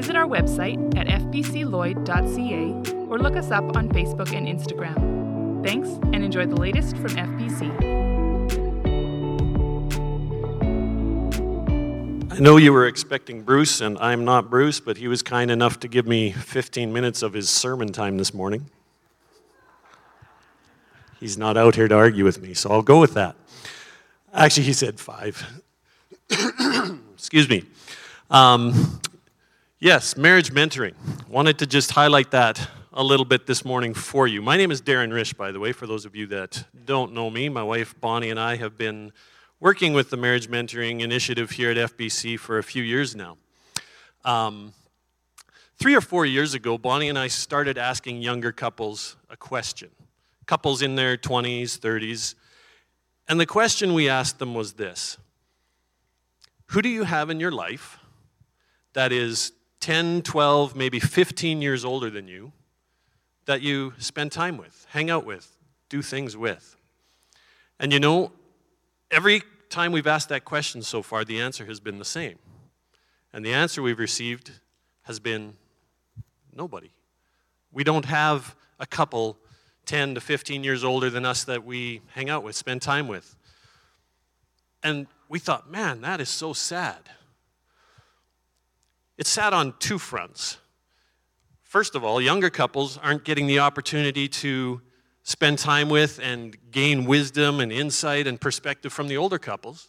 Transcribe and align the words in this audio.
visit 0.00 0.14
our 0.14 0.26
website 0.28 0.96
at 0.96 1.08
fbcloyd.ca 1.08 2.94
or 3.08 3.18
look 3.18 3.34
us 3.34 3.50
up 3.50 3.76
on 3.76 3.88
Facebook 3.88 4.32
and 4.32 4.46
Instagram. 4.46 5.64
Thanks, 5.66 5.88
and 6.12 6.22
enjoy 6.22 6.46
the 6.46 6.54
latest 6.54 6.96
from 6.98 7.10
FBC. 7.10 7.68
I 12.30 12.38
know 12.38 12.58
you 12.58 12.72
were 12.72 12.86
expecting 12.86 13.42
Bruce, 13.42 13.80
and 13.80 13.98
I'm 13.98 14.24
not 14.24 14.48
Bruce, 14.48 14.78
but 14.78 14.98
he 14.98 15.08
was 15.08 15.20
kind 15.24 15.50
enough 15.50 15.80
to 15.80 15.88
give 15.88 16.06
me 16.06 16.30
15 16.30 16.92
minutes 16.92 17.22
of 17.22 17.32
his 17.32 17.50
sermon 17.50 17.88
time 17.88 18.18
this 18.18 18.32
morning. 18.32 18.70
He's 21.18 21.36
not 21.36 21.56
out 21.56 21.74
here 21.74 21.88
to 21.88 21.96
argue 21.96 22.22
with 22.22 22.40
me, 22.40 22.54
so 22.54 22.70
I'll 22.70 22.82
go 22.82 23.00
with 23.00 23.14
that. 23.14 23.34
Actually, 24.32 24.66
he 24.66 24.74
said 24.74 25.00
five. 25.00 25.44
Excuse 27.16 27.48
me. 27.48 27.64
Um, 28.30 29.00
yes, 29.80 30.16
marriage 30.16 30.50
mentoring. 30.50 30.94
Wanted 31.28 31.58
to 31.58 31.66
just 31.66 31.92
highlight 31.92 32.30
that 32.32 32.68
a 32.92 33.02
little 33.02 33.24
bit 33.24 33.46
this 33.46 33.64
morning 33.64 33.94
for 33.94 34.26
you. 34.26 34.42
My 34.42 34.56
name 34.56 34.70
is 34.70 34.82
Darren 34.82 35.12
Risch, 35.12 35.36
by 35.36 35.52
the 35.52 35.60
way, 35.60 35.72
for 35.72 35.86
those 35.86 36.04
of 36.04 36.16
you 36.16 36.26
that 36.28 36.64
don't 36.84 37.12
know 37.12 37.30
me. 37.30 37.48
My 37.48 37.62
wife 37.62 37.94
Bonnie 38.00 38.30
and 38.30 38.40
I 38.40 38.56
have 38.56 38.76
been 38.76 39.12
working 39.60 39.92
with 39.92 40.10
the 40.10 40.16
marriage 40.16 40.48
mentoring 40.48 41.00
initiative 41.00 41.52
here 41.52 41.70
at 41.70 41.76
FBC 41.76 42.38
for 42.38 42.58
a 42.58 42.62
few 42.62 42.82
years 42.82 43.14
now. 43.14 43.36
Um, 44.24 44.72
three 45.78 45.94
or 45.94 46.00
four 46.00 46.26
years 46.26 46.54
ago, 46.54 46.76
Bonnie 46.76 47.08
and 47.08 47.18
I 47.18 47.28
started 47.28 47.78
asking 47.78 48.20
younger 48.20 48.52
couples 48.52 49.16
a 49.30 49.36
question, 49.36 49.90
couples 50.46 50.82
in 50.82 50.96
their 50.96 51.16
20s, 51.16 51.78
30s. 51.78 52.34
And 53.28 53.38
the 53.38 53.46
question 53.46 53.94
we 53.94 54.08
asked 54.08 54.38
them 54.38 54.54
was 54.54 54.72
this 54.72 55.18
Who 56.66 56.82
do 56.82 56.88
you 56.88 57.04
have 57.04 57.30
in 57.30 57.38
your 57.38 57.52
life 57.52 57.98
that 58.94 59.12
is 59.12 59.52
10, 59.80 60.22
12, 60.22 60.74
maybe 60.74 61.00
15 61.00 61.62
years 61.62 61.84
older 61.84 62.10
than 62.10 62.28
you 62.28 62.52
that 63.46 63.62
you 63.62 63.94
spend 63.98 64.32
time 64.32 64.56
with, 64.56 64.86
hang 64.90 65.10
out 65.10 65.24
with, 65.24 65.56
do 65.88 66.02
things 66.02 66.36
with? 66.36 66.76
And 67.80 67.92
you 67.92 68.00
know, 68.00 68.32
every 69.10 69.42
time 69.70 69.92
we've 69.92 70.06
asked 70.06 70.28
that 70.30 70.44
question 70.44 70.82
so 70.82 71.02
far, 71.02 71.24
the 71.24 71.40
answer 71.40 71.64
has 71.66 71.80
been 71.80 71.98
the 71.98 72.04
same. 72.04 72.38
And 73.32 73.44
the 73.44 73.52
answer 73.52 73.82
we've 73.82 73.98
received 73.98 74.52
has 75.02 75.20
been 75.20 75.54
nobody. 76.54 76.90
We 77.72 77.84
don't 77.84 78.06
have 78.06 78.54
a 78.78 78.86
couple 78.86 79.36
10 79.86 80.16
to 80.16 80.20
15 80.20 80.64
years 80.64 80.84
older 80.84 81.08
than 81.08 81.24
us 81.24 81.44
that 81.44 81.64
we 81.64 82.02
hang 82.14 82.28
out 82.28 82.42
with, 82.42 82.56
spend 82.56 82.82
time 82.82 83.08
with. 83.08 83.36
And 84.82 85.06
we 85.28 85.38
thought, 85.38 85.70
man, 85.70 86.00
that 86.02 86.20
is 86.20 86.28
so 86.28 86.52
sad. 86.52 87.10
It's 89.18 89.30
sad 89.30 89.52
on 89.52 89.74
two 89.80 89.98
fronts. 89.98 90.58
First 91.64 91.96
of 91.96 92.04
all, 92.04 92.20
younger 92.20 92.50
couples 92.50 92.96
aren't 92.96 93.24
getting 93.24 93.48
the 93.48 93.58
opportunity 93.58 94.28
to 94.28 94.80
spend 95.24 95.58
time 95.58 95.88
with 95.88 96.20
and 96.22 96.56
gain 96.70 97.04
wisdom 97.04 97.58
and 97.58 97.72
insight 97.72 98.28
and 98.28 98.40
perspective 98.40 98.92
from 98.92 99.08
the 99.08 99.16
older 99.16 99.38
couples. 99.38 99.88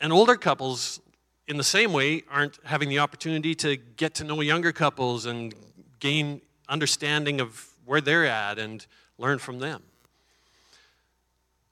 And 0.00 0.12
older 0.12 0.34
couples, 0.34 1.00
in 1.46 1.56
the 1.56 1.64
same 1.64 1.92
way, 1.92 2.24
aren't 2.28 2.58
having 2.64 2.88
the 2.88 2.98
opportunity 2.98 3.54
to 3.54 3.76
get 3.76 4.14
to 4.16 4.24
know 4.24 4.40
younger 4.40 4.72
couples 4.72 5.24
and 5.24 5.54
gain 6.00 6.40
understanding 6.68 7.40
of 7.40 7.68
where 7.86 8.00
they're 8.00 8.26
at 8.26 8.58
and 8.58 8.84
learn 9.18 9.38
from 9.38 9.60
them. 9.60 9.84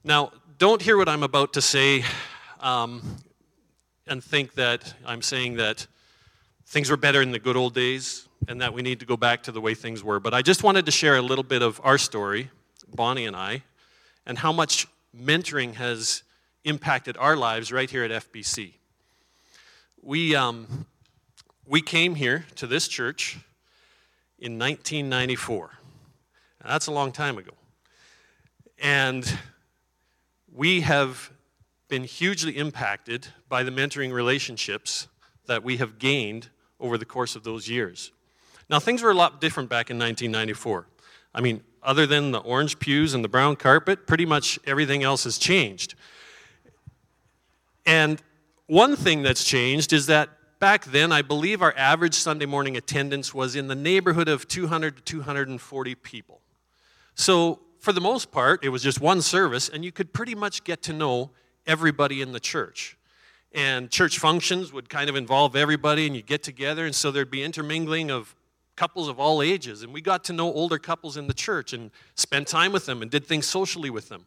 Now, 0.04 0.30
don't 0.56 0.80
hear 0.80 0.96
what 0.96 1.08
I'm 1.08 1.24
about 1.24 1.52
to 1.54 1.60
say 1.60 2.04
um, 2.60 3.02
and 4.06 4.22
think 4.22 4.54
that 4.54 4.94
I'm 5.04 5.20
saying 5.20 5.56
that 5.56 5.88
things 6.70 6.88
were 6.88 6.96
better 6.96 7.20
in 7.20 7.32
the 7.32 7.38
good 7.38 7.56
old 7.56 7.74
days 7.74 8.28
and 8.48 8.60
that 8.60 8.72
we 8.72 8.80
need 8.80 9.00
to 9.00 9.06
go 9.06 9.16
back 9.16 9.42
to 9.42 9.52
the 9.52 9.60
way 9.60 9.74
things 9.74 10.02
were. 10.02 10.20
But 10.20 10.32
I 10.32 10.40
just 10.40 10.62
wanted 10.62 10.86
to 10.86 10.92
share 10.92 11.16
a 11.16 11.22
little 11.22 11.44
bit 11.44 11.62
of 11.62 11.80
our 11.84 11.98
story 11.98 12.48
Bonnie 12.94 13.26
and 13.26 13.36
I, 13.36 13.62
and 14.26 14.38
how 14.38 14.52
much 14.52 14.86
mentoring 15.16 15.74
has 15.74 16.22
impacted 16.64 17.16
our 17.16 17.36
lives 17.36 17.72
right 17.72 17.90
here 17.90 18.04
at 18.04 18.10
FBC. 18.10 18.74
We, 20.02 20.34
um, 20.34 20.86
we 21.66 21.82
came 21.82 22.14
here 22.14 22.46
to 22.56 22.66
this 22.66 22.88
church 22.88 23.38
in 24.38 24.58
1994. 24.58 25.70
Now, 26.62 26.70
that's 26.70 26.86
a 26.86 26.92
long 26.92 27.12
time 27.12 27.38
ago. 27.38 27.52
And 28.82 29.38
we 30.52 30.80
have 30.80 31.30
been 31.88 32.04
hugely 32.04 32.56
impacted 32.56 33.28
by 33.48 33.62
the 33.62 33.70
mentoring 33.70 34.12
relationships 34.12 35.08
that 35.46 35.62
we 35.62 35.78
have 35.78 35.98
gained 35.98 36.48
over 36.80 36.98
the 36.98 37.04
course 37.04 37.36
of 37.36 37.44
those 37.44 37.68
years. 37.68 38.12
Now, 38.68 38.78
things 38.78 39.02
were 39.02 39.10
a 39.10 39.14
lot 39.14 39.40
different 39.40 39.68
back 39.68 39.90
in 39.90 39.98
1994. 39.98 40.86
I 41.34 41.40
mean, 41.40 41.62
other 41.82 42.06
than 42.06 42.30
the 42.30 42.38
orange 42.38 42.78
pews 42.78 43.14
and 43.14 43.24
the 43.24 43.28
brown 43.28 43.56
carpet, 43.56 44.06
pretty 44.06 44.26
much 44.26 44.58
everything 44.66 45.02
else 45.02 45.24
has 45.24 45.38
changed. 45.38 45.94
And 47.86 48.22
one 48.66 48.96
thing 48.96 49.22
that's 49.22 49.44
changed 49.44 49.92
is 49.92 50.06
that 50.06 50.28
back 50.60 50.84
then, 50.84 51.10
I 51.10 51.22
believe 51.22 51.62
our 51.62 51.74
average 51.76 52.14
Sunday 52.14 52.46
morning 52.46 52.76
attendance 52.76 53.34
was 53.34 53.56
in 53.56 53.66
the 53.66 53.74
neighborhood 53.74 54.28
of 54.28 54.46
200 54.46 54.96
to 54.98 55.02
240 55.02 55.94
people. 55.96 56.40
So, 57.14 57.60
for 57.80 57.92
the 57.92 58.00
most 58.00 58.30
part, 58.30 58.62
it 58.62 58.68
was 58.68 58.82
just 58.82 59.00
one 59.00 59.22
service, 59.22 59.68
and 59.68 59.84
you 59.84 59.90
could 59.90 60.12
pretty 60.12 60.34
much 60.34 60.64
get 60.64 60.82
to 60.82 60.92
know 60.92 61.30
everybody 61.66 62.20
in 62.20 62.32
the 62.32 62.40
church. 62.40 62.96
And 63.52 63.90
church 63.90 64.18
functions 64.18 64.72
would 64.72 64.88
kind 64.88 65.10
of 65.10 65.16
involve 65.16 65.56
everybody, 65.56 66.06
and 66.06 66.14
you 66.14 66.22
get 66.22 66.42
together, 66.42 66.86
and 66.86 66.94
so 66.94 67.10
there'd 67.10 67.30
be 67.30 67.42
intermingling 67.42 68.10
of 68.10 68.34
couples 68.76 69.08
of 69.08 69.20
all 69.20 69.42
ages. 69.42 69.82
And 69.82 69.92
we 69.92 70.00
got 70.00 70.24
to 70.24 70.32
know 70.32 70.52
older 70.52 70.78
couples 70.78 71.16
in 71.16 71.26
the 71.26 71.34
church 71.34 71.72
and 71.72 71.90
spent 72.14 72.48
time 72.48 72.72
with 72.72 72.86
them 72.86 73.02
and 73.02 73.10
did 73.10 73.26
things 73.26 73.46
socially 73.46 73.90
with 73.90 74.08
them. 74.08 74.24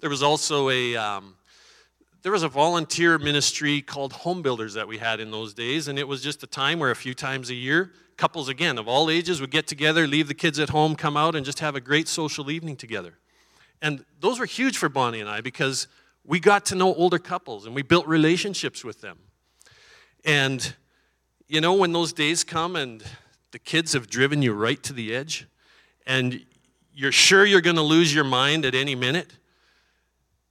There 0.00 0.08
was 0.08 0.22
also 0.22 0.70
a, 0.70 0.96
um, 0.96 1.34
there 2.22 2.32
was 2.32 2.42
a 2.42 2.48
volunteer 2.48 3.18
ministry 3.18 3.82
called 3.82 4.12
Home 4.14 4.40
Builders 4.40 4.74
that 4.74 4.88
we 4.88 4.98
had 4.98 5.20
in 5.20 5.30
those 5.30 5.52
days. 5.52 5.88
And 5.88 5.98
it 5.98 6.08
was 6.08 6.22
just 6.22 6.42
a 6.42 6.46
time 6.46 6.78
where 6.78 6.90
a 6.90 6.96
few 6.96 7.12
times 7.12 7.50
a 7.50 7.54
year, 7.54 7.92
couples, 8.16 8.48
again, 8.48 8.78
of 8.78 8.88
all 8.88 9.10
ages 9.10 9.40
would 9.40 9.50
get 9.50 9.66
together, 9.66 10.06
leave 10.06 10.28
the 10.28 10.34
kids 10.34 10.58
at 10.58 10.70
home, 10.70 10.96
come 10.96 11.16
out, 11.16 11.34
and 11.36 11.44
just 11.44 11.60
have 11.60 11.76
a 11.76 11.80
great 11.80 12.08
social 12.08 12.50
evening 12.50 12.76
together. 12.76 13.18
And 13.82 14.04
those 14.20 14.38
were 14.38 14.46
huge 14.46 14.78
for 14.78 14.88
Bonnie 14.88 15.20
and 15.20 15.28
I 15.28 15.40
because 15.40 15.88
we 16.28 16.38
got 16.38 16.66
to 16.66 16.74
know 16.74 16.94
older 16.94 17.18
couples 17.18 17.64
and 17.64 17.74
we 17.74 17.80
built 17.80 18.06
relationships 18.06 18.84
with 18.84 19.00
them. 19.00 19.18
And, 20.26 20.74
you 21.48 21.62
know, 21.62 21.72
when 21.72 21.94
those 21.94 22.12
days 22.12 22.44
come 22.44 22.76
and 22.76 23.02
the 23.50 23.58
kids 23.58 23.94
have 23.94 24.10
driven 24.10 24.42
you 24.42 24.52
right 24.52 24.80
to 24.82 24.92
the 24.92 25.14
edge, 25.14 25.48
and 26.06 26.44
you're 26.92 27.12
sure 27.12 27.46
you're 27.46 27.62
going 27.62 27.76
to 27.76 27.82
lose 27.82 28.14
your 28.14 28.24
mind 28.24 28.66
at 28.66 28.74
any 28.74 28.94
minute. 28.94 29.38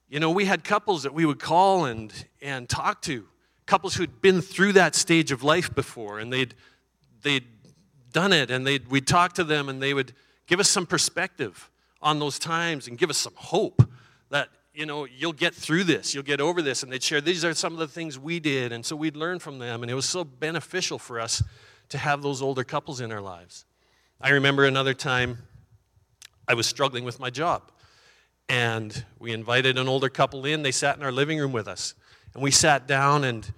You 0.09 0.19
know, 0.19 0.31
we 0.31 0.45
had 0.45 0.63
couples 0.63 1.03
that 1.03 1.13
we 1.13 1.25
would 1.25 1.39
call 1.39 1.85
and, 1.85 2.11
and 2.41 2.67
talk 2.67 3.03
to, 3.03 3.27
couples 3.67 3.93
who'd 3.93 4.19
been 4.19 4.41
through 4.41 4.73
that 4.73 4.95
stage 4.95 5.31
of 5.31 5.43
life 5.43 5.75
before, 5.75 6.17
and 6.17 6.33
they'd, 6.33 6.55
they'd 7.21 7.45
done 8.11 8.33
it, 8.33 8.49
and 8.49 8.65
they'd, 8.65 8.87
we'd 8.87 9.05
talk 9.05 9.33
to 9.33 9.43
them, 9.43 9.69
and 9.69 9.79
they 9.79 9.93
would 9.93 10.13
give 10.47 10.59
us 10.59 10.69
some 10.69 10.87
perspective 10.87 11.69
on 12.01 12.17
those 12.17 12.39
times 12.39 12.87
and 12.87 12.97
give 12.97 13.11
us 13.11 13.17
some 13.19 13.33
hope 13.35 13.87
that, 14.31 14.49
you 14.77 14.85
know, 14.85 15.05
you'll 15.05 15.33
get 15.33 15.55
through 15.55 15.85
this, 15.85 16.13
you'll 16.13 16.23
get 16.23 16.39
over 16.39 16.61
this. 16.61 16.83
And 16.83 16.91
they'd 16.91 17.01
share, 17.01 17.19
these 17.19 17.43
are 17.43 17.55
some 17.55 17.73
of 17.73 17.79
the 17.79 17.87
things 17.87 18.19
we 18.19 18.39
did. 18.39 18.71
And 18.71 18.85
so 18.85 18.95
we'd 18.95 19.17
learn 19.17 19.39
from 19.39 19.57
them, 19.57 19.81
and 19.81 19.91
it 19.91 19.95
was 19.95 20.07
so 20.07 20.23
beneficial 20.23 20.99
for 20.99 21.19
us 21.19 21.41
to 21.89 21.97
have 21.97 22.21
those 22.21 22.43
older 22.43 22.63
couples 22.63 23.01
in 23.01 23.11
our 23.11 23.21
lives. 23.21 23.65
I 24.21 24.29
remember 24.29 24.65
another 24.65 24.93
time 24.93 25.39
I 26.47 26.53
was 26.53 26.67
struggling 26.67 27.05
with 27.05 27.19
my 27.19 27.31
job. 27.31 27.71
And 28.49 29.03
we 29.17 29.33
invited 29.33 29.79
an 29.79 29.87
older 29.87 30.09
couple 30.09 30.45
in. 30.45 30.61
They 30.61 30.71
sat 30.71 30.95
in 30.95 31.03
our 31.03 31.11
living 31.11 31.39
room 31.39 31.51
with 31.51 31.67
us. 31.67 31.95
And 32.35 32.43
we 32.43 32.51
sat 32.51 32.87
down 32.87 33.23
and 33.23 33.51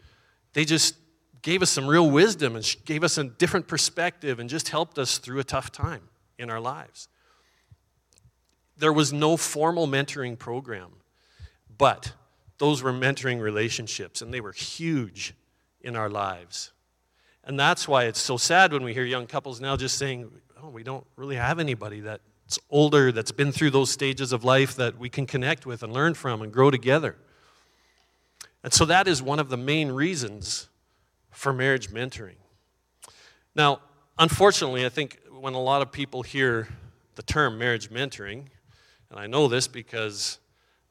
they 0.53 0.63
just 0.63 0.95
gave 1.41 1.61
us 1.61 1.69
some 1.69 1.85
real 1.85 2.09
wisdom 2.09 2.55
and 2.55 2.75
gave 2.85 3.03
us 3.03 3.17
a 3.17 3.25
different 3.25 3.67
perspective 3.67 4.39
and 4.39 4.49
just 4.49 4.69
helped 4.69 4.97
us 4.97 5.17
through 5.17 5.39
a 5.39 5.43
tough 5.43 5.69
time 5.71 6.01
in 6.37 6.49
our 6.49 6.61
lives. 6.61 7.09
There 8.77 8.93
was 8.93 9.11
no 9.11 9.35
formal 9.35 9.85
mentoring 9.85 10.39
program, 10.39 10.91
but 11.79 12.13
those 12.59 12.83
were 12.83 12.93
mentoring 12.93 13.41
relationships 13.41 14.21
and 14.21 14.31
they 14.31 14.41
were 14.41 14.51
huge 14.51 15.33
in 15.81 15.95
our 15.95 16.09
lives. 16.09 16.71
And 17.43 17.59
that's 17.59 17.87
why 17.87 18.03
it's 18.03 18.19
so 18.19 18.37
sad 18.37 18.71
when 18.71 18.83
we 18.83 18.93
hear 18.93 19.05
young 19.05 19.25
couples 19.25 19.59
now 19.59 19.75
just 19.75 19.97
saying, 19.97 20.29
oh, 20.61 20.69
we 20.69 20.83
don't 20.83 21.07
really 21.15 21.37
have 21.37 21.57
anybody 21.57 22.01
that's 22.01 22.59
older, 22.69 23.11
that's 23.11 23.31
been 23.31 23.51
through 23.51 23.71
those 23.71 23.89
stages 23.89 24.31
of 24.33 24.43
life 24.43 24.75
that 24.75 24.99
we 24.99 25.09
can 25.09 25.25
connect 25.25 25.65
with 25.65 25.81
and 25.81 25.91
learn 25.91 26.13
from 26.13 26.41
and 26.43 26.51
grow 26.51 26.69
together. 26.69 27.15
And 28.61 28.73
so 28.73 28.85
that 28.85 29.07
is 29.07 29.21
one 29.21 29.39
of 29.39 29.49
the 29.49 29.57
main 29.57 29.89
reasons 29.89 30.67
for 31.31 31.53
marriage 31.53 31.89
mentoring. 31.89 32.35
Now, 33.55 33.79
unfortunately, 34.17 34.85
I 34.85 34.89
think 34.89 35.19
when 35.31 35.53
a 35.53 35.61
lot 35.61 35.81
of 35.81 35.93
people 35.93 36.23
hear 36.23 36.67
the 37.15 37.23
term 37.23 37.57
marriage 37.57 37.89
mentoring, 37.89 38.47
and 39.09 39.19
I 39.19 39.27
know 39.27 39.47
this 39.47 39.67
because 39.67 40.39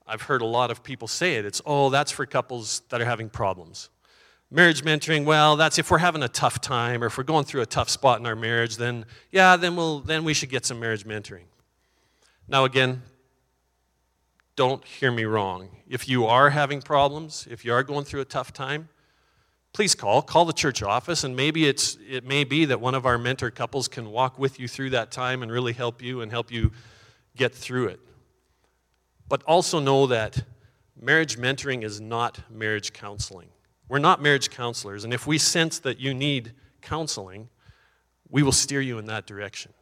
I've 0.08 0.22
heard 0.22 0.42
a 0.42 0.46
lot 0.46 0.70
of 0.70 0.82
people 0.82 1.06
say 1.06 1.36
it, 1.36 1.44
it's, 1.44 1.60
oh, 1.66 1.90
that's 1.90 2.10
for 2.10 2.26
couples 2.26 2.82
that 2.88 3.00
are 3.00 3.04
having 3.04 3.28
problems. 3.28 3.90
Marriage 4.50 4.82
mentoring, 4.82 5.26
well, 5.26 5.56
that's 5.56 5.78
if 5.78 5.90
we're 5.90 5.98
having 5.98 6.22
a 6.22 6.28
tough 6.28 6.60
time 6.60 7.02
or 7.02 7.06
if 7.06 7.18
we're 7.18 7.24
going 7.24 7.44
through 7.44 7.60
a 7.60 7.66
tough 7.66 7.90
spot 7.90 8.18
in 8.18 8.26
our 8.26 8.34
marriage, 8.34 8.78
then 8.78 9.04
yeah, 9.30 9.56
then 9.56 9.76
we'll 9.76 10.00
then 10.00 10.24
we 10.24 10.32
should 10.32 10.48
get 10.48 10.64
some 10.64 10.80
marriage 10.80 11.04
mentoring. 11.04 11.44
Now 12.48 12.64
again, 12.64 13.02
don't 14.56 14.82
hear 14.84 15.12
me 15.12 15.24
wrong. 15.24 15.68
If 15.86 16.08
you 16.08 16.24
are 16.26 16.50
having 16.50 16.80
problems, 16.80 17.46
if 17.50 17.64
you 17.64 17.72
are 17.74 17.82
going 17.82 18.04
through 18.04 18.22
a 18.22 18.24
tough 18.24 18.54
time, 18.54 18.88
please 19.72 19.94
call. 19.94 20.22
Call 20.22 20.46
the 20.46 20.52
church 20.52 20.82
office, 20.82 21.24
and 21.24 21.36
maybe 21.36 21.68
it's, 21.68 21.96
it 22.08 22.24
may 22.24 22.42
be 22.42 22.64
that 22.64 22.80
one 22.80 22.94
of 22.94 23.06
our 23.06 23.18
mentor 23.18 23.50
couples 23.50 23.86
can 23.86 24.10
walk 24.10 24.38
with 24.38 24.58
you 24.58 24.66
through 24.66 24.90
that 24.90 25.10
time 25.10 25.42
and 25.42 25.52
really 25.52 25.72
help 25.72 26.02
you 26.02 26.22
and 26.22 26.32
help 26.32 26.50
you 26.50 26.72
get 27.36 27.54
through 27.54 27.86
it. 27.88 28.00
But 29.28 29.42
also 29.44 29.78
know 29.78 30.06
that 30.06 30.42
marriage 31.00 31.38
mentoring 31.38 31.84
is 31.84 32.00
not 32.00 32.40
marriage 32.50 32.92
counseling. 32.92 33.48
We're 33.88 33.98
not 33.98 34.20
marriage 34.22 34.50
counselors, 34.50 35.04
and 35.04 35.14
if 35.14 35.26
we 35.26 35.38
sense 35.38 35.78
that 35.80 35.98
you 35.98 36.12
need 36.12 36.52
counseling, 36.82 37.48
we 38.28 38.42
will 38.42 38.52
steer 38.52 38.80
you 38.80 38.98
in 38.98 39.06
that 39.06 39.26
direction. 39.26 39.72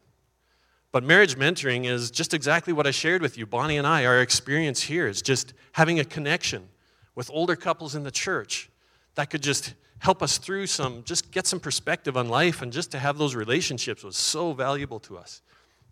But 0.92 1.02
marriage 1.02 1.36
mentoring 1.36 1.86
is 1.86 2.10
just 2.10 2.32
exactly 2.32 2.72
what 2.72 2.86
I 2.86 2.90
shared 2.90 3.20
with 3.20 3.36
you. 3.36 3.44
Bonnie 3.46 3.76
and 3.76 3.86
I, 3.86 4.06
our 4.06 4.20
experience 4.20 4.82
here 4.82 5.06
is 5.06 5.20
just 5.20 5.52
having 5.72 5.98
a 6.00 6.04
connection 6.04 6.68
with 7.14 7.30
older 7.32 7.56
couples 7.56 7.94
in 7.94 8.04
the 8.04 8.10
church 8.10 8.70
that 9.16 9.28
could 9.28 9.42
just 9.42 9.74
help 9.98 10.22
us 10.22 10.38
through 10.38 10.66
some, 10.66 11.02
just 11.04 11.32
get 11.32 11.46
some 11.46 11.58
perspective 11.58 12.16
on 12.16 12.28
life, 12.28 12.62
and 12.62 12.72
just 12.72 12.92
to 12.92 12.98
have 12.98 13.18
those 13.18 13.34
relationships 13.34 14.04
was 14.04 14.16
so 14.16 14.52
valuable 14.52 15.00
to 15.00 15.18
us. 15.18 15.42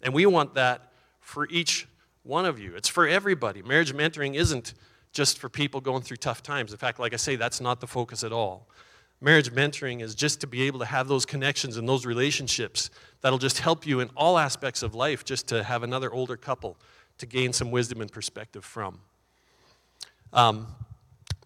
And 0.03 0.15
we 0.15 0.27
want 0.27 0.55
that 0.55 0.93
for 1.21 1.49
each 1.49 1.89
one 2.25 2.47
of 2.47 2.59
you. 2.59 2.75
It's 2.75 2.88
for 2.88 3.06
everybody. 3.06 3.62
Marriage 3.62 3.94
mentoring 3.94 4.35
isn't 4.35 4.75
just 5.12 5.38
for 5.38 5.49
people 5.49 5.81
going 5.81 6.03
through 6.03 6.17
tough 6.17 6.43
times. 6.43 6.73
In 6.73 6.79
fact, 6.79 6.99
like 6.99 7.12
I 7.12 7.17
say, 7.17 7.37
that's 7.37 7.61
not 7.61 7.81
the 7.81 7.87
focus 7.87 8.25
at 8.25 8.32
all. 8.32 8.67
Marriage 9.21 9.53
mentoring 9.53 10.03
is 10.03 10.15
just 10.15 10.41
to 10.41 10.47
be 10.47 10.62
able 10.62 10.81
to 10.81 10.85
have 10.85 11.06
those 11.06 11.25
connections 11.25 11.76
and 11.76 11.88
those 11.88 12.05
relationships 12.05 12.91
that'll 13.21 13.38
just 13.38 13.59
help 13.61 13.87
you 13.87 14.00
in 14.00 14.11
all 14.17 14.38
aspects 14.38 14.82
of 14.82 14.94
life, 14.94 15.25
just 15.25 15.47
to 15.49 15.62
have 15.62 15.82
another 15.82 16.12
older 16.12 16.37
couple 16.37 16.76
to 17.19 17.26
gain 17.26 17.53
some 17.53 17.71
wisdom 17.71 18.00
and 18.00 18.11
perspective 18.11 18.65
from. 18.65 18.99
Um, 20.32 20.67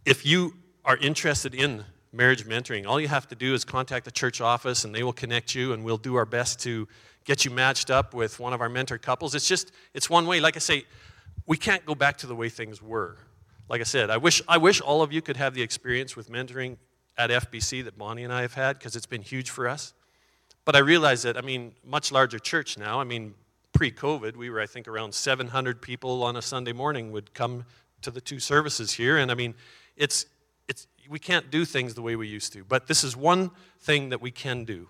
if 0.07 0.25
you 0.25 0.55
are 0.85 0.97
interested 0.97 1.55
in 1.55 1.85
marriage 2.13 2.47
mentoring, 2.47 2.87
all 2.87 2.99
you 2.99 3.09
have 3.09 3.29
to 3.29 3.35
do 3.35 3.53
is 3.53 3.65
contact 3.65 4.07
the 4.07 4.11
church 4.11 4.41
office 4.41 4.85
and 4.85 4.95
they 4.95 5.03
will 5.03 5.13
connect 5.13 5.55
you, 5.55 5.73
and 5.73 5.85
we'll 5.85 5.99
do 5.99 6.15
our 6.15 6.25
best 6.25 6.59
to 6.61 6.89
get 7.29 7.45
you 7.45 7.51
matched 7.51 7.91
up 7.91 8.15
with 8.15 8.41
one 8.41 8.55
of 8.55 8.63
our 8.63 8.71
mentor 8.71 8.97
couples. 8.97 9.35
It's 9.35 9.47
just, 9.47 9.71
it's 9.93 10.09
one 10.09 10.27
way. 10.27 10.41
Like 10.41 10.57
I 10.57 10.61
say, 10.61 10.85
we 11.47 11.59
can't 11.59 11.85
go 11.85 11.95
back 11.95 12.17
to 12.19 12.27
the 12.27 12.35
way 12.35 12.49
things 12.49 12.81
were. 12.81 13.19
Like 13.69 13.83
I 13.83 13.85
said, 13.85 14.09
I 14.09 14.17
wish, 14.17 14.41
I 14.49 14.57
wish 14.57 14.81
all 14.81 15.03
of 15.03 15.13
you 15.13 15.21
could 15.21 15.37
have 15.37 15.53
the 15.53 15.61
experience 15.61 16.17
with 16.17 16.31
mentoring 16.31 16.79
at 17.19 17.29
FBC 17.29 17.85
that 17.85 17.99
Bonnie 17.99 18.25
and 18.25 18.33
I 18.33 18.41
have 18.41 18.55
had 18.55 18.79
because 18.79 18.97
it's 18.97 19.05
been 19.05 19.21
huge 19.21 19.51
for 19.51 19.69
us. 19.69 19.93
But 20.65 20.75
I 20.75 20.79
realize 20.79 21.23
that, 21.25 21.37
I 21.37 21.43
mean, 21.43 21.75
much 21.85 22.11
larger 22.11 22.39
church 22.39 22.79
now. 22.79 22.99
I 22.99 23.05
mean, 23.05 23.35
pre 23.75 23.93
COVID, 23.93 24.35
we 24.35 24.49
were, 24.49 24.59
I 24.59 24.67
think, 24.67 24.89
around 24.89 25.13
700 25.13 25.83
people 25.83 26.23
on 26.23 26.35
a 26.35 26.43
Sunday 26.43 26.73
morning 26.73 27.13
would 27.13 27.35
come 27.35 27.67
to 28.01 28.11
the 28.11 28.23
two 28.23 28.41
services 28.41 28.93
here. 28.93 29.19
And 29.19 29.31
I 29.31 29.35
mean, 29.35 29.55
it's, 29.99 30.25
it's, 30.67 30.87
we 31.11 31.19
can't 31.19 31.51
do 31.51 31.67
things 31.67 31.93
the 31.93 32.03
way 32.03 32.17
we 32.17 32.27
used 32.27 32.55
to. 32.55 32.65
But 32.65 32.87
this 32.87 33.05
is 33.05 33.15
one 33.15 33.51
thing 33.81 34.09
that 34.09 34.23
we 34.23 34.31
can 34.31 34.65
do, 34.65 34.89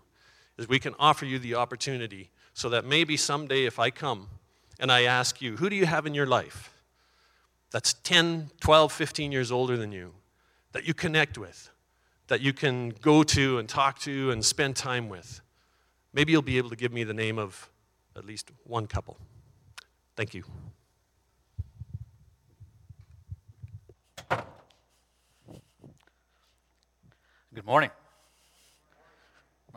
is 0.58 0.68
we 0.68 0.78
can 0.78 0.94
offer 0.98 1.24
you 1.24 1.38
the 1.38 1.54
opportunity 1.54 2.30
so 2.52 2.68
that 2.68 2.84
maybe 2.84 3.16
someday 3.16 3.64
if 3.64 3.78
I 3.78 3.90
come 3.90 4.28
and 4.80 4.92
I 4.92 5.04
ask 5.04 5.40
you, 5.40 5.56
who 5.56 5.70
do 5.70 5.76
you 5.76 5.86
have 5.86 6.06
in 6.06 6.14
your 6.14 6.26
life 6.26 6.74
that's 7.70 7.92
10, 7.92 8.50
12, 8.60 8.92
15 8.92 9.32
years 9.32 9.50
older 9.50 9.76
than 9.76 9.92
you 9.92 10.14
that 10.72 10.86
you 10.86 10.94
connect 10.94 11.38
with? 11.38 11.70
that 12.28 12.40
you 12.42 12.52
can 12.52 12.90
go 12.90 13.22
to 13.22 13.58
and 13.58 13.68
talk 13.68 13.98
to 14.00 14.30
and 14.30 14.44
spend 14.44 14.76
time 14.76 15.08
with. 15.08 15.40
Maybe 16.12 16.32
you'll 16.32 16.42
be 16.42 16.58
able 16.58 16.70
to 16.70 16.76
give 16.76 16.92
me 16.92 17.04
the 17.04 17.14
name 17.14 17.38
of 17.38 17.68
at 18.16 18.24
least 18.24 18.50
one 18.64 18.86
couple. 18.86 19.18
Thank 20.14 20.34
you. 20.34 20.44
Good 27.54 27.64
morning. 27.64 27.90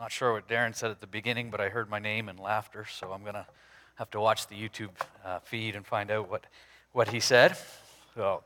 Not 0.02 0.10
sure 0.10 0.32
what 0.32 0.48
Darren 0.48 0.74
said 0.74 0.90
at 0.90 1.00
the 1.00 1.06
beginning, 1.06 1.48
but 1.48 1.60
I 1.60 1.68
heard 1.68 1.88
my 1.88 2.00
name 2.00 2.28
and 2.28 2.36
laughter, 2.40 2.84
so 2.90 3.12
I'm 3.12 3.22
going 3.22 3.34
to 3.34 3.46
have 3.94 4.10
to 4.10 4.18
watch 4.18 4.48
the 4.48 4.56
YouTube 4.56 4.90
uh, 5.24 5.38
feed 5.38 5.76
and 5.76 5.86
find 5.86 6.10
out 6.10 6.28
what, 6.28 6.44
what 6.90 7.06
he 7.06 7.20
said. 7.20 7.56
So, 8.16 8.42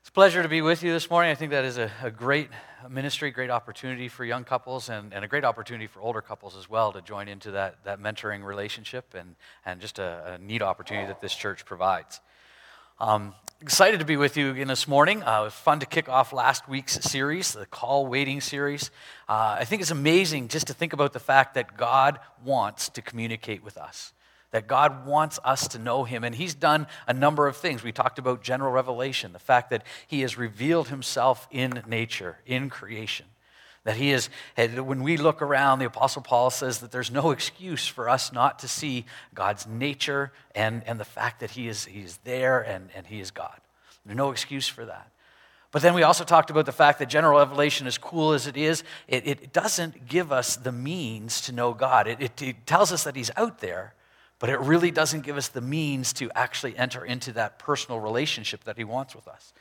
it's 0.00 0.08
a 0.08 0.12
pleasure 0.12 0.42
to 0.42 0.48
be 0.48 0.60
with 0.60 0.82
you 0.82 0.92
this 0.92 1.08
morning. 1.08 1.30
I 1.30 1.36
think 1.36 1.52
that 1.52 1.64
is 1.64 1.78
a, 1.78 1.92
a 2.02 2.10
great 2.10 2.48
ministry, 2.90 3.30
great 3.30 3.50
opportunity 3.50 4.08
for 4.08 4.24
young 4.24 4.42
couples, 4.42 4.88
and, 4.88 5.14
and 5.14 5.24
a 5.24 5.28
great 5.28 5.44
opportunity 5.44 5.86
for 5.86 6.00
older 6.00 6.20
couples 6.20 6.56
as 6.56 6.68
well 6.68 6.92
to 6.92 7.02
join 7.02 7.28
into 7.28 7.52
that, 7.52 7.76
that 7.84 8.00
mentoring 8.00 8.42
relationship 8.42 9.14
and, 9.14 9.36
and 9.64 9.80
just 9.80 10.00
a, 10.00 10.34
a 10.40 10.44
neat 10.44 10.60
opportunity 10.60 11.06
that 11.06 11.20
this 11.20 11.36
church 11.36 11.64
provides. 11.64 12.20
Um, 13.02 13.34
excited 13.60 13.98
to 13.98 14.06
be 14.06 14.16
with 14.16 14.36
you 14.36 14.52
again 14.52 14.68
this 14.68 14.86
morning. 14.86 15.24
Uh, 15.24 15.40
it 15.40 15.44
was 15.46 15.54
fun 15.54 15.80
to 15.80 15.86
kick 15.86 16.08
off 16.08 16.32
last 16.32 16.68
week's 16.68 17.00
series, 17.00 17.52
the 17.52 17.66
call 17.66 18.06
waiting 18.06 18.40
series. 18.40 18.92
Uh, 19.28 19.56
I 19.58 19.64
think 19.64 19.82
it's 19.82 19.90
amazing 19.90 20.46
just 20.46 20.68
to 20.68 20.72
think 20.72 20.92
about 20.92 21.12
the 21.12 21.18
fact 21.18 21.54
that 21.54 21.76
God 21.76 22.20
wants 22.44 22.88
to 22.90 23.02
communicate 23.02 23.64
with 23.64 23.76
us 23.76 24.12
that 24.52 24.66
God 24.66 25.06
wants 25.06 25.40
us 25.44 25.66
to 25.68 25.78
know 25.78 26.04
Him. 26.04 26.22
And 26.22 26.34
He's 26.34 26.54
done 26.54 26.86
a 27.08 27.14
number 27.14 27.48
of 27.48 27.56
things. 27.56 27.82
We 27.82 27.90
talked 27.90 28.18
about 28.18 28.42
general 28.42 28.70
revelation, 28.70 29.32
the 29.32 29.38
fact 29.38 29.70
that 29.70 29.82
He 30.06 30.20
has 30.20 30.38
revealed 30.38 30.88
Himself 30.88 31.48
in 31.50 31.82
nature, 31.86 32.38
in 32.46 32.68
creation. 32.68 33.26
That 33.84 33.96
He 33.96 34.12
is, 34.12 34.30
eh, 34.56 34.78
when 34.78 35.02
we 35.02 35.16
look 35.16 35.42
around, 35.42 35.78
the 35.78 35.86
Apostle 35.86 36.22
Paul 36.22 36.50
says 36.50 36.78
that 36.78 36.92
there's 36.92 37.10
no 37.10 37.30
excuse 37.30 37.86
for 37.86 38.08
us 38.08 38.32
not 38.32 38.58
to 38.60 38.68
see 38.68 39.04
God's 39.34 39.66
nature 39.66 40.32
and, 40.54 40.82
and 40.86 41.00
the 41.00 41.04
fact 41.04 41.40
that 41.40 41.52
He 41.52 41.68
is, 41.68 41.84
he 41.86 42.00
is 42.00 42.18
there 42.24 42.60
and, 42.60 42.90
and 42.94 43.06
He 43.06 43.20
is 43.20 43.30
God. 43.30 43.58
There's 44.04 44.16
no 44.16 44.30
excuse 44.30 44.68
for 44.68 44.84
that. 44.84 45.12
But 45.72 45.80
then 45.80 45.94
we 45.94 46.02
also 46.02 46.22
talked 46.22 46.50
about 46.50 46.66
the 46.66 46.72
fact 46.72 46.98
that 46.98 47.08
general 47.08 47.38
revelation, 47.38 47.86
as 47.86 47.96
cool 47.96 48.32
as 48.34 48.46
it 48.46 48.58
is, 48.58 48.84
it, 49.08 49.26
it 49.26 49.52
doesn't 49.54 50.06
give 50.06 50.30
us 50.30 50.56
the 50.56 50.70
means 50.70 51.40
to 51.42 51.52
know 51.52 51.72
God. 51.72 52.06
It, 52.06 52.20
it, 52.20 52.42
it 52.42 52.66
tells 52.66 52.92
us 52.92 53.04
that 53.04 53.16
He's 53.16 53.30
out 53.36 53.60
there, 53.60 53.94
but 54.38 54.50
it 54.50 54.60
really 54.60 54.90
doesn't 54.90 55.22
give 55.22 55.38
us 55.38 55.48
the 55.48 55.62
means 55.62 56.12
to 56.14 56.30
actually 56.34 56.76
enter 56.76 57.04
into 57.04 57.32
that 57.32 57.58
personal 57.58 58.00
relationship 58.00 58.64
that 58.64 58.76
He 58.76 58.84
wants 58.84 59.16
with 59.16 59.26
us. 59.26 59.54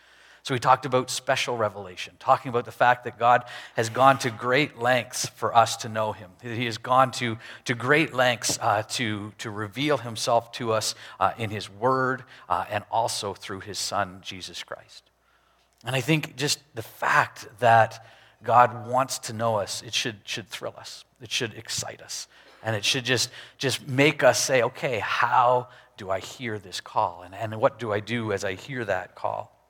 So 0.43 0.55
we 0.55 0.59
talked 0.59 0.87
about 0.87 1.11
special 1.11 1.55
revelation, 1.55 2.15
talking 2.19 2.49
about 2.49 2.65
the 2.65 2.71
fact 2.71 3.03
that 3.03 3.19
God 3.19 3.43
has 3.75 3.89
gone 3.89 4.17
to 4.19 4.31
great 4.31 4.79
lengths 4.79 5.27
for 5.27 5.55
us 5.55 5.77
to 5.77 5.89
know 5.89 6.13
Him. 6.13 6.31
That 6.41 6.55
he 6.55 6.65
has 6.65 6.79
gone 6.79 7.11
to, 7.13 7.37
to 7.65 7.75
great 7.75 8.13
lengths 8.13 8.57
uh, 8.59 8.83
to, 8.89 9.33
to 9.37 9.51
reveal 9.51 9.97
Himself 9.97 10.51
to 10.53 10.73
us 10.73 10.95
uh, 11.19 11.33
in 11.37 11.51
His 11.51 11.69
Word 11.69 12.23
uh, 12.49 12.65
and 12.71 12.83
also 12.89 13.35
through 13.35 13.59
His 13.59 13.77
Son, 13.77 14.19
Jesus 14.21 14.63
Christ. 14.63 15.03
And 15.85 15.95
I 15.95 16.01
think 16.01 16.35
just 16.35 16.59
the 16.73 16.81
fact 16.81 17.47
that 17.59 18.03
God 18.43 18.87
wants 18.87 19.19
to 19.19 19.33
know 19.33 19.57
us, 19.57 19.83
it 19.83 19.93
should, 19.93 20.17
should 20.23 20.47
thrill 20.47 20.73
us, 20.75 21.05
it 21.21 21.31
should 21.31 21.53
excite 21.53 22.01
us. 22.01 22.27
And 22.63 22.75
it 22.75 22.85
should 22.85 23.05
just, 23.05 23.29
just 23.57 23.87
make 23.87 24.23
us 24.23 24.39
say, 24.43 24.61
okay, 24.63 24.99
how 24.99 25.69
do 25.97 26.09
I 26.09 26.19
hear 26.19 26.59
this 26.59 26.81
call? 26.81 27.23
And, 27.23 27.33
and 27.33 27.59
what 27.59 27.79
do 27.79 27.91
I 27.91 27.99
do 27.99 28.31
as 28.31 28.43
I 28.43 28.53
hear 28.53 28.85
that 28.85 29.15
call? 29.15 29.60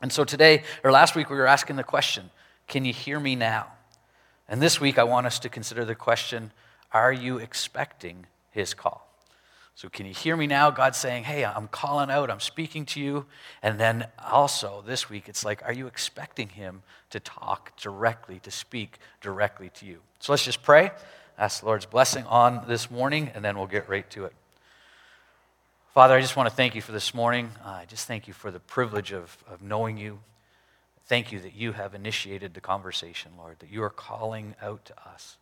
And 0.00 0.12
so 0.12 0.24
today, 0.24 0.62
or 0.84 0.92
last 0.92 1.14
week, 1.14 1.30
we 1.30 1.36
were 1.36 1.46
asking 1.46 1.76
the 1.76 1.84
question, 1.84 2.30
can 2.66 2.84
you 2.84 2.92
hear 2.92 3.18
me 3.18 3.34
now? 3.34 3.66
And 4.48 4.62
this 4.62 4.80
week, 4.80 4.98
I 4.98 5.04
want 5.04 5.26
us 5.26 5.38
to 5.40 5.48
consider 5.48 5.84
the 5.84 5.94
question, 5.94 6.52
are 6.92 7.12
you 7.12 7.38
expecting 7.38 8.26
his 8.50 8.74
call? 8.74 9.06
So, 9.74 9.88
can 9.88 10.06
you 10.06 10.12
hear 10.12 10.36
me 10.36 10.48
now? 10.48 10.72
God's 10.72 10.98
saying, 10.98 11.22
Hey, 11.22 11.44
I'm 11.44 11.68
calling 11.68 12.10
out, 12.10 12.32
I'm 12.32 12.40
speaking 12.40 12.84
to 12.86 13.00
you. 13.00 13.26
And 13.62 13.78
then 13.78 14.08
also 14.28 14.82
this 14.84 15.08
week, 15.08 15.28
it's 15.28 15.44
like, 15.44 15.62
Are 15.64 15.72
you 15.72 15.86
expecting 15.86 16.48
Him 16.48 16.82
to 17.10 17.20
talk 17.20 17.76
directly, 17.76 18.40
to 18.40 18.50
speak 18.50 18.98
directly 19.20 19.70
to 19.74 19.86
you? 19.86 20.00
So, 20.18 20.32
let's 20.32 20.44
just 20.44 20.64
pray 20.64 20.90
ask 21.38 21.60
the 21.60 21.66
Lord's 21.66 21.86
blessing 21.86 22.24
on 22.24 22.64
this 22.66 22.90
morning, 22.90 23.30
and 23.34 23.44
then 23.44 23.56
we'll 23.56 23.68
get 23.68 23.88
right 23.88 24.08
to 24.10 24.24
it. 24.24 24.34
Father, 25.98 26.14
I 26.14 26.20
just 26.20 26.36
want 26.36 26.48
to 26.48 26.54
thank 26.54 26.76
you 26.76 26.80
for 26.80 26.92
this 26.92 27.12
morning. 27.12 27.50
Uh, 27.64 27.70
I 27.70 27.84
just 27.84 28.06
thank 28.06 28.28
you 28.28 28.32
for 28.32 28.52
the 28.52 28.60
privilege 28.60 29.10
of, 29.10 29.36
of 29.48 29.62
knowing 29.62 29.98
you. 29.98 30.20
Thank 31.06 31.32
you 31.32 31.40
that 31.40 31.56
you 31.56 31.72
have 31.72 31.92
initiated 31.92 32.54
the 32.54 32.60
conversation, 32.60 33.32
Lord, 33.36 33.58
that 33.58 33.68
you 33.68 33.82
are 33.82 33.90
calling 33.90 34.54
out 34.62 34.84
to 34.84 34.94
us. 35.00 35.38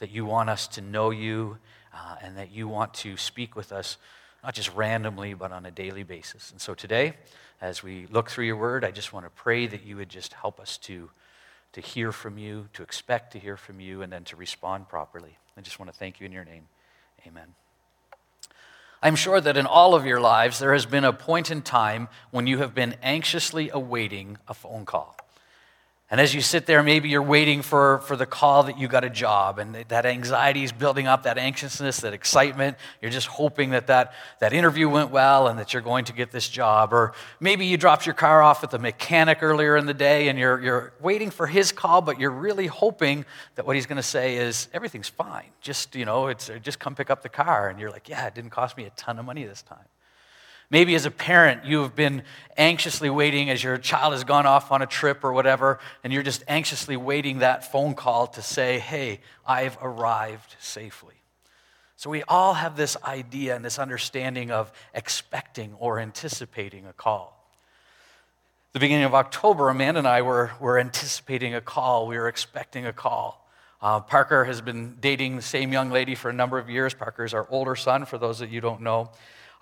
that 0.00 0.10
you 0.10 0.26
want 0.26 0.50
us 0.50 0.68
to 0.68 0.82
know 0.82 1.08
you, 1.08 1.56
uh, 1.94 2.16
and 2.20 2.36
that 2.36 2.52
you 2.52 2.68
want 2.68 2.92
to 2.92 3.16
speak 3.16 3.56
with 3.56 3.72
us, 3.72 3.96
not 4.42 4.52
just 4.52 4.70
randomly, 4.74 5.32
but 5.32 5.50
on 5.50 5.64
a 5.64 5.70
daily 5.70 6.02
basis. 6.02 6.50
And 6.50 6.60
so 6.60 6.74
today, 6.74 7.14
as 7.58 7.82
we 7.82 8.06
look 8.10 8.28
through 8.28 8.44
your 8.44 8.58
word, 8.58 8.84
I 8.84 8.90
just 8.90 9.14
want 9.14 9.24
to 9.24 9.30
pray 9.30 9.66
that 9.66 9.82
you 9.82 9.96
would 9.96 10.10
just 10.10 10.34
help 10.34 10.60
us 10.60 10.76
to, 10.76 11.08
to 11.72 11.80
hear 11.80 12.12
from 12.12 12.36
you, 12.36 12.68
to 12.74 12.82
expect 12.82 13.32
to 13.32 13.38
hear 13.38 13.56
from 13.56 13.80
you, 13.80 14.02
and 14.02 14.12
then 14.12 14.24
to 14.24 14.36
respond 14.36 14.90
properly. 14.90 15.38
I 15.56 15.62
just 15.62 15.78
want 15.78 15.90
to 15.90 15.98
thank 15.98 16.20
you 16.20 16.26
in 16.26 16.32
your 16.32 16.44
name. 16.44 16.68
Amen. 17.26 17.54
I'm 19.04 19.16
sure 19.16 19.38
that 19.38 19.58
in 19.58 19.66
all 19.66 19.94
of 19.94 20.06
your 20.06 20.18
lives, 20.18 20.58
there 20.58 20.72
has 20.72 20.86
been 20.86 21.04
a 21.04 21.12
point 21.12 21.50
in 21.50 21.60
time 21.60 22.08
when 22.30 22.46
you 22.46 22.56
have 22.60 22.74
been 22.74 22.94
anxiously 23.02 23.68
awaiting 23.68 24.38
a 24.48 24.54
phone 24.54 24.86
call. 24.86 25.14
And 26.14 26.20
as 26.20 26.32
you 26.32 26.42
sit 26.42 26.66
there, 26.66 26.80
maybe 26.84 27.08
you're 27.08 27.20
waiting 27.20 27.60
for, 27.60 27.98
for 28.02 28.14
the 28.14 28.24
call 28.24 28.62
that 28.62 28.78
you 28.78 28.86
got 28.86 29.02
a 29.02 29.10
job, 29.10 29.58
and 29.58 29.74
that 29.88 30.06
anxiety 30.06 30.62
is 30.62 30.70
building 30.70 31.08
up, 31.08 31.24
that 31.24 31.38
anxiousness, 31.38 32.02
that 32.02 32.12
excitement. 32.12 32.76
You're 33.02 33.10
just 33.10 33.26
hoping 33.26 33.70
that, 33.70 33.88
that 33.88 34.14
that 34.38 34.52
interview 34.52 34.88
went 34.88 35.10
well 35.10 35.48
and 35.48 35.58
that 35.58 35.72
you're 35.72 35.82
going 35.82 36.04
to 36.04 36.12
get 36.12 36.30
this 36.30 36.48
job. 36.48 36.92
Or 36.92 37.14
maybe 37.40 37.66
you 37.66 37.76
dropped 37.76 38.06
your 38.06 38.14
car 38.14 38.42
off 38.42 38.62
at 38.62 38.70
the 38.70 38.78
mechanic 38.78 39.42
earlier 39.42 39.76
in 39.76 39.86
the 39.86 39.92
day 39.92 40.28
and 40.28 40.38
you're, 40.38 40.60
you're 40.62 40.92
waiting 41.00 41.30
for 41.30 41.48
his 41.48 41.72
call, 41.72 42.00
but 42.00 42.20
you're 42.20 42.30
really 42.30 42.68
hoping 42.68 43.24
that 43.56 43.66
what 43.66 43.74
he's 43.74 43.86
going 43.86 43.96
to 43.96 44.00
say 44.00 44.36
is, 44.36 44.68
everything's 44.72 45.08
fine. 45.08 45.50
Just, 45.62 45.96
you 45.96 46.04
know, 46.04 46.28
it's, 46.28 46.48
just 46.62 46.78
come 46.78 46.94
pick 46.94 47.10
up 47.10 47.24
the 47.24 47.28
car. 47.28 47.70
And 47.70 47.80
you're 47.80 47.90
like, 47.90 48.08
yeah, 48.08 48.28
it 48.28 48.36
didn't 48.36 48.50
cost 48.50 48.76
me 48.76 48.84
a 48.84 48.90
ton 48.90 49.18
of 49.18 49.24
money 49.24 49.42
this 49.42 49.62
time. 49.62 49.88
Maybe 50.74 50.96
as 50.96 51.06
a 51.06 51.10
parent, 51.12 51.64
you 51.64 51.82
have 51.82 51.94
been 51.94 52.24
anxiously 52.56 53.08
waiting 53.08 53.48
as 53.48 53.62
your 53.62 53.78
child 53.78 54.12
has 54.12 54.24
gone 54.24 54.44
off 54.44 54.72
on 54.72 54.82
a 54.82 54.86
trip 54.86 55.22
or 55.22 55.32
whatever, 55.32 55.78
and 56.02 56.12
you're 56.12 56.24
just 56.24 56.42
anxiously 56.48 56.96
waiting 56.96 57.38
that 57.38 57.70
phone 57.70 57.94
call 57.94 58.26
to 58.26 58.42
say, 58.42 58.80
hey, 58.80 59.20
I've 59.46 59.78
arrived 59.80 60.56
safely. 60.58 61.14
So 61.94 62.10
we 62.10 62.24
all 62.24 62.54
have 62.54 62.76
this 62.76 62.96
idea 63.04 63.54
and 63.54 63.64
this 63.64 63.78
understanding 63.78 64.50
of 64.50 64.72
expecting 64.94 65.74
or 65.74 66.00
anticipating 66.00 66.86
a 66.86 66.92
call. 66.92 67.48
The 68.72 68.80
beginning 68.80 69.04
of 69.04 69.14
October, 69.14 69.68
Amanda 69.68 70.00
and 70.00 70.08
I 70.08 70.22
were, 70.22 70.50
were 70.58 70.80
anticipating 70.80 71.54
a 71.54 71.60
call. 71.60 72.08
We 72.08 72.18
were 72.18 72.26
expecting 72.26 72.84
a 72.84 72.92
call. 72.92 73.48
Uh, 73.80 74.00
Parker 74.00 74.44
has 74.44 74.60
been 74.60 74.96
dating 75.00 75.36
the 75.36 75.42
same 75.42 75.72
young 75.72 75.92
lady 75.92 76.16
for 76.16 76.30
a 76.30 76.32
number 76.34 76.58
of 76.58 76.68
years. 76.68 76.94
Parker 76.94 77.24
is 77.24 77.32
our 77.32 77.46
older 77.48 77.76
son, 77.76 78.06
for 78.06 78.18
those 78.18 78.40
that 78.40 78.50
you 78.50 78.60
don't 78.60 78.80
know. 78.80 79.12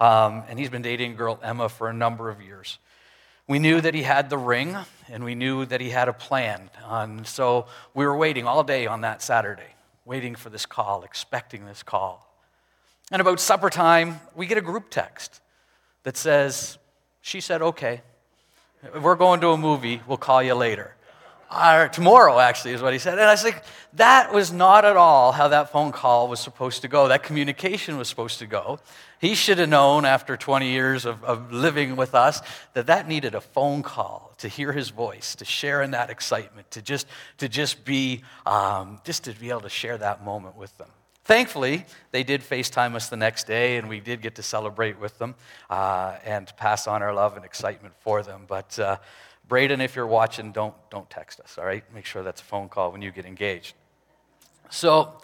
Um, 0.02 0.42
and 0.49 0.59
he's 0.59 0.68
been 0.68 0.82
dating 0.82 1.14
girl 1.14 1.38
Emma 1.44 1.68
for 1.68 1.88
a 1.88 1.92
number 1.92 2.28
of 2.28 2.42
years. 2.42 2.80
We 3.47 3.61
knew 3.61 3.80
that 3.80 3.94
he 3.94 4.02
had 4.02 4.30
the 4.30 4.37
ring, 4.37 4.76
and 5.09 5.23
we 5.23 5.37
knew 5.37 5.64
that 5.66 5.80
he 5.80 5.90
had 5.90 6.09
a 6.09 6.12
plan. 6.12 6.71
And 6.85 7.25
so 7.25 7.66
we 7.94 8.04
were 8.04 8.16
waiting 8.16 8.44
all 8.44 8.64
day 8.64 8.88
on 8.88 9.02
that 9.02 9.23
Saturday, 9.23 9.76
waiting 10.04 10.35
for 10.35 10.50
this 10.50 10.66
call, 10.66 11.04
expecting 11.04 11.66
this 11.66 11.85
call. 11.85 12.28
And 13.12 13.21
about 13.21 13.38
supper 13.38 13.71
time, 13.71 14.18
we 14.35 14.47
get 14.47 14.59
a 14.59 14.61
group 14.61 14.90
text 14.90 15.40
that 16.02 16.16
says, 16.16 16.78
She 17.21 17.40
said, 17.40 17.62
okay. 17.62 18.02
We're 19.00 19.14
going 19.14 19.40
to 19.42 19.50
a 19.50 19.56
movie. 19.56 20.02
We'll 20.09 20.16
call 20.16 20.42
you 20.42 20.54
later 20.54 20.97
or 21.54 21.88
tomorrow, 21.88 22.38
actually, 22.38 22.73
is 22.73 22.82
what 22.82 22.92
he 22.92 22.99
said. 22.99 23.14
And 23.14 23.23
I 23.23 23.32
was 23.32 23.44
like, 23.44 23.62
that 23.94 24.32
was 24.32 24.52
not 24.52 24.85
at 24.85 24.97
all 24.97 25.32
how 25.32 25.49
that 25.49 25.71
phone 25.71 25.92
call 25.92 26.28
was 26.28 26.40
supposed 26.40 26.82
to 26.82 26.88
go. 26.88 27.09
That 27.09 27.23
communication 27.23 27.99
was 27.99 28.09
supposed 28.09 28.38
to 28.38 28.47
go. 28.47 28.78
He 29.21 29.35
should 29.35 29.59
have 29.59 29.68
known 29.68 30.04
after 30.04 30.37
20 30.37 30.71
years 30.71 31.04
of, 31.04 31.23
of 31.25 31.52
living 31.52 31.94
with 31.97 32.14
us 32.14 32.40
that 32.75 32.87
that 32.87 33.06
needed 33.06 33.35
a 33.35 33.40
phone 33.40 33.82
call 33.82 34.32
to 34.38 34.49
hear 34.49 34.73
his 34.73 34.90
voice, 34.90 35.35
to 35.37 35.44
share 35.44 35.82
in 35.82 35.92
that 35.92 36.11
excitement, 36.11 36.71
to 36.73 36.82
just, 36.82 37.06
to 37.38 37.49
just 37.49 37.85
be, 37.85 38.23
um, 38.47 39.00
just 39.04 39.25
to 39.25 39.32
be 39.32 39.50
able 39.50 39.61
to 39.61 39.68
share 39.68 39.99
that 39.99 40.25
moment 40.25 40.56
with 40.56 40.76
them. 40.78 40.88
Thankfully, 41.25 41.87
they 42.11 42.25
did 42.25 42.40
FaceTime 42.40 42.97
us 42.97 43.09
the 43.09 43.16
next 43.16 43.47
day, 43.47 43.76
and 43.76 43.88
we 43.88 44.00
did 44.00 44.23
get 44.23 44.35
to 44.37 44.42
celebrate 44.42 44.99
with 44.99 45.18
them 45.18 45.37
uh, 45.71 46.16
and 46.25 46.52
pass 46.56 46.88
on 46.88 47.00
our 47.00 47.14
love 47.14 47.37
and 47.37 47.44
excitement 47.44 47.94
for 48.00 48.25
them. 48.25 48.44
But 48.49 48.76
uh, 48.76 48.97
Braden, 49.52 49.82
if 49.82 49.97
you're 49.97 50.06
watching, 50.06 50.50
don't, 50.50 50.73
don't 50.88 51.11
text 51.11 51.38
us, 51.38 51.59
all 51.59 51.66
right? 51.66 51.85
Make 51.94 52.06
sure 52.06 52.23
that's 52.23 52.40
a 52.40 52.44
phone 52.44 52.71
call 52.71 52.90
when 52.90 53.02
you 53.02 53.11
get 53.11 53.26
engaged. 53.26 53.75
So, 54.71 55.18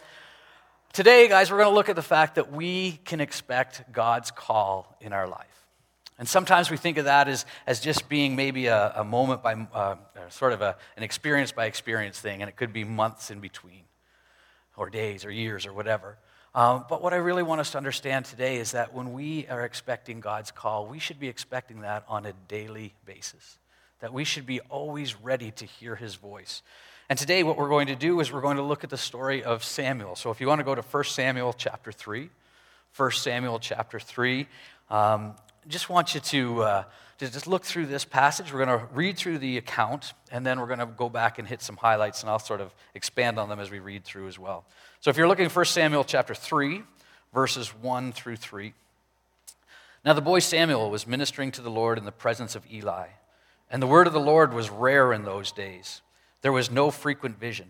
today, 0.93 1.29
guys, 1.29 1.51
we're 1.51 1.57
going 1.57 1.71
to 1.71 1.75
look 1.75 1.89
at 1.89 1.97
the 1.97 2.03
fact 2.03 2.35
that 2.35 2.53
we 2.53 3.01
can 3.07 3.23
expect 3.23 3.91
God's 3.91 4.31
call 4.31 4.99
in 5.01 5.15
our 5.15 5.27
life. 5.27 5.65
And 6.19 6.29
sometimes 6.29 6.71
we 6.71 6.77
think 6.77 6.99
of 6.99 7.07
that 7.07 7.27
as, 7.27 7.47
as 7.67 7.81
just 7.81 8.11
being 8.11 8.37
maybe 8.37 8.67
a, 8.67 8.93
a 8.97 9.03
moment 9.03 9.43
by, 9.43 9.55
uh, 9.55 9.97
sort 10.29 10.53
of 10.53 10.61
a, 10.61 10.77
an 10.99 11.05
experience 11.05 11.51
by 11.51 11.65
experience 11.65 12.21
thing, 12.21 12.43
and 12.43 12.51
it 12.51 12.57
could 12.57 12.75
be 12.75 12.85
months 12.85 13.31
in 13.31 13.41
between, 13.41 13.85
or 14.77 14.91
days, 14.91 15.25
or 15.25 15.31
years, 15.31 15.65
or 15.65 15.73
whatever. 15.73 16.19
Um, 16.55 16.85
but 16.87 17.03
what 17.03 17.15
I 17.15 17.17
really 17.17 17.43
want 17.43 17.63
us 17.63 17.71
to 17.71 17.79
understand 17.79 18.27
today 18.27 18.59
is 18.59 18.73
that 18.73 18.93
when 18.93 19.15
we 19.15 19.47
are 19.47 19.65
expecting 19.65 20.21
God's 20.21 20.51
call, 20.51 20.87
we 20.87 20.99
should 20.99 21.19
be 21.19 21.29
expecting 21.29 21.81
that 21.81 22.05
on 22.09 22.27
a 22.27 22.35
daily 22.47 22.93
basis 23.07 23.57
that 24.01 24.13
we 24.13 24.25
should 24.25 24.47
be 24.47 24.61
always 24.69 25.21
ready 25.21 25.51
to 25.53 25.65
hear 25.65 25.97
his 25.97 26.15
voice. 26.15 26.63
And 27.09 27.19
today, 27.19 27.43
what 27.43 27.57
we're 27.57 27.69
going 27.69 27.87
to 27.87 27.97
do 27.97 28.21
is 28.21 28.31
we're 28.31 28.43
going 28.43 28.59
to 28.59 28.63
look 28.63 28.85
at 28.85 28.91
the 28.91 28.99
story 28.99 29.43
of 29.43 29.65
Samuel. 29.65 30.15
So 30.15 30.31
if 30.31 30.41
you 30.41 30.47
want 30.47 30.61
to 30.61 30.65
go 30.65 30.75
to 30.75 30.83
1 30.83 31.05
Samuel 31.05 31.55
chapter 31.55 31.91
3, 31.91 32.29
1 32.97 33.11
Samuel 33.13 33.59
chapter 33.59 33.99
3, 33.99 34.47
um, 34.91 35.35
just 35.69 35.89
want 35.89 36.15
you 36.15 36.21
to, 36.21 36.63
uh, 36.63 36.85
to 37.19 37.31
just 37.31 37.47
look 37.47 37.65
through 37.65 37.87
this 37.87 38.05
passage. 38.05 38.53
We're 38.53 38.65
going 38.65 38.79
to 38.79 38.87
read 38.93 39.17
through 39.17 39.39
the 39.39 39.57
account, 39.57 40.13
and 40.31 40.45
then 40.45 40.61
we're 40.61 40.67
going 40.67 40.81
to 40.81 40.87
go 40.87 41.09
back 41.09 41.39
and 41.39 41.49
hit 41.49 41.63
some 41.63 41.77
highlights, 41.77 42.23
and 42.23 42.31
I'll 42.31 42.39
sort 42.39 42.61
of 42.61 42.75
expand 42.95 43.39
on 43.39 43.49
them 43.49 43.59
as 43.59 43.71
we 43.71 43.79
read 43.79 44.05
through 44.05 44.29
as 44.29 44.39
well. 44.39 44.65
So 45.01 45.11
if 45.11 45.17
you're 45.17 45.29
looking 45.29 45.49
1 45.49 45.65
Samuel 45.65 46.05
chapter 46.05 46.35
3, 46.35 46.83
verses 47.33 47.69
1 47.69 48.13
through 48.13 48.37
3. 48.37 48.75
Now 50.05 50.13
the 50.13 50.21
boy 50.21 50.39
Samuel 50.39 50.91
was 50.91 51.07
ministering 51.07 51.51
to 51.53 51.63
the 51.63 51.71
Lord 51.71 51.99
in 51.99 52.05
the 52.05 52.13
presence 52.13 52.55
of 52.55 52.65
Eli. 52.71 53.09
And 53.71 53.83
the 53.83 53.87
word 53.87 54.07
of 54.07 54.13
the 54.13 54.21
Lord 54.21 54.55
was 54.55 54.71
rare 54.71 55.13
in 55.13 55.25
those 55.25 55.53
days. 55.53 56.03
There 56.43 56.53
was 56.53 56.71
no 56.71 56.91
frequent 56.91 57.39
vision. 57.39 57.69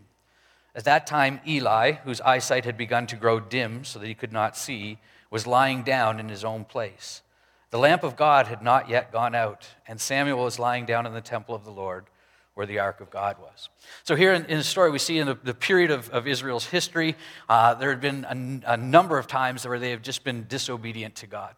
At 0.75 0.85
that 0.85 1.07
time, 1.07 1.41
Eli, 1.47 1.93
whose 2.05 2.21
eyesight 2.21 2.65
had 2.65 2.77
begun 2.77 3.07
to 3.09 3.17
grow 3.17 3.41
dim 3.41 3.85
so 3.85 3.99
that 3.99 4.07
he 4.07 4.15
could 4.15 4.33
not 4.33 4.57
see, 4.57 4.99
was 5.31 5.47
lying 5.47 5.83
down 5.83 6.21
in 6.21 6.29
his 6.29 6.45
own 6.45 6.65
place. 6.65 7.23
The 7.71 7.79
lamp 7.79 8.03
of 8.03 8.17
God 8.17 8.47
had 8.47 8.63
not 8.63 8.89
yet 8.89 9.13
gone 9.13 9.35
out, 9.35 9.69
and 9.87 10.01
Samuel 10.01 10.45
was 10.45 10.59
lying 10.59 10.87
down 10.87 11.05
in 11.05 11.13
the 11.13 11.21
temple 11.21 11.55
of 11.55 11.65
the 11.65 11.71
Lord 11.71 12.07
where 12.55 12.67
the 12.67 12.79
ark 12.79 13.01
of 13.01 13.11
God 13.11 13.37
was. 13.39 13.69
So, 14.03 14.17
here 14.17 14.33
in, 14.33 14.45
in 14.47 14.59
the 14.59 14.65
story, 14.65 14.91
we 14.91 14.99
see 14.99 15.19
in 15.19 15.27
the, 15.27 15.39
the 15.45 15.55
period 15.55 15.91
of, 15.93 16.11
of, 16.11 16.27
Israel's 16.27 16.67
history, 16.67 17.15
uh, 17.49 17.75
there 17.75 17.91
had 17.91 18.01
been 18.01 18.25
a, 18.67 18.73
a 18.73 18.77
number 18.77 19.17
of 19.17 19.29
times 19.29 19.67
where 19.67 19.79
they 19.79 19.91
have 19.91 20.03
just 20.03 20.25
been 20.25 20.45
disobedient 20.49 21.15
to 21.17 21.29
God. 21.29 21.55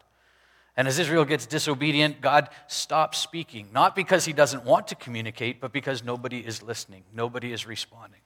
And 0.77 0.87
as 0.87 0.99
Israel 0.99 1.25
gets 1.25 1.45
disobedient, 1.45 2.21
God 2.21 2.49
stops 2.67 3.17
speaking, 3.17 3.67
not 3.73 3.95
because 3.95 4.25
he 4.25 4.33
doesn't 4.33 4.63
want 4.63 4.87
to 4.87 4.95
communicate, 4.95 5.59
but 5.59 5.73
because 5.73 6.03
nobody 6.03 6.39
is 6.39 6.63
listening, 6.63 7.03
nobody 7.13 7.51
is 7.51 7.67
responding. 7.67 8.21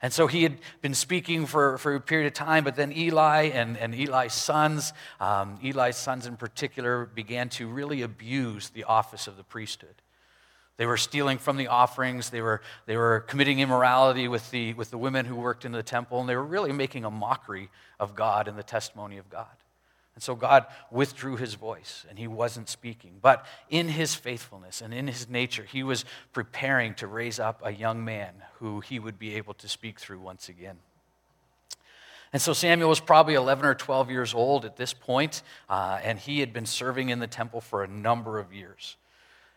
And 0.00 0.12
so 0.12 0.26
he 0.26 0.42
had 0.42 0.58
been 0.82 0.94
speaking 0.94 1.46
for, 1.46 1.78
for 1.78 1.94
a 1.94 2.00
period 2.00 2.26
of 2.26 2.34
time, 2.34 2.62
but 2.62 2.76
then 2.76 2.92
Eli 2.92 3.50
and, 3.54 3.78
and 3.78 3.94
Eli's 3.94 4.34
sons, 4.34 4.92
um, 5.18 5.58
Eli's 5.64 5.96
sons 5.96 6.26
in 6.26 6.36
particular, 6.36 7.06
began 7.06 7.48
to 7.50 7.66
really 7.66 8.02
abuse 8.02 8.68
the 8.68 8.84
office 8.84 9.26
of 9.26 9.36
the 9.36 9.44
priesthood. 9.44 9.94
They 10.76 10.86
were 10.86 10.96
stealing 10.96 11.38
from 11.38 11.56
the 11.56 11.68
offerings. 11.68 12.30
They 12.30 12.40
were, 12.40 12.60
they 12.86 12.96
were 12.96 13.20
committing 13.20 13.60
immorality 13.60 14.28
with 14.28 14.50
the, 14.50 14.74
with 14.74 14.90
the 14.90 14.98
women 14.98 15.24
who 15.24 15.36
worked 15.36 15.64
in 15.64 15.72
the 15.72 15.82
temple, 15.82 16.20
and 16.20 16.28
they 16.28 16.36
were 16.36 16.44
really 16.44 16.72
making 16.72 17.04
a 17.04 17.10
mockery 17.10 17.70
of 17.98 18.14
God 18.14 18.48
and 18.48 18.58
the 18.58 18.62
testimony 18.62 19.18
of 19.18 19.30
God. 19.30 19.46
And 20.14 20.22
so 20.22 20.34
God 20.36 20.66
withdrew 20.90 21.36
his 21.36 21.54
voice 21.54 22.06
and 22.08 22.18
he 22.18 22.28
wasn't 22.28 22.68
speaking. 22.68 23.18
But 23.20 23.44
in 23.68 23.88
his 23.88 24.14
faithfulness 24.14 24.80
and 24.80 24.94
in 24.94 25.08
his 25.08 25.28
nature, 25.28 25.64
he 25.64 25.82
was 25.82 26.04
preparing 26.32 26.94
to 26.94 27.06
raise 27.06 27.40
up 27.40 27.60
a 27.64 27.72
young 27.72 28.04
man 28.04 28.34
who 28.58 28.80
he 28.80 28.98
would 28.98 29.18
be 29.18 29.34
able 29.34 29.54
to 29.54 29.68
speak 29.68 29.98
through 29.98 30.20
once 30.20 30.48
again. 30.48 30.78
And 32.32 32.42
so 32.42 32.52
Samuel 32.52 32.88
was 32.88 33.00
probably 33.00 33.34
11 33.34 33.64
or 33.64 33.74
12 33.74 34.10
years 34.10 34.34
old 34.34 34.64
at 34.64 34.76
this 34.76 34.92
point, 34.92 35.42
uh, 35.68 36.00
and 36.02 36.18
he 36.18 36.40
had 36.40 36.52
been 36.52 36.66
serving 36.66 37.10
in 37.10 37.20
the 37.20 37.28
temple 37.28 37.60
for 37.60 37.84
a 37.84 37.88
number 37.88 38.40
of 38.40 38.52
years. 38.52 38.96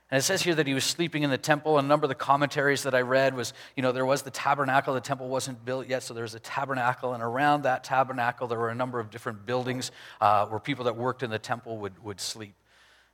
And 0.10 0.20
it 0.20 0.22
says 0.22 0.42
here 0.42 0.56
that 0.56 0.68
he 0.68 0.74
was 0.74 0.86
sleeping 0.86 1.24
in 1.24 1.30
the 1.30 1.38
temple. 1.38 1.78
And 1.78 1.86
a 1.86 1.88
number 1.90 2.06
of 2.06 2.10
the 2.10 2.16
commentaries 2.16 2.84
that 2.84 2.96
I 2.96 3.02
read 3.02 3.36
was, 3.36 3.52
you 3.76 3.84
know, 3.84 3.92
there 3.92 4.06
was 4.06 4.22
the 4.22 4.32
tabernacle. 4.32 4.94
The 4.94 5.02
temple 5.02 5.28
wasn't 5.28 5.66
built 5.66 5.88
yet, 5.88 6.02
so 6.02 6.14
there 6.14 6.24
was 6.24 6.34
a 6.34 6.40
tabernacle. 6.40 7.14
And 7.14 7.22
around 7.22 7.64
that 7.64 7.84
tabernacle, 7.84 8.48
there 8.48 8.58
were 8.58 8.70
a 8.70 8.76
number 8.76 9.02
of 9.02 9.10
different 9.10 9.46
buildings 9.46 9.92
uh, 10.22 10.46
where 10.46 10.62
people 10.62 10.86
that 10.86 10.96
worked 10.96 11.24
in 11.24 11.30
the 11.30 11.40
temple 11.40 11.78
would, 11.80 12.02
would 12.04 12.22
sleep. 12.22 12.54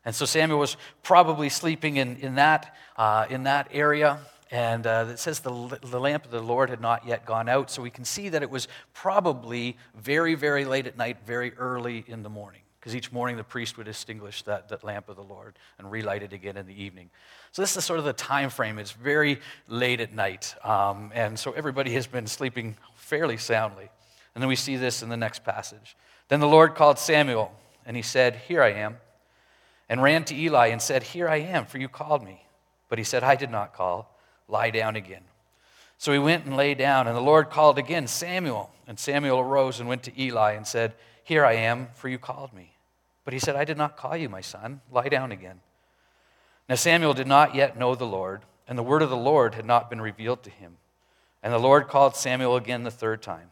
And 0.06 0.14
so 0.14 0.26
Samuel 0.26 0.60
was 0.60 0.78
probably 1.02 1.50
sleeping 1.50 1.98
in, 1.98 2.18
in, 2.18 2.36
that, 2.36 2.76
uh, 2.96 3.26
in 3.28 3.44
that 3.44 3.70
area. 3.72 4.20
And 4.52 4.86
uh, 4.86 5.08
it 5.10 5.18
says 5.18 5.40
the, 5.40 5.80
the 5.82 6.00
lamp 6.00 6.26
of 6.26 6.32
the 6.32 6.42
Lord 6.42 6.70
had 6.70 6.82
not 6.82 7.08
yet 7.08 7.26
gone 7.26 7.50
out. 7.50 7.72
So 7.72 7.82
we 7.82 7.90
can 7.90 8.06
see 8.06 8.30
that 8.30 8.44
it 8.44 8.52
was 8.52 8.68
probably 8.94 9.78
very, 9.96 10.36
very 10.36 10.64
late 10.64 10.86
at 10.86 10.96
night, 10.96 11.18
very 11.26 11.54
early 11.56 12.04
in 12.08 12.22
the 12.22 12.30
morning 12.30 12.63
because 12.84 12.98
each 12.98 13.14
morning 13.14 13.38
the 13.38 13.46
priest 13.46 13.78
would 13.78 13.88
extinguish 13.88 14.42
that, 14.42 14.68
that 14.68 14.84
lamp 14.84 15.08
of 15.08 15.16
the 15.16 15.24
Lord 15.24 15.58
and 15.80 15.90
relight 15.90 16.22
it 16.22 16.34
again 16.34 16.58
in 16.58 16.66
the 16.68 16.84
evening. 16.84 17.10
So 17.54 17.62
this 17.62 17.78
is 17.78 17.86
sort 17.86 17.98
of 17.98 18.04
the 18.04 18.12
time 18.12 18.50
frame. 18.50 18.78
It's 18.78 18.92
very 18.92 19.40
late 19.70 20.02
at 20.02 20.14
night, 20.14 20.54
um, 20.66 21.10
and 21.16 21.40
so 21.40 21.54
everybody 21.54 21.94
has 21.94 22.08
been 22.08 22.28
sleeping 22.28 22.76
fairly 22.96 23.38
soundly. 23.38 23.90
And 24.36 24.42
then 24.42 24.50
we 24.50 24.58
see 24.58 24.76
this 24.76 25.02
in 25.02 25.08
the 25.08 25.16
next 25.16 25.46
passage. 25.46 25.96
Then 26.28 26.42
the 26.42 26.48
Lord 26.48 26.76
called 26.76 27.00
Samuel, 27.00 27.54
and 27.86 27.96
he 27.96 28.04
said, 28.04 28.36
Here 28.36 28.62
I 28.62 28.74
am. 28.74 28.98
And 29.88 30.04
ran 30.04 30.26
to 30.26 30.36
Eli 30.36 30.68
and 30.68 30.82
said, 30.82 31.04
Here 31.04 31.30
I 31.30 31.38
am, 31.38 31.66
for 31.66 31.78
you 31.78 31.88
called 31.88 32.22
me. 32.22 32.44
But 32.90 32.98
he 32.98 33.06
said, 33.06 33.24
I 33.24 33.38
did 33.38 33.50
not 33.50 33.74
call. 33.74 34.14
Lie 34.50 34.72
down 34.72 34.98
again. 34.98 35.24
So 35.98 36.12
he 36.12 36.20
went 36.20 36.44
and 36.44 36.58
lay 36.58 36.74
down, 36.74 37.08
and 37.08 37.16
the 37.16 37.22
Lord 37.22 37.50
called 37.50 37.78
again, 37.78 38.08
Samuel. 38.08 38.72
And 38.88 39.00
Samuel 39.00 39.40
arose 39.40 39.80
and 39.80 39.88
went 39.88 40.04
to 40.04 40.22
Eli 40.22 40.52
and 40.52 40.68
said, 40.68 40.96
Here 41.24 41.46
I 41.46 41.54
am, 41.54 41.88
for 41.94 42.10
you 42.10 42.18
called 42.18 42.52
me. 42.52 42.73
But 43.24 43.34
he 43.34 43.40
said, 43.40 43.56
I 43.56 43.66
did 43.66 43.78
not 43.78 43.98
call 43.98 44.18
you, 44.18 44.30
my 44.30 44.42
son. 44.42 44.82
Lie 44.92 45.10
down 45.10 45.32
again. 45.32 45.62
Now 46.68 46.76
Samuel 46.76 47.14
did 47.14 47.28
not 47.28 47.56
yet 47.56 47.78
know 47.78 47.96
the 47.96 48.06
Lord, 48.06 48.42
and 48.68 48.78
the 48.78 48.84
word 48.84 49.02
of 49.02 49.10
the 49.10 49.18
Lord 49.18 49.56
had 49.56 49.66
not 49.66 49.90
been 49.90 50.02
revealed 50.02 50.44
to 50.44 50.50
him. 50.50 50.78
And 51.42 51.54
the 51.54 51.60
Lord 51.60 51.88
called 51.88 52.16
Samuel 52.16 52.56
again 52.56 52.84
the 52.84 52.92
third 52.92 53.22
time. 53.22 53.52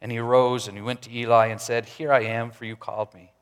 And 0.00 0.12
he 0.12 0.18
arose 0.18 0.68
and 0.68 0.76
he 0.76 0.82
went 0.82 1.02
to 1.02 1.16
Eli 1.16 1.46
and 1.46 1.60
said, 1.60 1.86
Here 1.86 2.12
I 2.12 2.20
am, 2.20 2.50
for 2.50 2.64
you 2.64 2.76
called 2.76 3.12
me. 3.14 3.32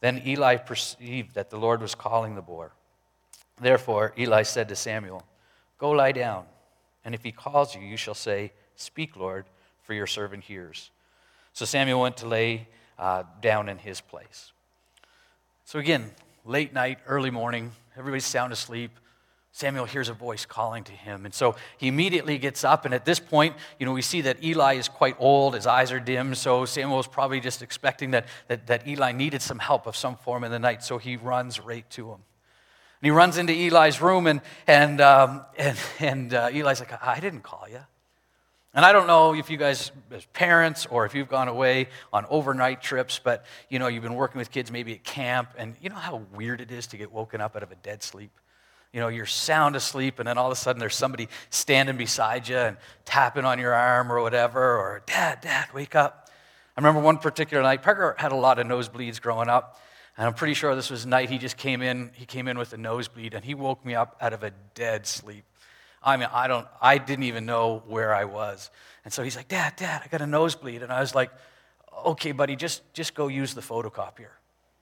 Then 0.00 0.22
Eli 0.26 0.56
perceived 0.56 1.34
that 1.34 1.50
the 1.50 1.58
Lord 1.58 1.80
was 1.80 1.94
calling 1.94 2.34
the 2.34 2.42
boy. 2.42 2.68
Therefore, 3.60 4.14
Eli 4.18 4.42
said 4.42 4.68
to 4.68 4.76
Samuel, 4.76 5.22
Go 5.78 5.90
lie 5.90 6.12
down, 6.12 6.44
and 7.04 7.14
if 7.14 7.22
he 7.22 7.32
calls 7.32 7.74
you, 7.74 7.80
you 7.80 7.96
shall 7.96 8.14
say, 8.14 8.52
Speak, 8.76 9.16
Lord, 9.16 9.46
for 9.82 9.94
your 9.94 10.06
servant 10.06 10.44
hears. 10.44 10.90
So 11.52 11.64
Samuel 11.64 12.00
went 12.00 12.16
to 12.18 12.26
lay 12.26 12.68
uh, 12.98 13.24
down 13.40 13.68
in 13.68 13.78
his 13.78 14.00
place. 14.00 14.52
So 15.70 15.78
again, 15.78 16.10
late 16.44 16.72
night, 16.72 16.98
early 17.06 17.30
morning, 17.30 17.70
everybody's 17.96 18.26
sound 18.26 18.52
asleep. 18.52 18.90
Samuel 19.52 19.84
hears 19.84 20.08
a 20.08 20.12
voice 20.12 20.44
calling 20.44 20.82
to 20.82 20.90
him. 20.90 21.24
And 21.24 21.32
so 21.32 21.54
he 21.78 21.86
immediately 21.86 22.38
gets 22.38 22.64
up. 22.64 22.86
And 22.86 22.92
at 22.92 23.04
this 23.04 23.20
point, 23.20 23.54
you 23.78 23.86
know, 23.86 23.92
we 23.92 24.02
see 24.02 24.20
that 24.22 24.42
Eli 24.42 24.74
is 24.74 24.88
quite 24.88 25.14
old. 25.20 25.54
His 25.54 25.68
eyes 25.68 25.92
are 25.92 26.00
dim. 26.00 26.34
So 26.34 26.64
Samuel 26.64 26.96
was 26.96 27.06
probably 27.06 27.38
just 27.38 27.62
expecting 27.62 28.10
that, 28.10 28.26
that, 28.48 28.66
that 28.66 28.88
Eli 28.88 29.12
needed 29.12 29.42
some 29.42 29.60
help 29.60 29.86
of 29.86 29.94
some 29.94 30.16
form 30.16 30.42
in 30.42 30.50
the 30.50 30.58
night. 30.58 30.82
So 30.82 30.98
he 30.98 31.16
runs 31.16 31.60
right 31.60 31.88
to 31.90 32.08
him. 32.08 32.14
And 32.14 33.04
he 33.04 33.10
runs 33.12 33.38
into 33.38 33.52
Eli's 33.52 34.00
room. 34.00 34.26
And, 34.26 34.40
and, 34.66 35.00
um, 35.00 35.44
and, 35.56 35.78
and 36.00 36.34
uh, 36.34 36.48
Eli's 36.52 36.80
like, 36.80 37.00
I 37.00 37.20
didn't 37.20 37.42
call 37.42 37.68
you. 37.70 37.78
And 38.72 38.84
I 38.84 38.92
don't 38.92 39.08
know 39.08 39.34
if 39.34 39.50
you 39.50 39.56
guys, 39.56 39.90
as 40.12 40.24
parents, 40.26 40.86
or 40.86 41.04
if 41.04 41.12
you've 41.12 41.28
gone 41.28 41.48
away 41.48 41.88
on 42.12 42.24
overnight 42.30 42.80
trips, 42.80 43.20
but 43.22 43.44
you 43.68 43.80
know, 43.80 43.88
you've 43.88 44.04
been 44.04 44.14
working 44.14 44.38
with 44.38 44.52
kids 44.52 44.70
maybe 44.70 44.92
at 44.92 45.02
camp, 45.02 45.50
and 45.58 45.74
you 45.80 45.90
know 45.90 45.96
how 45.96 46.22
weird 46.34 46.60
it 46.60 46.70
is 46.70 46.86
to 46.88 46.96
get 46.96 47.10
woken 47.10 47.40
up 47.40 47.56
out 47.56 47.64
of 47.64 47.72
a 47.72 47.74
dead 47.76 48.02
sleep? 48.02 48.30
You 48.92 49.00
know, 49.00 49.08
you're 49.08 49.26
sound 49.26 49.74
asleep, 49.74 50.20
and 50.20 50.28
then 50.28 50.38
all 50.38 50.46
of 50.46 50.52
a 50.52 50.56
sudden 50.56 50.78
there's 50.78 50.94
somebody 50.94 51.28
standing 51.50 51.96
beside 51.96 52.48
you 52.48 52.56
and 52.56 52.76
tapping 53.04 53.44
on 53.44 53.58
your 53.58 53.74
arm 53.74 54.10
or 54.12 54.22
whatever, 54.22 54.60
or, 54.60 55.02
Dad, 55.04 55.40
Dad, 55.40 55.68
wake 55.74 55.96
up. 55.96 56.30
I 56.76 56.80
remember 56.80 57.00
one 57.00 57.18
particular 57.18 57.64
night, 57.64 57.82
Parker 57.82 58.14
had 58.18 58.30
a 58.30 58.36
lot 58.36 58.60
of 58.60 58.68
nosebleeds 58.68 59.20
growing 59.20 59.48
up, 59.48 59.80
and 60.16 60.28
I'm 60.28 60.34
pretty 60.34 60.54
sure 60.54 60.76
this 60.76 60.90
was 60.90 61.06
night 61.06 61.28
he 61.28 61.38
just 61.38 61.56
came 61.56 61.82
in, 61.82 62.12
he 62.14 62.24
came 62.24 62.46
in 62.46 62.56
with 62.56 62.72
a 62.72 62.76
nosebleed, 62.76 63.34
and 63.34 63.44
he 63.44 63.54
woke 63.54 63.84
me 63.84 63.96
up 63.96 64.16
out 64.20 64.32
of 64.32 64.44
a 64.44 64.52
dead 64.74 65.08
sleep. 65.08 65.44
I 66.02 66.16
mean, 66.16 66.28
I 66.32 66.48
don't, 66.48 66.66
I 66.80 66.98
didn't 66.98 67.24
even 67.24 67.46
know 67.46 67.82
where 67.86 68.14
I 68.14 68.24
was. 68.24 68.70
And 69.04 69.12
so 69.12 69.22
he's 69.22 69.36
like, 69.36 69.48
Dad, 69.48 69.74
Dad, 69.76 70.02
I 70.04 70.08
got 70.08 70.20
a 70.20 70.26
nosebleed. 70.26 70.82
And 70.82 70.92
I 70.92 71.00
was 71.00 71.14
like, 71.14 71.30
okay, 72.04 72.32
buddy, 72.32 72.56
just, 72.56 72.82
just 72.94 73.14
go 73.14 73.28
use 73.28 73.54
the 73.54 73.60
photocopier. 73.60 74.30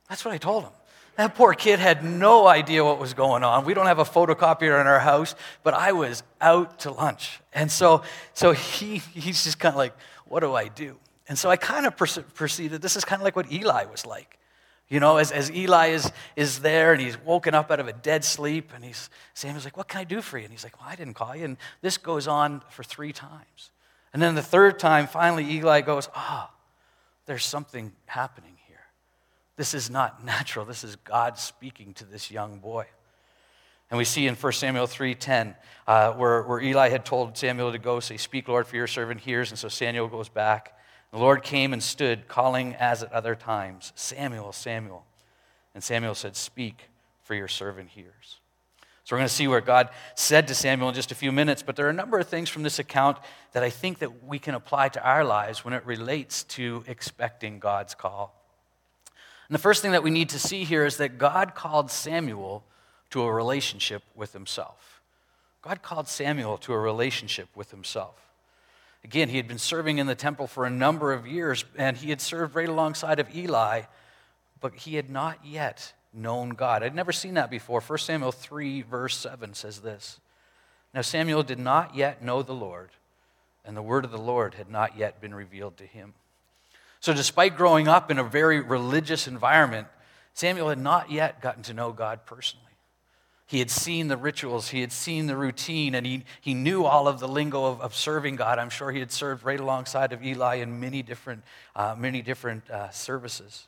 That's 0.09 0.25
what 0.25 0.33
I 0.33 0.39
told 0.39 0.65
him. 0.65 0.73
That 1.17 1.35
poor 1.35 1.53
kid 1.55 1.81
had 1.81 2.05
no 2.05 2.47
idea 2.47 2.85
what 2.85 3.01
was 3.01 3.13
going 3.13 3.43
on. 3.43 3.65
We 3.65 3.75
don't 3.75 3.87
have 3.87 3.99
a 3.99 4.05
photocopier 4.05 4.81
in 4.81 4.87
our 4.87 5.01
house, 5.01 5.35
but 5.65 5.75
I 5.75 5.91
was 5.91 6.23
out 6.41 6.79
to 6.81 6.93
lunch. 6.93 7.41
And 7.53 7.73
so, 7.73 8.03
so 8.35 8.53
he, 8.53 8.99
he's 8.99 9.43
just 9.43 9.59
kind 9.59 9.73
of 9.73 9.79
like, 9.79 9.95
what 10.27 10.41
do 10.41 10.55
I 10.55 10.69
do? 10.69 10.97
And 11.29 11.37
so 11.37 11.51
I 11.51 11.57
kind 11.57 11.87
of 11.87 11.97
proceeded, 11.97 12.81
this 12.81 12.95
is 12.95 13.05
kind 13.05 13.21
of 13.21 13.25
like 13.25 13.35
what 13.35 13.51
Eli 13.51 13.87
was 13.87 14.07
like. 14.07 14.39
You 14.89 15.01
know, 15.01 15.19
as, 15.19 15.33
as 15.33 15.51
Eli 15.51 15.89
is, 15.89 16.11
is 16.35 16.61
there 16.61 16.93
and 16.93 17.01
he's 17.01 17.19
woken 17.23 17.55
up 17.55 17.71
out 17.71 17.79
of 17.79 17.89
a 17.89 17.93
dead 17.93 18.25
sleep 18.25 18.73
and 18.75 18.83
he's, 18.83 19.11
Samuel's 19.35 19.65
like, 19.65 19.77
What 19.77 19.89
can 19.89 20.01
I 20.01 20.05
do 20.05 20.23
for 20.23 20.39
you? 20.39 20.45
And 20.45 20.53
he's 20.53 20.65
like, 20.65 20.81
Well, 20.81 20.89
I 20.89 20.97
didn't 20.97 21.15
call 21.15 21.37
you. 21.37 21.45
And 21.45 21.57
this 21.83 21.99
goes 21.99 22.27
on 22.27 22.63
for 22.71 22.83
three 22.83 23.13
times. 23.13 23.71
And 24.15 24.23
then 24.23 24.35
the 24.35 24.43
third 24.43 24.79
time, 24.79 25.07
finally, 25.07 25.45
Eli 25.53 25.83
goes, 25.83 26.09
Ah, 26.15 26.51
there's 27.27 27.45
something 27.45 27.93
happening 28.07 28.57
here. 28.67 28.81
this 29.57 29.75
is 29.75 29.91
not 29.91 30.25
natural. 30.25 30.65
This 30.65 30.85
is 30.85 30.97
God 30.97 31.39
speaking 31.39 31.93
to 31.95 32.07
this 32.07 32.31
young 32.31 32.59
boy. 32.59 32.87
And 33.91 33.99
we 33.99 34.05
see 34.05 34.27
in 34.27 34.35
1 34.35 34.53
Samuel 34.53 34.87
3.10 34.87 35.55
uh, 35.87 36.13
where, 36.13 36.43
where 36.43 36.61
Eli 36.61 36.89
had 36.89 37.05
told 37.05 37.37
Samuel 37.37 37.73
to 37.73 37.79
go 37.79 38.01
say, 38.01 38.17
Speak, 38.17 38.49
Lord, 38.49 38.67
for 38.67 38.77
your 38.77 38.87
servant 38.87 39.21
hears. 39.21 39.51
And 39.51 39.59
so 39.59 39.69
Samuel 39.69 40.09
goes 40.09 40.31
back. 40.31 40.78
The 41.11 41.19
Lord 41.19 41.43
came 41.43 41.73
and 41.73 41.83
stood, 41.83 42.29
calling 42.29 42.75
as 42.75 43.03
at 43.03 43.13
other 43.13 43.35
times, 43.35 43.93
Samuel, 43.95 44.53
Samuel. 44.53 45.07
And 45.75 45.83
Samuel 45.83 46.15
said, 46.15 46.37
Speak, 46.37 46.91
for 47.23 47.35
your 47.35 47.49
servant 47.49 47.91
hears. 47.91 48.41
So 49.05 49.17
we're 49.17 49.21
going 49.21 49.29
to 49.29 49.35
see 49.35 49.49
where 49.49 49.63
God 49.63 49.89
said 50.17 50.49
to 50.49 50.55
Samuel 50.55 50.91
in 50.91 50.95
just 50.95 51.13
a 51.13 51.15
few 51.15 51.33
minutes, 51.33 51.63
but 51.63 51.77
there 51.77 51.87
are 51.87 51.91
a 51.91 51.95
number 51.95 52.19
of 52.19 52.29
things 52.29 52.51
from 52.51 52.63
this 52.63 52.79
account 52.79 53.17
that 53.53 53.63
I 53.63 53.71
think 53.71 54.01
that 54.01 54.23
we 54.25 54.39
can 54.39 54.55
apply 54.55 54.91
to 54.91 55.03
our 55.03 55.25
lives 55.25 55.65
when 55.65 55.73
it 55.73 55.87
relates 55.87 56.45
to 56.45 56.85
expecting 56.87 57.59
God's 57.59 57.95
call. 57.95 58.35
And 59.49 59.55
the 59.55 59.59
first 59.59 59.81
thing 59.81 59.93
that 59.93 60.03
we 60.03 60.11
need 60.11 60.29
to 60.31 60.39
see 60.39 60.65
here 60.65 60.85
is 60.85 60.99
that 60.99 61.17
God 61.17 61.55
called 61.55 61.91
Samuel 61.91 62.65
to 63.09 63.23
a 63.23 63.33
relationship 63.33 64.03
with 64.15 64.35
himself. 64.35 65.01
God 65.63 65.81
called 65.81 66.07
Samuel 66.07 66.59
to 66.59 66.75
a 66.75 66.79
relationship 66.79 67.49
with 67.57 67.71
himself. 67.71 68.28
Again, 69.09 69.31
he 69.31 69.39
had 69.39 69.49
been 69.49 69.57
serving 69.57 69.97
in 69.97 70.07
the 70.07 70.15
temple 70.15 70.47
for 70.47 70.67
a 70.67 70.71
number 70.71 71.15
of 71.15 71.27
years, 71.27 71.65
and 71.79 71.97
he 71.97 72.11
had 72.11 72.21
served 72.21 72.55
right 72.55 72.69
alongside 72.69 73.19
of 73.19 73.35
Eli, 73.35 73.85
but 74.61 74.75
he 74.75 74.97
had 74.97 75.09
not 75.09 75.39
yet 75.47 75.95
known 76.13 76.51
God. 76.51 76.83
I'd 76.83 76.95
never 76.95 77.11
seen 77.11 77.33
that 77.33 77.51
before. 77.51 77.81
1 77.81 77.99
Samuel 78.01 78.33
3, 78.33 78.83
verse 78.83 79.17
7 79.17 79.55
says 79.55 79.81
this 79.81 80.21
Now 80.93 81.01
Samuel 81.01 81.43
did 81.43 81.59
not 81.59 81.97
yet 81.97 82.23
know 82.23 82.43
the 82.43 82.53
Lord, 82.53 82.91
and 83.65 83.75
the 83.75 83.81
word 83.81 84.05
of 84.05 84.11
the 84.11 84.19
Lord 84.19 84.53
had 84.53 84.69
not 84.69 84.99
yet 84.99 85.23
been 85.23 85.35
revealed 85.35 85.79
to 85.79 85.87
him. 85.87 86.13
So, 87.01 87.15
despite 87.15 87.57
growing 87.57 87.89
up 87.89 88.11
in 88.11 88.19
a 88.19 88.25
very 88.25 88.61
religious 88.61 89.27
environment, 89.27 89.89
Samuel 90.35 90.69
had 90.69 90.79
not 90.79 91.11
yet 91.11 91.41
gotten 91.41 91.63
to 91.63 91.73
know 91.73 91.93
God 91.93 92.27
personally. 92.27 92.68
He 93.49 93.59
had 93.59 93.71
seen 93.71 94.09
the 94.09 94.17
rituals, 94.17 94.69
he 94.69 94.83
had 94.83 94.93
seen 94.93 95.27
the 95.27 95.37
routine, 95.37 95.95
and 95.95 96.07
he, 96.07 96.25
he 96.41 96.53
knew 96.55 96.85
all 96.85 97.09
of 97.09 97.19
the 97.19 97.27
lingo 97.27 97.65
of, 97.65 97.81
of 97.81 97.95
serving 97.95 98.37
God. 98.37 98.59
I'm 98.59 98.69
sure 98.69 98.93
he 98.93 99.01
had 99.01 99.11
served 99.11 99.43
right 99.43 99.59
alongside 99.59 100.13
of 100.13 100.23
Eli 100.23 100.57
in 100.57 100.79
many 100.79 101.03
different, 101.03 101.43
uh, 101.75 101.97
many 101.99 102.21
different 102.21 102.69
uh, 102.71 102.91
services. 102.91 103.67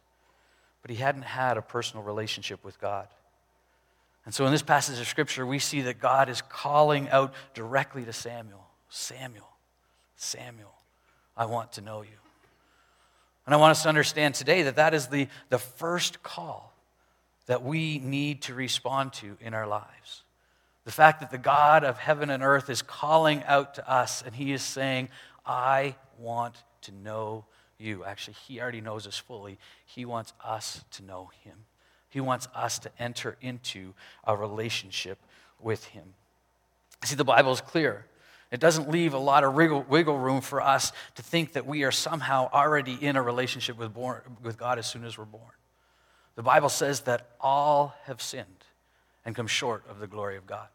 But 0.82 0.90
he 0.90 0.98
hadn't 0.98 1.22
had 1.22 1.56
a 1.56 1.62
personal 1.62 2.04
relationship 2.04 2.62
with 2.62 2.78
God. 2.78 3.08
And 4.26 4.34
so 4.34 4.44
in 4.44 4.52
this 4.52 4.62
passage 4.62 5.00
of 5.00 5.08
Scripture, 5.08 5.46
we 5.46 5.58
see 5.58 5.80
that 5.80 5.98
God 5.98 6.28
is 6.28 6.42
calling 6.42 7.08
out 7.08 7.32
directly 7.54 8.04
to 8.04 8.12
Samuel 8.12 8.70
Samuel, 8.90 9.48
Samuel, 10.16 10.74
I 11.36 11.46
want 11.46 11.72
to 11.72 11.80
know 11.80 12.02
you. 12.02 12.08
And 13.46 13.54
I 13.54 13.58
want 13.58 13.70
us 13.70 13.84
to 13.84 13.88
understand 13.88 14.34
today 14.34 14.62
that 14.64 14.76
that 14.76 14.94
is 14.94 15.06
the, 15.06 15.28
the 15.48 15.58
first 15.58 16.22
call 16.22 16.69
that 17.46 17.62
we 17.62 17.98
need 17.98 18.42
to 18.42 18.54
respond 18.54 19.12
to 19.14 19.36
in 19.40 19.54
our 19.54 19.66
lives. 19.66 20.22
The 20.84 20.92
fact 20.92 21.20
that 21.20 21.30
the 21.30 21.38
God 21.38 21.84
of 21.84 21.98
heaven 21.98 22.30
and 22.30 22.42
earth 22.42 22.70
is 22.70 22.82
calling 22.82 23.42
out 23.44 23.74
to 23.74 23.90
us 23.90 24.22
and 24.24 24.34
he 24.34 24.52
is 24.52 24.62
saying, 24.62 25.08
I 25.44 25.96
want 26.18 26.54
to 26.82 26.92
know 26.92 27.44
you. 27.78 28.04
Actually, 28.04 28.34
he 28.46 28.60
already 28.60 28.80
knows 28.80 29.06
us 29.06 29.18
fully. 29.18 29.58
He 29.84 30.04
wants 30.04 30.32
us 30.44 30.84
to 30.92 31.04
know 31.04 31.30
him. 31.44 31.64
He 32.08 32.20
wants 32.20 32.48
us 32.54 32.78
to 32.80 32.90
enter 32.98 33.36
into 33.40 33.94
a 34.24 34.36
relationship 34.36 35.18
with 35.60 35.84
him. 35.86 36.14
See, 37.04 37.14
the 37.14 37.24
Bible 37.24 37.52
is 37.52 37.60
clear. 37.60 38.06
It 38.50 38.58
doesn't 38.58 38.90
leave 38.90 39.14
a 39.14 39.18
lot 39.18 39.44
of 39.44 39.54
wiggle, 39.54 40.18
room 40.18 40.40
for 40.40 40.60
us 40.60 40.92
to 41.14 41.22
think 41.22 41.52
that 41.52 41.66
we 41.66 41.84
are 41.84 41.92
somehow 41.92 42.50
already 42.52 42.94
in 42.94 43.16
a 43.16 43.22
relationship 43.22 43.78
with 43.78 44.56
God 44.58 44.78
as 44.78 44.86
soon 44.86 45.04
as 45.04 45.16
we're 45.16 45.24
born. 45.24 45.52
The 46.36 46.42
Bible 46.42 46.68
says 46.68 47.00
that 47.02 47.30
all 47.40 47.94
have 48.04 48.22
sinned 48.22 48.46
and 49.24 49.34
come 49.34 49.46
short 49.46 49.84
of 49.88 49.98
the 49.98 50.06
glory 50.06 50.36
of 50.36 50.46
God. 50.46 50.68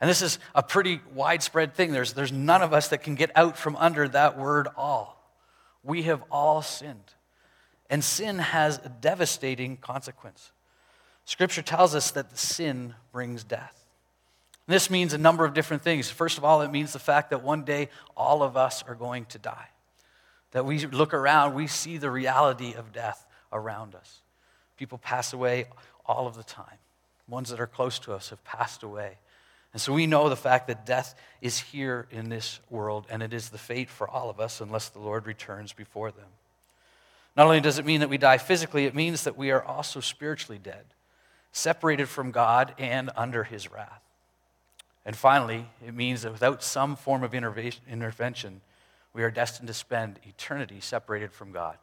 And 0.00 0.10
this 0.10 0.22
is 0.22 0.38
a 0.54 0.62
pretty 0.62 1.00
widespread 1.14 1.74
thing. 1.74 1.92
There's, 1.92 2.12
there's 2.12 2.32
none 2.32 2.62
of 2.62 2.72
us 2.72 2.88
that 2.88 3.02
can 3.02 3.14
get 3.14 3.30
out 3.36 3.56
from 3.56 3.76
under 3.76 4.08
that 4.08 4.36
word 4.36 4.68
all. 4.76 5.22
We 5.82 6.02
have 6.04 6.22
all 6.30 6.62
sinned. 6.62 7.12
And 7.88 8.02
sin 8.02 8.38
has 8.38 8.80
a 8.84 8.88
devastating 8.88 9.76
consequence. 9.76 10.50
Scripture 11.24 11.62
tells 11.62 11.94
us 11.94 12.10
that 12.12 12.36
sin 12.36 12.94
brings 13.12 13.44
death. 13.44 13.84
This 14.66 14.90
means 14.90 15.12
a 15.12 15.18
number 15.18 15.44
of 15.44 15.54
different 15.54 15.82
things. 15.82 16.10
First 16.10 16.38
of 16.38 16.44
all, 16.44 16.62
it 16.62 16.70
means 16.70 16.92
the 16.92 16.98
fact 16.98 17.30
that 17.30 17.42
one 17.42 17.64
day 17.64 17.90
all 18.16 18.42
of 18.42 18.56
us 18.56 18.82
are 18.88 18.94
going 18.94 19.26
to 19.26 19.38
die. 19.38 19.68
That 20.52 20.64
we 20.64 20.86
look 20.86 21.12
around, 21.12 21.54
we 21.54 21.66
see 21.66 21.98
the 21.98 22.10
reality 22.10 22.74
of 22.74 22.92
death 22.92 23.26
around 23.52 23.94
us. 23.94 24.22
People 24.76 24.98
pass 24.98 25.32
away 25.32 25.66
all 26.06 26.26
of 26.26 26.36
the 26.36 26.42
time. 26.42 26.78
Ones 27.28 27.50
that 27.50 27.60
are 27.60 27.66
close 27.66 27.98
to 28.00 28.12
us 28.12 28.30
have 28.30 28.44
passed 28.44 28.82
away. 28.82 29.18
And 29.72 29.80
so 29.80 29.92
we 29.92 30.06
know 30.06 30.28
the 30.28 30.36
fact 30.36 30.68
that 30.68 30.86
death 30.86 31.14
is 31.40 31.58
here 31.58 32.06
in 32.10 32.28
this 32.28 32.60
world, 32.70 33.06
and 33.10 33.22
it 33.22 33.32
is 33.34 33.48
the 33.50 33.58
fate 33.58 33.90
for 33.90 34.08
all 34.08 34.30
of 34.30 34.38
us 34.38 34.60
unless 34.60 34.88
the 34.88 35.00
Lord 35.00 35.26
returns 35.26 35.72
before 35.72 36.12
them. 36.12 36.28
Not 37.36 37.46
only 37.46 37.60
does 37.60 37.78
it 37.78 37.84
mean 37.84 38.00
that 38.00 38.08
we 38.08 38.18
die 38.18 38.38
physically, 38.38 38.86
it 38.86 38.94
means 38.94 39.24
that 39.24 39.36
we 39.36 39.50
are 39.50 39.62
also 39.62 39.98
spiritually 39.98 40.60
dead, 40.62 40.84
separated 41.50 42.08
from 42.08 42.30
God 42.30 42.74
and 42.78 43.10
under 43.16 43.42
his 43.42 43.72
wrath. 43.72 44.02
And 45.04 45.16
finally, 45.16 45.66
it 45.84 45.94
means 45.94 46.22
that 46.22 46.32
without 46.32 46.62
some 46.62 46.94
form 46.94 47.24
of 47.24 47.34
intervention, 47.34 48.60
we 49.12 49.22
are 49.22 49.30
destined 49.30 49.68
to 49.68 49.74
spend 49.74 50.20
eternity 50.22 50.80
separated 50.80 51.32
from 51.32 51.52
God 51.52 51.78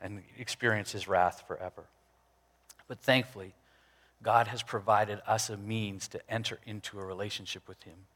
and 0.00 0.22
experience 0.38 0.92
his 0.92 1.06
wrath 1.06 1.44
forever. 1.46 1.84
But 2.88 3.00
thankfully, 3.00 3.54
God 4.22 4.48
has 4.48 4.62
provided 4.62 5.20
us 5.26 5.50
a 5.50 5.56
means 5.56 6.08
to 6.08 6.30
enter 6.30 6.60
into 6.64 6.98
a 6.98 7.04
relationship 7.04 7.68
with 7.68 7.82
him, 7.82 8.06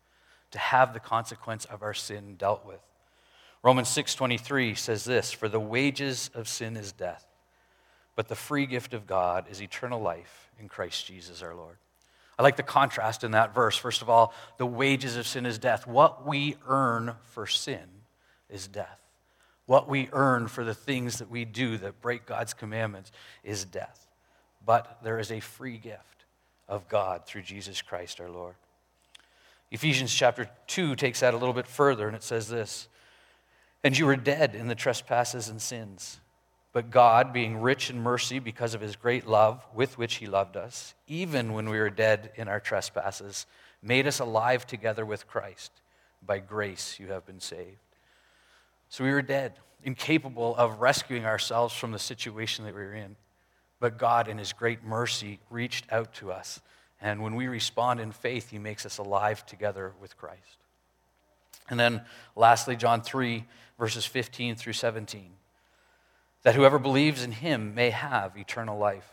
to 0.50 0.58
have 0.58 0.92
the 0.92 1.00
consequence 1.00 1.64
of 1.66 1.82
our 1.82 1.94
sin 1.94 2.36
dealt 2.36 2.64
with. 2.64 2.80
Romans 3.62 3.88
6:23 3.88 4.74
says 4.74 5.04
this, 5.04 5.32
"For 5.32 5.48
the 5.48 5.60
wages 5.60 6.30
of 6.34 6.48
sin 6.48 6.76
is 6.76 6.92
death, 6.92 7.26
but 8.16 8.28
the 8.28 8.36
free 8.36 8.66
gift 8.66 8.94
of 8.94 9.06
God 9.06 9.46
is 9.48 9.60
eternal 9.60 10.00
life 10.00 10.50
in 10.58 10.68
Christ 10.68 11.06
Jesus 11.06 11.42
our 11.42 11.54
Lord." 11.54 11.78
I 12.38 12.42
like 12.42 12.56
the 12.56 12.62
contrast 12.62 13.22
in 13.22 13.32
that 13.32 13.52
verse. 13.52 13.76
First 13.76 14.00
of 14.00 14.08
all, 14.08 14.32
the 14.56 14.64
wages 14.64 15.16
of 15.16 15.26
sin 15.26 15.44
is 15.44 15.58
death. 15.58 15.86
What 15.86 16.24
we 16.24 16.56
earn 16.66 17.18
for 17.22 17.46
sin 17.46 18.06
is 18.48 18.66
death. 18.66 18.98
What 19.66 19.88
we 19.88 20.08
earn 20.12 20.48
for 20.48 20.64
the 20.64 20.74
things 20.74 21.18
that 21.18 21.28
we 21.28 21.44
do 21.44 21.76
that 21.78 22.00
break 22.00 22.24
God's 22.24 22.54
commandments 22.54 23.12
is 23.42 23.66
death 23.66 24.09
but 24.64 24.98
there 25.02 25.18
is 25.18 25.30
a 25.30 25.40
free 25.40 25.78
gift 25.78 26.24
of 26.68 26.88
God 26.88 27.26
through 27.26 27.42
Jesus 27.42 27.82
Christ 27.82 28.20
our 28.20 28.30
Lord. 28.30 28.54
Ephesians 29.70 30.12
chapter 30.12 30.50
2 30.66 30.96
takes 30.96 31.20
that 31.20 31.34
a 31.34 31.36
little 31.36 31.54
bit 31.54 31.66
further, 31.66 32.06
and 32.06 32.16
it 32.16 32.22
says 32.22 32.48
this 32.48 32.88
And 33.84 33.96
you 33.96 34.06
were 34.06 34.16
dead 34.16 34.54
in 34.54 34.68
the 34.68 34.74
trespasses 34.74 35.48
and 35.48 35.60
sins. 35.60 36.20
But 36.72 36.90
God, 36.90 37.32
being 37.32 37.60
rich 37.60 37.90
in 37.90 38.00
mercy 38.00 38.38
because 38.38 38.74
of 38.74 38.80
his 38.80 38.94
great 38.94 39.26
love 39.26 39.64
with 39.74 39.98
which 39.98 40.16
he 40.16 40.26
loved 40.26 40.56
us, 40.56 40.94
even 41.08 41.52
when 41.52 41.68
we 41.68 41.78
were 41.78 41.90
dead 41.90 42.30
in 42.36 42.46
our 42.46 42.60
trespasses, 42.60 43.46
made 43.82 44.06
us 44.06 44.20
alive 44.20 44.66
together 44.66 45.04
with 45.04 45.26
Christ. 45.26 45.72
By 46.24 46.38
grace 46.38 47.00
you 47.00 47.08
have 47.08 47.26
been 47.26 47.40
saved. 47.40 47.78
So 48.88 49.02
we 49.04 49.10
were 49.10 49.22
dead, 49.22 49.54
incapable 49.82 50.54
of 50.56 50.80
rescuing 50.80 51.24
ourselves 51.24 51.74
from 51.74 51.90
the 51.90 51.98
situation 51.98 52.64
that 52.66 52.74
we 52.74 52.82
were 52.82 52.94
in. 52.94 53.16
But 53.80 53.98
God, 53.98 54.28
in 54.28 54.38
His 54.38 54.52
great 54.52 54.84
mercy, 54.84 55.40
reached 55.50 55.90
out 55.90 56.12
to 56.14 56.30
us. 56.30 56.60
And 57.00 57.22
when 57.22 57.34
we 57.34 57.48
respond 57.48 57.98
in 57.98 58.12
faith, 58.12 58.50
He 58.50 58.58
makes 58.58 58.86
us 58.86 58.98
alive 58.98 59.44
together 59.46 59.92
with 60.00 60.16
Christ. 60.16 60.58
And 61.68 61.80
then, 61.80 62.02
lastly, 62.36 62.76
John 62.76 63.00
3, 63.00 63.44
verses 63.78 64.04
15 64.04 64.56
through 64.56 64.74
17 64.74 65.32
that 66.42 66.54
whoever 66.54 66.78
believes 66.78 67.22
in 67.22 67.32
Him 67.32 67.74
may 67.74 67.90
have 67.90 68.36
eternal 68.36 68.78
life. 68.78 69.10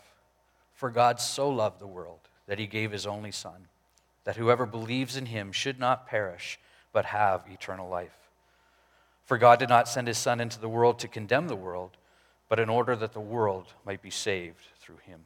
For 0.74 0.90
God 0.90 1.20
so 1.20 1.48
loved 1.48 1.78
the 1.78 1.86
world 1.86 2.20
that 2.46 2.58
He 2.58 2.66
gave 2.66 2.92
His 2.92 3.06
only 3.06 3.32
Son, 3.32 3.68
that 4.24 4.36
whoever 4.36 4.64
believes 4.64 5.16
in 5.16 5.26
Him 5.26 5.52
should 5.52 5.78
not 5.78 6.06
perish, 6.06 6.58
but 6.92 7.04
have 7.06 7.44
eternal 7.50 7.88
life. 7.88 8.16
For 9.24 9.36
God 9.36 9.58
did 9.58 9.68
not 9.68 9.88
send 9.88 10.08
His 10.08 10.16
Son 10.16 10.40
into 10.40 10.58
the 10.58 10.70
world 10.70 10.98
to 11.00 11.08
condemn 11.08 11.48
the 11.48 11.56
world 11.56 11.97
but 12.48 12.58
in 12.58 12.68
order 12.68 12.96
that 12.96 13.12
the 13.12 13.20
world 13.20 13.66
might 13.84 14.02
be 14.02 14.10
saved 14.10 14.64
through 14.80 14.98
him. 15.06 15.20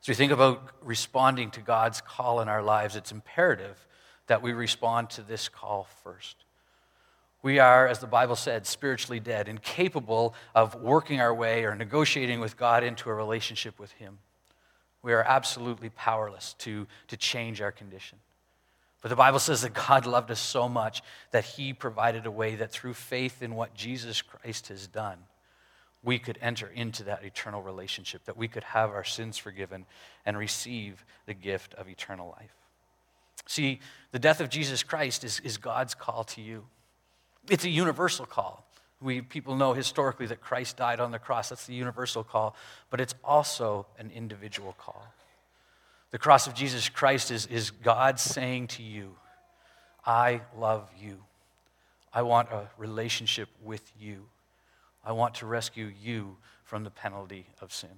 As 0.00 0.08
we 0.08 0.14
think 0.14 0.32
about 0.32 0.70
responding 0.82 1.50
to 1.52 1.60
God's 1.60 2.00
call 2.00 2.40
in 2.40 2.48
our 2.48 2.62
lives, 2.62 2.96
it's 2.96 3.12
imperative 3.12 3.86
that 4.28 4.42
we 4.42 4.52
respond 4.52 5.10
to 5.10 5.22
this 5.22 5.48
call 5.48 5.88
first. 6.02 6.36
We 7.42 7.58
are, 7.58 7.86
as 7.86 7.98
the 7.98 8.06
Bible 8.06 8.36
said, 8.36 8.66
spiritually 8.66 9.20
dead, 9.20 9.48
incapable 9.48 10.34
of 10.54 10.74
working 10.74 11.20
our 11.20 11.34
way 11.34 11.64
or 11.64 11.74
negotiating 11.74 12.40
with 12.40 12.56
God 12.56 12.84
into 12.84 13.10
a 13.10 13.14
relationship 13.14 13.78
with 13.78 13.92
Him. 13.92 14.18
We 15.02 15.14
are 15.14 15.22
absolutely 15.22 15.88
powerless 15.90 16.54
to, 16.58 16.86
to 17.08 17.16
change 17.16 17.60
our 17.60 17.72
condition. 17.72 18.18
But 19.02 19.08
the 19.08 19.16
Bible 19.16 19.38
says 19.38 19.62
that 19.62 19.72
God 19.72 20.04
loved 20.04 20.30
us 20.30 20.40
so 20.40 20.68
much 20.68 21.02
that 21.30 21.44
He 21.44 21.72
provided 21.72 22.26
a 22.26 22.30
way 22.30 22.56
that 22.56 22.70
through 22.70 22.94
faith 22.94 23.42
in 23.42 23.54
what 23.54 23.74
Jesus 23.74 24.20
Christ 24.20 24.68
has 24.68 24.86
done, 24.86 25.18
we 26.02 26.18
could 26.18 26.38
enter 26.40 26.66
into 26.66 27.04
that 27.04 27.24
eternal 27.24 27.62
relationship, 27.62 28.24
that 28.24 28.36
we 28.36 28.48
could 28.48 28.64
have 28.64 28.90
our 28.90 29.04
sins 29.04 29.36
forgiven 29.36 29.84
and 30.24 30.38
receive 30.38 31.04
the 31.26 31.34
gift 31.34 31.74
of 31.74 31.88
eternal 31.88 32.34
life. 32.38 32.54
See, 33.46 33.80
the 34.12 34.18
death 34.18 34.40
of 34.40 34.48
Jesus 34.48 34.82
Christ 34.82 35.24
is, 35.24 35.40
is 35.40 35.56
God's 35.56 35.94
call 35.94 36.24
to 36.24 36.40
you. 36.40 36.64
It's 37.48 37.64
a 37.64 37.70
universal 37.70 38.26
call. 38.26 38.66
We, 39.02 39.22
people 39.22 39.56
know 39.56 39.72
historically 39.72 40.26
that 40.26 40.40
Christ 40.40 40.76
died 40.76 41.00
on 41.00 41.10
the 41.10 41.18
cross. 41.18 41.48
That's 41.48 41.66
the 41.66 41.74
universal 41.74 42.22
call. 42.22 42.54
But 42.90 43.00
it's 43.00 43.14
also 43.24 43.86
an 43.98 44.10
individual 44.14 44.74
call. 44.78 45.06
The 46.10 46.18
cross 46.18 46.46
of 46.46 46.54
Jesus 46.54 46.88
Christ 46.88 47.30
is, 47.30 47.46
is 47.46 47.70
God 47.70 48.20
saying 48.20 48.68
to 48.68 48.82
you, 48.82 49.14
I 50.04 50.42
love 50.56 50.90
you. 51.00 51.18
I 52.12 52.22
want 52.22 52.50
a 52.50 52.68
relationship 52.76 53.48
with 53.62 53.90
you. 53.98 54.26
I 55.10 55.12
want 55.12 55.34
to 55.34 55.46
rescue 55.46 55.92
you 56.00 56.36
from 56.62 56.84
the 56.84 56.90
penalty 56.90 57.44
of 57.60 57.72
sin. 57.72 57.90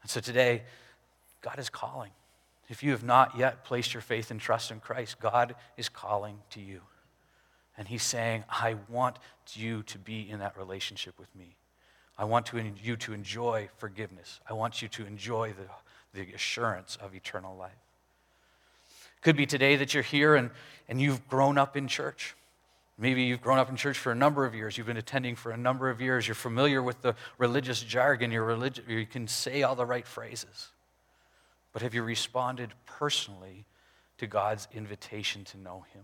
And 0.00 0.10
so 0.10 0.18
today, 0.18 0.62
God 1.42 1.58
is 1.58 1.68
calling. 1.68 2.12
If 2.70 2.82
you 2.82 2.92
have 2.92 3.04
not 3.04 3.36
yet 3.36 3.64
placed 3.64 3.92
your 3.92 4.00
faith 4.00 4.30
and 4.30 4.40
trust 4.40 4.70
in 4.70 4.80
Christ, 4.80 5.20
God 5.20 5.54
is 5.76 5.90
calling 5.90 6.38
to 6.52 6.60
you. 6.62 6.80
And 7.76 7.86
He's 7.86 8.02
saying, 8.02 8.44
I 8.48 8.76
want 8.88 9.18
you 9.52 9.82
to 9.82 9.98
be 9.98 10.26
in 10.30 10.38
that 10.38 10.56
relationship 10.56 11.18
with 11.18 11.28
me. 11.36 11.54
I 12.16 12.24
want 12.24 12.46
to, 12.46 12.72
you 12.82 12.96
to 12.96 13.12
enjoy 13.12 13.68
forgiveness. 13.76 14.40
I 14.48 14.54
want 14.54 14.80
you 14.80 14.88
to 14.88 15.04
enjoy 15.04 15.52
the, 15.52 16.18
the 16.18 16.32
assurance 16.32 16.96
of 16.96 17.14
eternal 17.14 17.54
life. 17.58 17.72
Could 19.20 19.36
be 19.36 19.44
today 19.44 19.76
that 19.76 19.92
you're 19.92 20.02
here 20.02 20.34
and, 20.34 20.48
and 20.88 20.98
you've 20.98 21.28
grown 21.28 21.58
up 21.58 21.76
in 21.76 21.88
church. 21.88 22.34
Maybe 23.00 23.22
you've 23.22 23.40
grown 23.40 23.58
up 23.58 23.70
in 23.70 23.76
church 23.76 23.98
for 23.98 24.12
a 24.12 24.14
number 24.14 24.44
of 24.44 24.54
years. 24.54 24.76
You've 24.76 24.86
been 24.86 24.98
attending 24.98 25.34
for 25.34 25.52
a 25.52 25.56
number 25.56 25.88
of 25.88 26.02
years. 26.02 26.28
You're 26.28 26.34
familiar 26.34 26.82
with 26.82 27.00
the 27.00 27.14
religious 27.38 27.82
jargon. 27.82 28.30
You're 28.30 28.46
religi- 28.46 28.86
you 28.86 29.06
can 29.06 29.26
say 29.26 29.62
all 29.62 29.74
the 29.74 29.86
right 29.86 30.06
phrases. 30.06 30.68
But 31.72 31.80
have 31.80 31.94
you 31.94 32.02
responded 32.02 32.74
personally 32.84 33.64
to 34.18 34.26
God's 34.26 34.68
invitation 34.74 35.44
to 35.44 35.56
know 35.56 35.86
Him? 35.94 36.02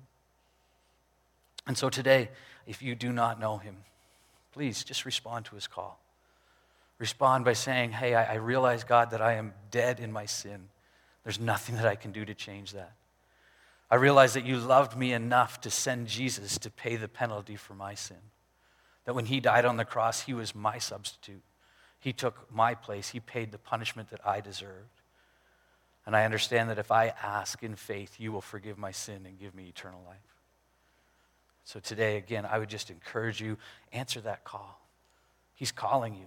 And 1.66 1.76
so 1.76 1.90
today, 1.90 2.30
if 2.66 2.80
you 2.80 2.94
do 2.94 3.12
not 3.12 3.38
know 3.38 3.59
Him, 3.59 3.76
please 4.52 4.82
just 4.82 5.04
respond 5.04 5.44
to 5.46 5.54
His 5.54 5.66
call. 5.66 6.00
Respond 6.98 7.44
by 7.44 7.52
saying, 7.52 7.90
Hey, 7.90 8.14
I, 8.14 8.32
I 8.32 8.37
realize, 8.37 8.85
God, 8.85 9.11
that 9.11 9.20
I 9.20 9.35
am 9.35 9.52
dead 9.70 10.00
in 10.00 10.12
my 10.12 10.24
sin. 10.24 10.68
There's 11.24 11.38
nothing 11.38 11.74
that 11.76 11.87
I 11.87 11.94
can 11.94 12.12
do 12.12 12.24
to 12.24 12.35
change 12.35 12.72
that. 12.72 12.94
I 13.90 13.96
realize 13.96 14.35
that 14.35 14.44
you 14.44 14.59
loved 14.59 14.96
me 14.96 15.12
enough 15.12 15.61
to 15.61 15.70
send 15.70 16.09
Jesus 16.09 16.59
to 16.59 16.70
pay 16.70 16.96
the 16.96 17.09
penalty 17.09 17.57
for 17.57 17.75
my 17.75 17.94
sin. 17.94 18.16
That 19.05 19.14
when 19.14 19.27
he 19.27 19.38
died 19.38 19.64
on 19.64 19.77
the 19.77 19.85
cross, 19.85 20.22
he 20.22 20.35
was 20.35 20.55
my 20.55 20.79
substitute. 20.79 21.42
He 22.01 22.12
took 22.12 22.53
my 22.53 22.75
place, 22.75 23.11
he 23.11 23.20
paid 23.20 23.53
the 23.53 23.59
punishment 23.59 24.11
that 24.11 24.27
I 24.27 24.40
deserved. 24.40 25.03
And 26.05 26.14
I 26.14 26.25
understand 26.25 26.70
that 26.70 26.79
if 26.79 26.92
I 26.92 27.12
ask 27.22 27.62
in 27.62 27.75
faith, 27.75 28.16
you 28.18 28.33
will 28.33 28.40
forgive 28.40 28.79
my 28.79 28.92
sin 28.92 29.27
and 29.27 29.38
give 29.38 29.55
me 29.55 29.68
eternal 29.68 30.03
life. 30.07 30.18
So 31.64 31.81
today, 31.81 32.16
again, 32.16 32.46
I 32.46 32.59
would 32.59 32.68
just 32.68 32.90
encourage 32.90 33.40
you 33.40 33.59
answer 33.92 34.20
that 34.20 34.44
call. 34.44 34.81
He's 35.55 35.72
calling 35.72 36.14
you. 36.14 36.27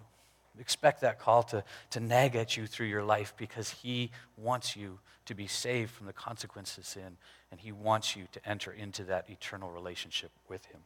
Expect 0.59 0.99
that 1.01 1.19
call 1.19 1.43
to, 1.43 1.63
to 1.91 1.99
nag 2.01 2.35
at 2.35 2.57
you 2.57 2.67
through 2.67 2.87
your 2.87 3.03
life 3.03 3.33
because 3.37 3.69
He 3.69 4.11
wants 4.35 4.75
you 4.75 4.99
to 5.27 5.33
be 5.33 5.47
saved 5.47 5.91
from 5.91 6.07
the 6.07 6.13
consequences 6.13 6.77
of 6.79 6.85
sin, 6.85 7.17
and 7.51 7.59
He 7.59 7.71
wants 7.71 8.15
you 8.15 8.27
to 8.31 8.49
enter 8.49 8.71
into 8.71 9.03
that 9.05 9.29
eternal 9.29 9.69
relationship 9.69 10.31
with 10.47 10.65
Him. 10.65 10.81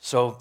So, 0.00 0.38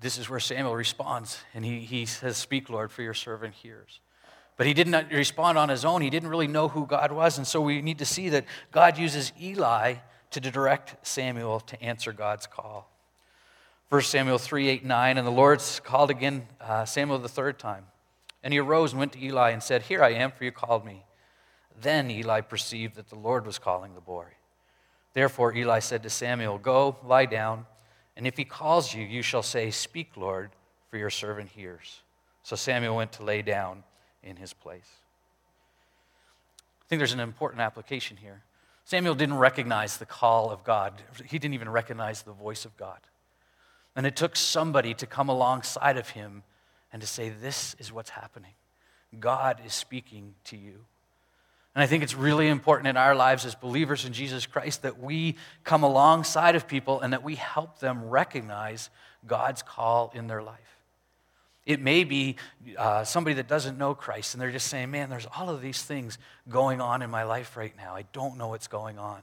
this 0.00 0.18
is 0.18 0.28
where 0.28 0.40
Samuel 0.40 0.74
responds, 0.74 1.38
and 1.54 1.64
he, 1.64 1.80
he 1.80 2.06
says, 2.06 2.36
Speak, 2.36 2.68
Lord, 2.68 2.90
for 2.90 3.02
your 3.02 3.14
servant 3.14 3.54
hears. 3.54 4.00
But 4.56 4.66
he 4.66 4.74
didn't 4.74 5.10
respond 5.10 5.58
on 5.58 5.68
his 5.68 5.84
own. 5.84 6.02
He 6.02 6.10
didn't 6.10 6.28
really 6.28 6.46
know 6.46 6.68
who 6.68 6.86
God 6.86 7.12
was. 7.12 7.38
And 7.38 7.46
so 7.46 7.60
we 7.60 7.80
need 7.80 7.98
to 7.98 8.04
see 8.04 8.28
that 8.30 8.44
God 8.70 8.98
uses 8.98 9.32
Eli 9.40 9.94
to 10.30 10.40
direct 10.40 11.06
Samuel 11.06 11.60
to 11.60 11.82
answer 11.82 12.12
God's 12.12 12.46
call. 12.46 12.90
1 13.88 14.02
Samuel 14.02 14.38
3 14.38 14.68
8 14.68 14.84
9. 14.84 15.18
And 15.18 15.26
the 15.26 15.30
Lord 15.30 15.62
called 15.84 16.10
again 16.10 16.46
uh, 16.60 16.84
Samuel 16.84 17.18
the 17.18 17.28
third 17.28 17.58
time. 17.58 17.86
And 18.42 18.52
he 18.52 18.58
arose 18.58 18.92
and 18.92 18.98
went 18.98 19.12
to 19.12 19.24
Eli 19.24 19.50
and 19.50 19.62
said, 19.62 19.82
Here 19.82 20.02
I 20.02 20.10
am, 20.14 20.32
for 20.32 20.44
you 20.44 20.52
called 20.52 20.84
me. 20.84 21.04
Then 21.80 22.10
Eli 22.10 22.40
perceived 22.40 22.96
that 22.96 23.08
the 23.08 23.16
Lord 23.16 23.46
was 23.46 23.58
calling 23.58 23.94
the 23.94 24.00
boy. 24.00 24.26
Therefore 25.14 25.54
Eli 25.54 25.80
said 25.80 26.02
to 26.02 26.10
Samuel, 26.10 26.58
Go, 26.58 26.96
lie 27.04 27.26
down, 27.26 27.66
and 28.16 28.26
if 28.26 28.36
he 28.36 28.44
calls 28.44 28.94
you, 28.94 29.04
you 29.04 29.22
shall 29.22 29.42
say, 29.42 29.70
Speak, 29.70 30.16
Lord, 30.16 30.50
for 30.90 30.96
your 30.96 31.10
servant 31.10 31.50
hears. 31.50 32.02
So 32.42 32.56
Samuel 32.56 32.96
went 32.96 33.12
to 33.12 33.24
lay 33.24 33.42
down 33.42 33.84
in 34.22 34.36
his 34.36 34.52
place 34.52 34.88
I 36.82 36.84
think 36.88 37.00
there's 37.00 37.12
an 37.12 37.20
important 37.20 37.62
application 37.62 38.16
here. 38.16 38.42
Samuel 38.84 39.14
didn't 39.14 39.38
recognize 39.38 39.96
the 39.96 40.06
call 40.06 40.50
of 40.50 40.64
God, 40.64 41.00
he 41.24 41.38
didn't 41.38 41.54
even 41.54 41.68
recognize 41.68 42.22
the 42.22 42.32
voice 42.32 42.64
of 42.64 42.76
God. 42.76 42.98
And 43.94 44.06
it 44.06 44.16
took 44.16 44.36
somebody 44.36 44.94
to 44.94 45.06
come 45.06 45.28
alongside 45.28 45.96
of 45.96 46.10
him 46.10 46.42
and 46.92 47.00
to 47.00 47.08
say, 47.08 47.28
This 47.30 47.74
is 47.78 47.92
what's 47.92 48.10
happening. 48.10 48.52
God 49.18 49.60
is 49.64 49.72
speaking 49.72 50.34
to 50.44 50.56
you. 50.56 50.84
And 51.74 51.82
I 51.82 51.86
think 51.86 52.02
it's 52.02 52.14
really 52.14 52.48
important 52.48 52.88
in 52.88 52.96
our 52.96 53.14
lives 53.14 53.46
as 53.46 53.54
believers 53.54 54.04
in 54.04 54.12
Jesus 54.12 54.44
Christ 54.44 54.82
that 54.82 55.00
we 55.00 55.36
come 55.64 55.82
alongside 55.82 56.54
of 56.54 56.68
people 56.68 57.00
and 57.00 57.12
that 57.12 57.22
we 57.22 57.36
help 57.36 57.78
them 57.78 58.10
recognize 58.10 58.90
God's 59.26 59.62
call 59.62 60.12
in 60.14 60.26
their 60.26 60.42
life. 60.42 60.58
It 61.64 61.80
may 61.80 62.04
be 62.04 62.36
uh, 62.76 63.04
somebody 63.04 63.34
that 63.34 63.48
doesn't 63.48 63.78
know 63.78 63.94
Christ 63.94 64.34
and 64.34 64.42
they're 64.42 64.50
just 64.50 64.66
saying, 64.66 64.90
Man, 64.90 65.08
there's 65.08 65.28
all 65.36 65.48
of 65.48 65.62
these 65.62 65.82
things 65.82 66.18
going 66.48 66.80
on 66.80 67.02
in 67.02 67.10
my 67.10 67.22
life 67.22 67.56
right 67.56 67.74
now. 67.76 67.94
I 67.94 68.04
don't 68.12 68.36
know 68.36 68.48
what's 68.48 68.68
going 68.68 68.98
on. 68.98 69.20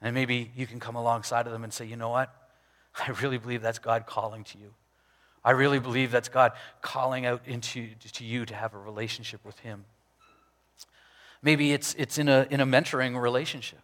And 0.00 0.14
maybe 0.14 0.50
you 0.56 0.66
can 0.66 0.80
come 0.80 0.96
alongside 0.96 1.46
of 1.46 1.52
them 1.52 1.62
and 1.62 1.72
say, 1.72 1.84
You 1.84 1.96
know 1.96 2.08
what? 2.08 2.34
I 3.06 3.10
really 3.22 3.38
believe 3.38 3.62
that's 3.62 3.78
God 3.78 4.06
calling 4.06 4.44
to 4.44 4.58
you. 4.58 4.72
I 5.44 5.52
really 5.52 5.78
believe 5.78 6.10
that's 6.10 6.28
God 6.28 6.52
calling 6.82 7.24
out 7.24 7.42
into 7.46 7.88
to 8.12 8.24
you 8.24 8.44
to 8.46 8.54
have 8.54 8.74
a 8.74 8.78
relationship 8.78 9.44
with 9.44 9.58
Him. 9.60 9.84
Maybe 11.42 11.72
it's, 11.72 11.94
it's 11.98 12.18
in, 12.18 12.28
a, 12.28 12.46
in 12.50 12.60
a 12.60 12.66
mentoring 12.66 13.20
relationship. 13.20 13.80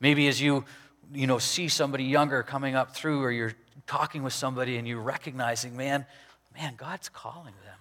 Maybe 0.00 0.28
as 0.28 0.40
you, 0.40 0.64
you 1.12 1.26
know, 1.26 1.38
see 1.38 1.68
somebody 1.68 2.04
younger 2.04 2.42
coming 2.42 2.74
up 2.74 2.94
through, 2.94 3.22
or 3.22 3.30
you're 3.30 3.54
talking 3.86 4.22
with 4.22 4.32
somebody 4.32 4.76
and 4.76 4.86
you're 4.86 5.00
recognizing, 5.00 5.76
man, 5.76 6.06
man, 6.54 6.74
God's 6.76 7.08
calling 7.08 7.54
them. 7.64 7.78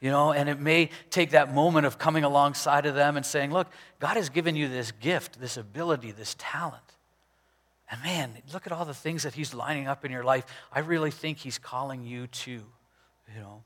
You 0.00 0.10
know, 0.10 0.32
and 0.32 0.48
it 0.48 0.60
may 0.60 0.90
take 1.10 1.30
that 1.30 1.52
moment 1.52 1.86
of 1.86 1.98
coming 1.98 2.22
alongside 2.22 2.86
of 2.86 2.94
them 2.94 3.16
and 3.16 3.26
saying, 3.26 3.52
look, 3.52 3.66
God 3.98 4.16
has 4.16 4.28
given 4.28 4.54
you 4.54 4.68
this 4.68 4.92
gift, 4.92 5.40
this 5.40 5.56
ability, 5.56 6.12
this 6.12 6.36
talent. 6.38 6.82
And 7.90 8.00
man, 8.02 8.30
look 8.52 8.66
at 8.66 8.72
all 8.72 8.84
the 8.84 8.94
things 8.94 9.24
that 9.24 9.34
He's 9.34 9.54
lining 9.54 9.88
up 9.88 10.04
in 10.04 10.12
your 10.12 10.22
life. 10.22 10.44
I 10.72 10.80
really 10.80 11.10
think 11.10 11.38
He's 11.38 11.58
calling 11.58 12.04
you 12.04 12.28
to, 12.28 12.50
you 12.52 13.40
know. 13.40 13.62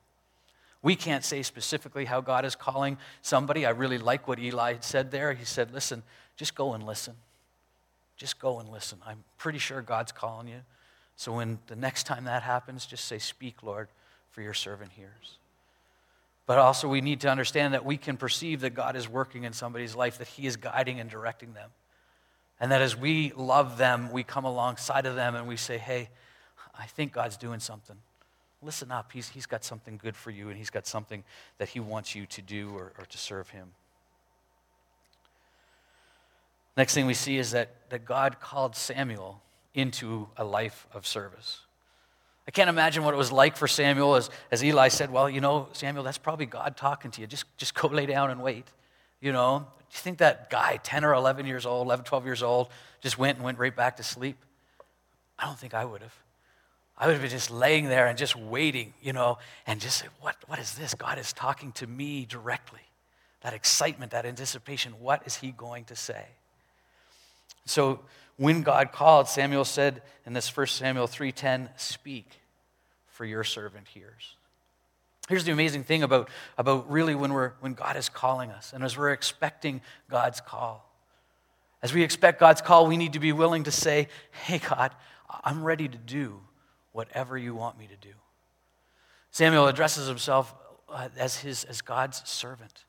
We 0.83 0.97
can't 0.97 1.25
say 1.25 1.43
specifically 1.43 2.05
how 2.05 2.21
God 2.21 2.45
is 2.45 2.57
calling 2.57 2.99
somebody. 3.23 3.65
I 3.65 3.71
really 3.71 3.99
like 3.99 4.27
what 4.27 4.39
Eli 4.39 4.77
said 4.81 5.11
there. 5.11 5.33
He 5.33 5.45
said, 5.45 5.73
listen, 5.73 6.03
just 6.37 6.55
go 6.55 6.75
and 6.75 6.85
listen. 6.85 7.15
Just 8.17 8.39
go 8.39 8.59
and 8.59 8.69
listen. 8.69 8.99
I'm 9.07 9.25
pretty 9.39 9.59
sure 9.59 9.81
God's 9.83 10.13
calling 10.13 10.49
you. 10.49 10.61
So 11.17 11.33
when 11.33 11.59
the 11.67 11.77
next 11.77 12.05
time 12.05 12.25
that 12.25 12.43
happens, 12.43 12.87
just 12.87 13.05
say, 13.05 13.19
Speak, 13.19 13.63
Lord, 13.63 13.89
for 14.31 14.43
your 14.43 14.55
servant 14.55 14.93
hears. 14.93 15.39
But 16.47 16.59
also, 16.59 16.89
we 16.89 17.01
need 17.01 17.21
to 17.21 17.29
understand 17.29 17.75
that 17.75 17.85
we 17.85 17.97
can 17.97 18.17
perceive 18.17 18.61
that 18.63 18.71
God 18.71 18.97
is 18.97 19.09
working 19.09 19.45
in 19.45 19.53
somebody's 19.53 19.95
life, 19.95 20.19
that 20.19 20.29
He 20.29 20.47
is 20.47 20.57
guiding 20.57 21.01
and 21.01 21.09
directing 21.09 21.55
them. 21.55 21.71
And 22.61 22.73
that 22.73 22.83
as 22.83 22.97
we 22.97 23.33
love 23.37 23.79
them, 23.79 24.11
we 24.13 24.23
come 24.23 24.45
alongside 24.45 25.07
of 25.07 25.15
them 25.15 25.35
and 25.35 25.47
we 25.47 25.57
say, 25.57 25.79
Hey, 25.79 26.09
I 26.79 26.87
think 26.87 27.13
God's 27.13 27.37
doing 27.37 27.61
something. 27.61 27.97
Listen 28.63 28.93
up. 28.93 29.11
He's, 29.13 29.29
he's 29.29 29.47
got 29.47 29.65
something 29.65 29.99
good 30.01 30.17
for 30.17 30.31
you, 30.31 30.49
and 30.49 30.57
He's 30.57 30.71
got 30.71 30.87
something 30.87 31.25
that 31.59 31.69
He 31.69 31.81
wants 31.81 32.15
you 32.15 32.27
to 32.27 32.43
do 32.43 32.71
or, 32.71 32.93
or 32.99 33.05
to 33.09 33.19
serve 33.19 33.51
Him. 33.51 33.69
Next 36.77 36.95
thing 36.95 37.07
we 37.07 37.15
see 37.15 37.37
is 37.37 37.51
that, 37.51 37.91
that 37.91 38.05
God 38.05 38.41
called 38.41 38.77
Samuel 38.77 39.43
into 39.75 40.29
a 40.37 40.45
life 40.45 40.87
of 40.93 41.07
service. 41.07 41.61
I 42.47 42.51
can't 42.51 42.71
imagine 42.71 43.05
what 43.05 43.15
it 43.15 43.17
was 43.19 43.31
like 43.31 43.57
for 43.57 43.69
Samuel 43.69 44.15
as, 44.17 44.31
as 44.51 44.65
Eli 44.65 44.89
said, 44.89 45.11
Well, 45.11 45.29
you 45.29 45.41
know, 45.41 45.69
Samuel, 45.73 46.05
that's 46.05 46.19
probably 46.19 46.47
God 46.47 46.77
talking 46.77 47.11
to 47.13 47.21
you. 47.21 47.27
Just, 47.27 47.45
just 47.57 47.75
go 47.75 47.89
lay 47.93 48.07
down 48.07 48.31
and 48.31 48.43
wait. 48.43 48.67
You 49.21 49.33
know, 49.33 49.59
do 49.59 49.95
you 49.95 50.01
think 50.01 50.19
that 50.19 50.51
guy, 50.51 50.79
10 50.83 51.05
or 51.05 51.15
11 51.15 51.47
years 51.47 51.67
old, 51.67 51.87
11, 51.87 52.05
12 52.05 52.25
years 52.25 52.43
old, 52.43 52.69
just 53.01 53.19
went 53.19 53.37
and 53.37 53.45
went 53.45 53.59
right 53.59 53.75
back 53.75 53.97
to 53.99 54.03
sleep? 54.03 54.37
I 55.39 55.47
don't 55.47 55.59
think 55.59 55.75
I 55.75 55.85
would 55.85 56.03
have. 56.03 56.22
I 57.03 57.07
would 57.07 57.15
have 57.15 57.23
been 57.23 57.33
just 57.33 57.51
laying 57.51 57.89
there 57.89 58.07
and 58.07 58.17
just 58.17 58.37
waiting, 58.37 58.95
you 59.03 59.13
know, 59.13 59.39
and 59.67 59.81
just 59.81 59.99
say, 59.99 60.07
what, 60.21 60.37
what 60.47 60.61
is 60.61 60.75
this? 60.77 60.95
God 60.95 61.19
is 61.19 61.33
talking 61.33 61.73
to 61.73 61.87
me 61.89 62.27
directly. 62.27 62.79
That 63.41 63.55
excitement, 63.55 64.13
that 64.13 64.25
anticipation, 64.25 64.93
what 65.01 65.21
is 65.27 65.35
he 65.35 65.51
going 65.51 65.83
to 65.87 65.97
say? 65.97 66.27
So 67.65 67.99
when 68.37 68.63
God 68.63 68.93
called, 68.93 69.27
Samuel 69.27 69.65
said 69.65 70.01
in 70.27 70.33
this 70.33 70.57
1 70.57 70.69
Samuel 70.69 71.09
3:10, 71.09 71.71
"Speak, 71.77 72.41
for 73.09 73.25
your 73.25 73.43
servant 73.43 73.89
hears." 73.89 74.37
Here's 75.29 75.43
the 75.43 75.51
amazing 75.51 75.83
thing 75.83 76.05
about, 76.05 76.31
about 76.57 76.89
really 76.89 77.17
when, 77.17 77.33
we're, 77.33 77.55
when 77.59 77.75
God 77.75 77.97
is 77.97 78.09
calling 78.09 78.53
us 78.53 78.73
and 78.73 78.85
as 78.85 78.97
we're 78.97 79.11
expecting 79.11 79.81
God's 80.09 80.41
call. 80.41 80.89
As 81.83 81.93
we 81.93 82.05
expect 82.05 82.39
God's 82.39 82.63
call, 82.63 82.87
we 82.87 82.97
need 82.97 83.15
to 83.15 83.21
be 83.21 83.33
willing 83.33 83.65
to 83.65 83.73
say, 83.73 84.07
Hey, 84.31 84.59
God, 84.59 84.95
I'm 85.43 85.65
ready 85.65 85.89
to 85.89 85.99
do 85.99 86.43
whatever 86.93 87.37
you 87.37 87.55
want 87.55 87.79
me 87.79 87.87
to 87.87 87.97
do. 87.97 88.15
Samuel 89.31 89.67
addresses 89.67 90.07
himself 90.07 90.55
uh, 90.89 91.09
as, 91.17 91.37
his, 91.37 91.65
as 91.65 91.81
God's 91.81 92.27
servant. 92.29 92.85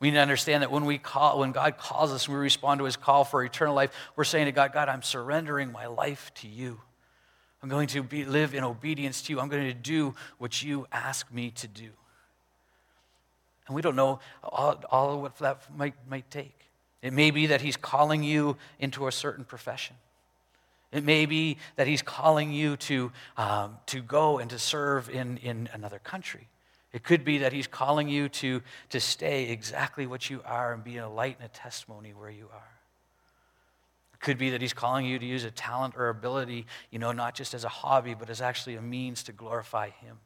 We 0.00 0.10
need 0.10 0.16
to 0.16 0.20
understand 0.20 0.62
that 0.62 0.70
when 0.70 0.84
we 0.84 0.98
call, 0.98 1.38
when 1.38 1.52
God 1.52 1.78
calls 1.78 2.12
us, 2.12 2.28
we 2.28 2.34
respond 2.34 2.80
to 2.80 2.84
his 2.84 2.96
call 2.96 3.24
for 3.24 3.42
eternal 3.44 3.74
life, 3.74 3.92
we're 4.16 4.24
saying 4.24 4.46
to 4.46 4.52
God, 4.52 4.72
God, 4.72 4.88
I'm 4.88 5.02
surrendering 5.02 5.70
my 5.70 5.86
life 5.86 6.32
to 6.36 6.48
you. 6.48 6.80
I'm 7.62 7.68
going 7.68 7.86
to 7.88 8.02
be, 8.02 8.24
live 8.24 8.54
in 8.54 8.64
obedience 8.64 9.22
to 9.22 9.32
you. 9.32 9.40
I'm 9.40 9.48
going 9.48 9.64
to 9.64 9.74
do 9.74 10.14
what 10.38 10.62
you 10.62 10.86
ask 10.90 11.32
me 11.32 11.52
to 11.52 11.68
do. 11.68 11.90
And 13.66 13.76
we 13.76 13.82
don't 13.82 13.94
know 13.94 14.18
all, 14.42 14.82
all 14.90 15.22
what 15.22 15.38
that 15.38 15.62
might, 15.76 15.94
might 16.08 16.28
take. 16.30 16.58
It 17.00 17.12
may 17.12 17.30
be 17.30 17.46
that 17.46 17.60
he's 17.60 17.76
calling 17.76 18.22
you 18.22 18.56
into 18.80 19.06
a 19.06 19.12
certain 19.12 19.44
profession. 19.44 19.96
It 20.92 21.04
may 21.04 21.24
be 21.24 21.56
that 21.76 21.86
he's 21.86 22.02
calling 22.02 22.52
you 22.52 22.76
to, 22.76 23.12
um, 23.38 23.78
to 23.86 24.02
go 24.02 24.38
and 24.38 24.50
to 24.50 24.58
serve 24.58 25.08
in, 25.08 25.38
in 25.38 25.68
another 25.72 25.98
country. 25.98 26.48
It 26.92 27.02
could 27.02 27.24
be 27.24 27.38
that 27.38 27.54
he's 27.54 27.66
calling 27.66 28.08
you 28.08 28.28
to, 28.28 28.60
to 28.90 29.00
stay 29.00 29.48
exactly 29.48 30.06
what 30.06 30.28
you 30.28 30.42
are 30.44 30.74
and 30.74 30.84
be 30.84 30.98
a 30.98 31.08
light 31.08 31.38
and 31.40 31.46
a 31.46 31.52
testimony 31.52 32.12
where 32.12 32.28
you 32.28 32.48
are. 32.52 32.72
It 34.12 34.20
could 34.20 34.36
be 34.36 34.50
that 34.50 34.60
he's 34.60 34.74
calling 34.74 35.06
you 35.06 35.18
to 35.18 35.24
use 35.24 35.44
a 35.44 35.50
talent 35.50 35.94
or 35.96 36.10
ability, 36.10 36.66
you 36.90 36.98
know, 36.98 37.12
not 37.12 37.34
just 37.34 37.54
as 37.54 37.64
a 37.64 37.70
hobby, 37.70 38.12
but 38.12 38.28
as 38.28 38.42
actually 38.42 38.76
a 38.76 38.82
means 38.82 39.22
to 39.24 39.32
glorify 39.32 39.88
him. 39.88 40.18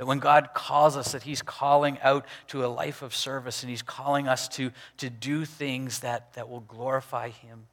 That 0.00 0.06
when 0.06 0.18
God 0.18 0.54
calls 0.54 0.96
us, 0.96 1.12
that 1.12 1.24
He's 1.24 1.42
calling 1.42 1.98
out 2.02 2.24
to 2.46 2.64
a 2.64 2.68
life 2.68 3.02
of 3.02 3.14
service 3.14 3.62
and 3.62 3.68
He's 3.68 3.82
calling 3.82 4.28
us 4.28 4.48
to, 4.48 4.72
to 4.96 5.10
do 5.10 5.44
things 5.44 6.00
that, 6.00 6.32
that 6.32 6.48
will 6.48 6.60
glorify 6.60 7.28
Him 7.28 7.66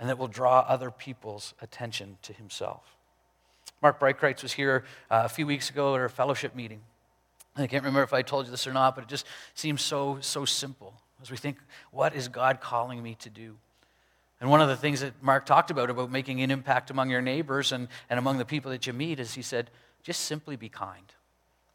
and 0.00 0.08
that 0.08 0.18
will 0.18 0.28
draw 0.28 0.60
other 0.60 0.90
people's 0.90 1.54
attention 1.60 2.16
to 2.22 2.32
Himself. 2.32 2.96
Mark 3.82 4.00
Breitkreitz 4.00 4.42
was 4.42 4.52
here 4.52 4.84
uh, 5.10 5.22
a 5.24 5.28
few 5.28 5.46
weeks 5.46 5.70
ago 5.70 5.94
at 5.94 6.00
our 6.00 6.08
fellowship 6.08 6.56
meeting. 6.56 6.80
I 7.56 7.66
can't 7.66 7.84
remember 7.84 8.02
if 8.02 8.12
I 8.12 8.22
told 8.22 8.46
you 8.46 8.50
this 8.50 8.66
or 8.66 8.72
not, 8.72 8.94
but 8.94 9.04
it 9.04 9.08
just 9.08 9.26
seems 9.54 9.82
so, 9.82 10.18
so 10.20 10.44
simple 10.44 10.94
as 11.22 11.30
we 11.30 11.36
think, 11.36 11.58
what 11.90 12.14
is 12.14 12.28
God 12.28 12.60
calling 12.60 13.02
me 13.02 13.14
to 13.20 13.30
do? 13.30 13.56
And 14.40 14.48
one 14.48 14.62
of 14.62 14.68
the 14.68 14.76
things 14.76 15.00
that 15.00 15.22
Mark 15.22 15.44
talked 15.44 15.70
about, 15.70 15.90
about 15.90 16.10
making 16.10 16.40
an 16.40 16.50
impact 16.50 16.90
among 16.90 17.10
your 17.10 17.20
neighbors 17.20 17.72
and, 17.72 17.88
and 18.08 18.18
among 18.18 18.38
the 18.38 18.44
people 18.46 18.70
that 18.70 18.86
you 18.86 18.94
meet, 18.94 19.20
is 19.20 19.34
he 19.34 19.42
said, 19.42 19.70
just 20.02 20.22
simply 20.22 20.56
be 20.56 20.70
kind. 20.70 21.12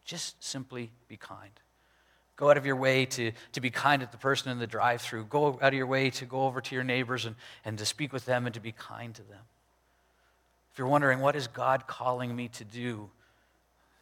Just 0.03 0.43
simply 0.43 0.91
be 1.07 1.17
kind. 1.17 1.51
Go 2.35 2.49
out 2.49 2.57
of 2.57 2.65
your 2.65 2.75
way 2.75 3.05
to, 3.05 3.31
to 3.53 3.61
be 3.61 3.69
kind 3.69 4.01
to 4.01 4.09
the 4.11 4.17
person 4.17 4.51
in 4.51 4.59
the 4.59 4.67
drive 4.67 5.01
through. 5.01 5.25
Go 5.25 5.57
out 5.61 5.69
of 5.69 5.73
your 5.73 5.87
way 5.87 6.09
to 6.11 6.25
go 6.25 6.45
over 6.45 6.59
to 6.59 6.75
your 6.75 6.83
neighbors 6.83 7.25
and, 7.25 7.35
and 7.63 7.77
to 7.77 7.85
speak 7.85 8.11
with 8.11 8.25
them 8.25 8.45
and 8.45 8.53
to 8.53 8.59
be 8.59 8.73
kind 8.73 9.15
to 9.15 9.23
them. 9.23 9.41
If 10.73 10.79
you're 10.79 10.87
wondering, 10.87 11.21
what 11.21 11.37
is 11.37 11.47
God 11.47 11.87
calling 11.87 12.35
me 12.35 12.49
to 12.49 12.65
do? 12.65 13.09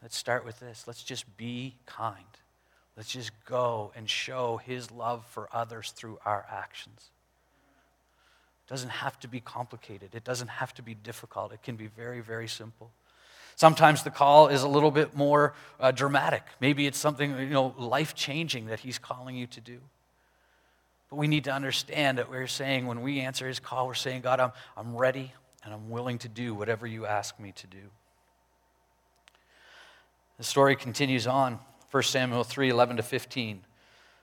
Let's 0.01 0.17
start 0.17 0.43
with 0.43 0.59
this. 0.59 0.85
Let's 0.87 1.03
just 1.03 1.37
be 1.37 1.75
kind. 1.85 2.25
Let's 2.97 3.11
just 3.11 3.31
go 3.45 3.91
and 3.95 4.09
show 4.09 4.57
His 4.57 4.91
love 4.91 5.25
for 5.27 5.47
others 5.53 5.91
through 5.91 6.17
our 6.25 6.45
actions. 6.51 7.11
It 8.65 8.69
doesn't 8.69 8.89
have 8.89 9.19
to 9.19 9.27
be 9.27 9.39
complicated, 9.39 10.15
it 10.15 10.23
doesn't 10.23 10.47
have 10.47 10.73
to 10.75 10.81
be 10.81 10.95
difficult. 10.95 11.53
It 11.53 11.61
can 11.61 11.75
be 11.75 11.87
very, 11.87 12.21
very 12.21 12.47
simple. 12.47 12.91
Sometimes 13.55 14.03
the 14.03 14.09
call 14.09 14.47
is 14.47 14.63
a 14.63 14.67
little 14.67 14.91
bit 14.91 15.15
more 15.15 15.53
uh, 15.79 15.91
dramatic. 15.91 16.43
Maybe 16.59 16.87
it's 16.87 16.97
something 16.97 17.37
you 17.37 17.49
know, 17.49 17.75
life 17.77 18.15
changing 18.15 18.67
that 18.67 18.79
He's 18.79 18.97
calling 18.97 19.35
you 19.35 19.47
to 19.47 19.61
do. 19.61 19.79
But 21.09 21.17
we 21.17 21.27
need 21.27 21.43
to 21.43 21.51
understand 21.51 22.17
that 22.17 22.29
we're 22.29 22.47
saying 22.47 22.87
when 22.87 23.01
we 23.01 23.19
answer 23.19 23.47
His 23.47 23.59
call, 23.59 23.87
we're 23.87 23.93
saying, 23.93 24.21
God, 24.21 24.39
I'm, 24.39 24.51
I'm 24.75 24.95
ready 24.95 25.31
and 25.63 25.73
I'm 25.73 25.89
willing 25.89 26.17
to 26.19 26.29
do 26.29 26.53
whatever 26.53 26.87
you 26.87 27.05
ask 27.05 27.39
me 27.39 27.51
to 27.53 27.67
do. 27.67 27.89
The 30.37 30.43
story 30.43 30.75
continues 30.75 31.27
on, 31.27 31.59
1 31.91 32.03
Samuel 32.03 32.43
3 32.43 32.69
11 32.69 32.97
to 32.97 33.03
15. 33.03 33.61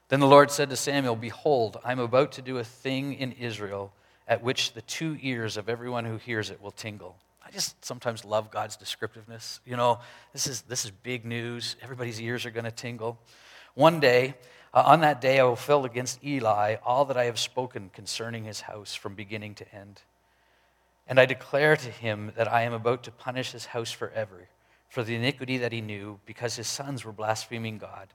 Then 0.08 0.18
the 0.18 0.26
Lord 0.26 0.50
said 0.50 0.70
to 0.70 0.76
Samuel, 0.76 1.14
Behold, 1.14 1.78
I'm 1.84 2.00
about 2.00 2.32
to 2.32 2.42
do 2.42 2.58
a 2.58 2.64
thing 2.64 3.14
in 3.14 3.32
Israel 3.32 3.92
at 4.26 4.42
which 4.42 4.72
the 4.72 4.82
two 4.82 5.16
ears 5.22 5.56
of 5.56 5.68
everyone 5.68 6.04
who 6.04 6.16
hears 6.16 6.50
it 6.50 6.60
will 6.60 6.72
tingle. 6.72 7.16
I 7.50 7.52
just 7.52 7.84
sometimes 7.84 8.24
love 8.24 8.52
God's 8.52 8.76
descriptiveness. 8.76 9.58
You 9.66 9.76
know, 9.76 9.98
this 10.32 10.46
is, 10.46 10.62
this 10.62 10.84
is 10.84 10.92
big 10.92 11.24
news. 11.24 11.74
Everybody's 11.82 12.20
ears 12.20 12.46
are 12.46 12.52
going 12.52 12.64
to 12.64 12.70
tingle. 12.70 13.18
One 13.74 13.98
day, 13.98 14.34
uh, 14.72 14.84
On 14.86 15.00
that 15.00 15.20
day 15.20 15.40
I 15.40 15.42
will 15.42 15.56
fill 15.56 15.84
against 15.84 16.24
Eli 16.24 16.76
all 16.84 17.04
that 17.06 17.16
I 17.16 17.24
have 17.24 17.40
spoken 17.40 17.90
concerning 17.92 18.44
his 18.44 18.60
house 18.60 18.94
from 18.94 19.16
beginning 19.16 19.56
to 19.56 19.74
end. 19.74 20.02
And 21.08 21.18
I 21.18 21.26
declare 21.26 21.74
to 21.74 21.90
him 21.90 22.30
that 22.36 22.46
I 22.46 22.62
am 22.62 22.72
about 22.72 23.02
to 23.04 23.10
punish 23.10 23.50
his 23.50 23.66
house 23.66 23.90
forever 23.90 24.48
for 24.88 25.02
the 25.02 25.16
iniquity 25.16 25.58
that 25.58 25.72
he 25.72 25.80
knew, 25.80 26.20
because 26.26 26.54
his 26.54 26.68
sons 26.68 27.04
were 27.04 27.10
blaspheming 27.10 27.78
God, 27.78 28.08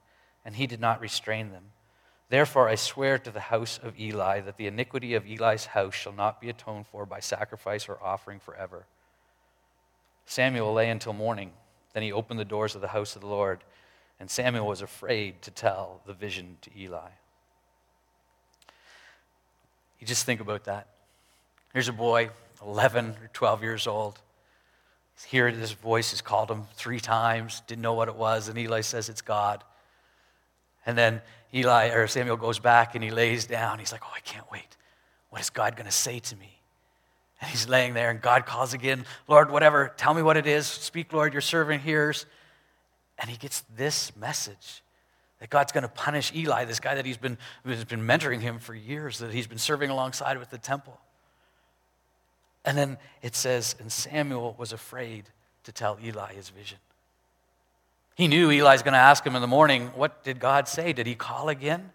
and 0.46 0.56
he 0.56 0.66
did 0.66 0.80
not 0.80 1.00
restrain 1.00 1.50
them. 1.50 1.64
Therefore 2.30 2.70
I 2.70 2.74
swear 2.74 3.18
to 3.18 3.30
the 3.30 3.40
house 3.40 3.78
of 3.82 4.00
Eli 4.00 4.40
that 4.40 4.56
the 4.56 4.66
iniquity 4.66 5.12
of 5.12 5.26
Eli's 5.26 5.66
house 5.66 5.94
shall 5.94 6.14
not 6.14 6.40
be 6.40 6.48
atoned 6.48 6.86
for 6.86 7.04
by 7.04 7.20
sacrifice 7.20 7.86
or 7.86 8.02
offering 8.02 8.40
forever. 8.40 8.86
Samuel 10.26 10.72
lay 10.72 10.90
until 10.90 11.12
morning. 11.12 11.52
Then 11.94 12.02
he 12.02 12.12
opened 12.12 12.38
the 12.38 12.44
doors 12.44 12.74
of 12.74 12.80
the 12.82 12.88
house 12.88 13.14
of 13.16 13.22
the 13.22 13.28
Lord, 13.28 13.64
and 14.20 14.30
Samuel 14.30 14.66
was 14.66 14.82
afraid 14.82 15.40
to 15.42 15.50
tell 15.50 16.02
the 16.06 16.12
vision 16.12 16.58
to 16.62 16.70
Eli. 16.78 17.08
You 19.98 20.06
just 20.06 20.26
think 20.26 20.40
about 20.40 20.64
that. 20.64 20.88
Here's 21.72 21.88
a 21.88 21.92
boy, 21.92 22.30
11 22.62 23.10
or 23.22 23.30
12 23.32 23.62
years 23.62 23.86
old. 23.86 24.20
Here, 25.26 25.50
this 25.50 25.72
voice 25.72 26.10
has 26.10 26.20
called 26.20 26.50
him 26.50 26.64
three 26.74 27.00
times, 27.00 27.62
didn't 27.66 27.80
know 27.80 27.94
what 27.94 28.08
it 28.08 28.16
was, 28.16 28.48
and 28.48 28.58
Eli 28.58 28.82
says 28.82 29.08
it's 29.08 29.22
God. 29.22 29.64
And 30.84 30.96
then 30.98 31.22
Eli 31.54 31.88
or 31.88 32.06
Samuel 32.06 32.36
goes 32.36 32.58
back 32.58 32.94
and 32.94 33.02
he 33.02 33.10
lays 33.10 33.46
down. 33.46 33.78
He's 33.78 33.92
like, 33.92 34.02
Oh, 34.04 34.12
I 34.14 34.20
can't 34.20 34.50
wait. 34.52 34.76
What 35.30 35.40
is 35.40 35.50
God 35.50 35.74
going 35.74 35.86
to 35.86 35.92
say 35.92 36.18
to 36.18 36.36
me? 36.36 36.55
And 37.40 37.50
he's 37.50 37.68
laying 37.68 37.94
there, 37.94 38.10
and 38.10 38.20
God 38.20 38.46
calls 38.46 38.72
again, 38.72 39.04
Lord, 39.28 39.50
whatever, 39.50 39.92
tell 39.96 40.14
me 40.14 40.22
what 40.22 40.36
it 40.36 40.46
is. 40.46 40.66
Speak, 40.66 41.12
Lord, 41.12 41.34
your 41.34 41.42
servant 41.42 41.82
hears. 41.82 42.24
And 43.18 43.30
he 43.30 43.36
gets 43.36 43.62
this 43.76 44.14
message 44.16 44.82
that 45.40 45.50
God's 45.50 45.72
going 45.72 45.82
to 45.82 45.88
punish 45.88 46.32
Eli, 46.34 46.64
this 46.64 46.80
guy 46.80 46.94
that 46.94 47.04
he's 47.04 47.18
been, 47.18 47.36
has 47.66 47.84
been 47.84 48.06
mentoring 48.06 48.40
him 48.40 48.58
for 48.58 48.74
years, 48.74 49.18
that 49.18 49.32
he's 49.32 49.46
been 49.46 49.58
serving 49.58 49.90
alongside 49.90 50.38
with 50.38 50.50
the 50.50 50.58
temple. 50.58 50.98
And 52.64 52.76
then 52.76 52.98
it 53.22 53.36
says, 53.36 53.76
and 53.78 53.92
Samuel 53.92 54.54
was 54.58 54.72
afraid 54.72 55.24
to 55.64 55.72
tell 55.72 55.98
Eli 56.02 56.32
his 56.34 56.48
vision. 56.48 56.78
He 58.16 58.28
knew 58.28 58.50
Eli's 58.50 58.82
going 58.82 58.94
to 58.94 58.98
ask 58.98 59.26
him 59.26 59.36
in 59.36 59.42
the 59.42 59.46
morning, 59.46 59.88
What 59.94 60.24
did 60.24 60.40
God 60.40 60.68
say? 60.68 60.94
Did 60.94 61.06
he 61.06 61.14
call 61.14 61.50
again? 61.50 61.90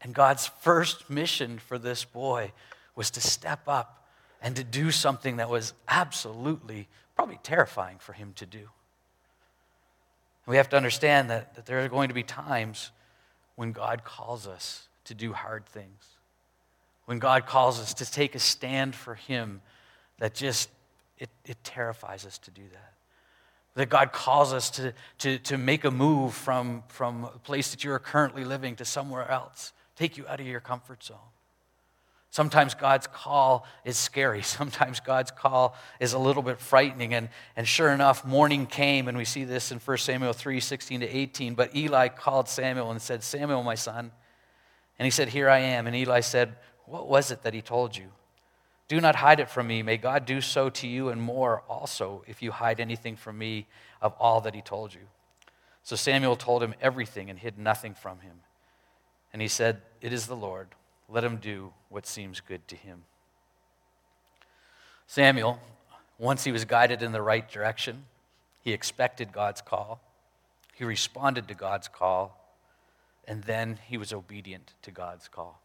And 0.00 0.14
God's 0.14 0.48
first 0.60 1.08
mission 1.08 1.58
for 1.58 1.78
this 1.78 2.04
boy 2.04 2.52
was 2.96 3.10
to 3.12 3.20
step 3.20 3.60
up 3.68 3.99
and 4.40 4.56
to 4.56 4.64
do 4.64 4.90
something 4.90 5.36
that 5.36 5.50
was 5.50 5.74
absolutely, 5.88 6.88
probably 7.16 7.38
terrifying 7.42 7.98
for 7.98 8.12
him 8.12 8.32
to 8.36 8.46
do. 8.46 8.68
We 10.46 10.56
have 10.56 10.68
to 10.70 10.76
understand 10.76 11.30
that, 11.30 11.54
that 11.54 11.66
there 11.66 11.84
are 11.84 11.88
going 11.88 12.08
to 12.08 12.14
be 12.14 12.22
times 12.22 12.90
when 13.56 13.72
God 13.72 14.04
calls 14.04 14.46
us 14.46 14.88
to 15.04 15.14
do 15.14 15.32
hard 15.32 15.66
things. 15.66 16.06
When 17.04 17.18
God 17.18 17.46
calls 17.46 17.80
us 17.80 17.94
to 17.94 18.10
take 18.10 18.34
a 18.34 18.38
stand 18.38 18.94
for 18.94 19.16
Him, 19.16 19.60
that 20.18 20.34
just, 20.34 20.70
it, 21.18 21.28
it 21.44 21.56
terrifies 21.64 22.24
us 22.24 22.38
to 22.38 22.50
do 22.50 22.62
that. 22.72 22.94
That 23.74 23.88
God 23.88 24.12
calls 24.12 24.52
us 24.52 24.70
to, 24.70 24.94
to, 25.18 25.38
to 25.40 25.58
make 25.58 25.84
a 25.84 25.90
move 25.90 26.34
from, 26.34 26.84
from 26.88 27.24
a 27.24 27.38
place 27.38 27.70
that 27.72 27.84
you 27.84 27.92
are 27.92 27.98
currently 27.98 28.44
living 28.44 28.76
to 28.76 28.84
somewhere 28.84 29.30
else, 29.30 29.72
take 29.96 30.16
you 30.16 30.26
out 30.28 30.40
of 30.40 30.46
your 30.46 30.60
comfort 30.60 31.02
zone. 31.02 31.18
Sometimes 32.30 32.74
God's 32.74 33.08
call 33.08 33.66
is 33.84 33.96
scary. 33.96 34.42
Sometimes 34.42 35.00
God's 35.00 35.30
call 35.30 35.76
is 35.98 36.12
a 36.12 36.18
little 36.18 36.42
bit 36.42 36.60
frightening. 36.60 37.12
And, 37.12 37.28
and 37.56 37.66
sure 37.66 37.90
enough, 37.90 38.24
morning 38.24 38.66
came, 38.66 39.08
and 39.08 39.18
we 39.18 39.24
see 39.24 39.44
this 39.44 39.72
in 39.72 39.78
1 39.78 39.98
Samuel 39.98 40.32
3 40.32 40.60
16 40.60 41.00
to 41.00 41.08
18. 41.08 41.54
But 41.54 41.74
Eli 41.74 42.08
called 42.08 42.48
Samuel 42.48 42.90
and 42.90 43.02
said, 43.02 43.22
Samuel, 43.22 43.62
my 43.62 43.74
son. 43.74 44.12
And 44.98 45.04
he 45.04 45.10
said, 45.10 45.28
Here 45.28 45.48
I 45.48 45.58
am. 45.58 45.86
And 45.86 45.96
Eli 45.96 46.20
said, 46.20 46.54
What 46.86 47.08
was 47.08 47.30
it 47.30 47.42
that 47.42 47.54
he 47.54 47.62
told 47.62 47.96
you? 47.96 48.06
Do 48.86 49.00
not 49.00 49.16
hide 49.16 49.38
it 49.38 49.48
from 49.48 49.68
me. 49.68 49.82
May 49.82 49.96
God 49.96 50.26
do 50.26 50.40
so 50.40 50.68
to 50.68 50.88
you 50.88 51.10
and 51.10 51.22
more 51.22 51.62
also 51.68 52.24
if 52.26 52.42
you 52.42 52.50
hide 52.50 52.80
anything 52.80 53.14
from 53.14 53.38
me 53.38 53.68
of 54.02 54.14
all 54.18 54.40
that 54.40 54.54
he 54.54 54.62
told 54.62 54.92
you. 54.92 55.02
So 55.84 55.94
Samuel 55.94 56.34
told 56.34 56.62
him 56.62 56.74
everything 56.80 57.30
and 57.30 57.38
hid 57.38 57.56
nothing 57.56 57.94
from 57.94 58.18
him. 58.20 58.40
And 59.32 59.40
he 59.40 59.48
said, 59.48 59.82
It 60.00 60.12
is 60.12 60.26
the 60.26 60.36
Lord. 60.36 60.68
Let 61.10 61.24
him 61.24 61.36
do 61.38 61.72
what 61.88 62.06
seems 62.06 62.40
good 62.40 62.66
to 62.68 62.76
him. 62.76 63.02
Samuel, 65.06 65.58
once 66.18 66.44
he 66.44 66.52
was 66.52 66.64
guided 66.64 67.02
in 67.02 67.10
the 67.10 67.22
right 67.22 67.50
direction, 67.50 68.04
he 68.62 68.72
expected 68.72 69.32
God's 69.32 69.60
call, 69.60 70.00
he 70.74 70.84
responded 70.84 71.48
to 71.48 71.54
God's 71.54 71.88
call, 71.88 72.36
and 73.26 73.42
then 73.44 73.78
he 73.86 73.98
was 73.98 74.12
obedient 74.12 74.74
to 74.82 74.90
God's 74.90 75.28
call. 75.28 75.60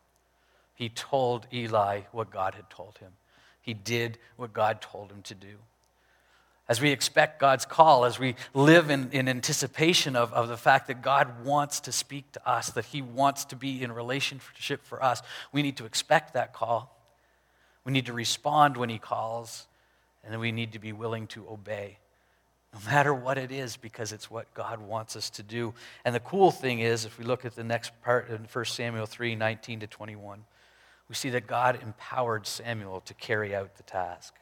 He 0.73 0.89
told 0.89 1.47
Eli 1.53 2.01
what 2.12 2.31
God 2.31 2.55
had 2.55 2.69
told 2.69 2.97
him. 2.97 3.13
He 3.62 3.73
did 3.73 4.17
what 4.36 4.51
God 4.51 4.81
told 4.81 5.12
him 5.12 5.21
to 5.23 5.36
do. 5.36 5.58
As 6.67 6.82
we 6.82 6.89
expect 6.89 7.39
God's 7.39 7.65
call, 7.65 8.06
as 8.06 8.17
we 8.17 8.36
live 8.56 8.89
in, 8.89 9.12
in 9.12 9.30
anticipation 9.30 10.15
of, 10.15 10.34
of 10.34 10.47
the 10.47 10.58
fact 10.58 10.88
that 10.88 11.04
God 11.04 11.45
wants 11.45 11.80
to 11.82 11.91
speak 11.91 12.32
to 12.32 12.49
us, 12.49 12.71
that 12.71 12.86
He 12.86 13.04
wants 13.04 13.45
to 13.45 13.56
be 13.56 13.84
in 13.84 13.91
relationship 13.91 14.84
for 14.84 15.04
us, 15.04 15.21
we 15.51 15.62
need 15.62 15.78
to 15.78 15.86
expect 15.86 16.34
that 16.34 16.54
call. 16.54 16.91
We 17.84 17.91
need 17.91 18.08
to 18.08 18.13
respond 18.13 18.78
when 18.78 18.89
He 18.89 18.97
calls, 18.97 19.67
and 20.23 20.39
we 20.39 20.51
need 20.51 20.71
to 20.71 20.80
be 20.80 20.91
willing 20.91 21.28
to 21.28 21.47
obey, 21.47 21.99
no 22.73 22.80
matter 22.89 23.13
what 23.13 23.38
it 23.38 23.51
is, 23.51 23.78
because 23.78 24.12
it's 24.12 24.32
what 24.32 24.51
God 24.56 24.82
wants 24.82 25.15
us 25.15 25.30
to 25.32 25.43
do. 25.43 25.75
And 26.04 26.15
the 26.15 26.19
cool 26.19 26.49
thing 26.49 26.80
is, 26.80 27.06
if 27.06 27.19
we 27.19 27.25
look 27.25 27.45
at 27.45 27.56
the 27.56 27.63
next 27.63 27.91
part 28.01 28.28
in 28.30 28.47
1 28.51 28.65
Samuel 28.65 29.06
3 29.06 29.36
19 29.36 29.82
to 29.82 29.88
21, 29.88 30.43
we 31.08 31.13
see 31.13 31.30
that 31.30 31.45
God 31.45 31.80
empowered 31.84 32.47
Samuel 32.47 33.01
to 33.01 33.13
carry 33.13 33.54
out 33.54 33.75
the 33.78 33.84
task. 33.84 34.34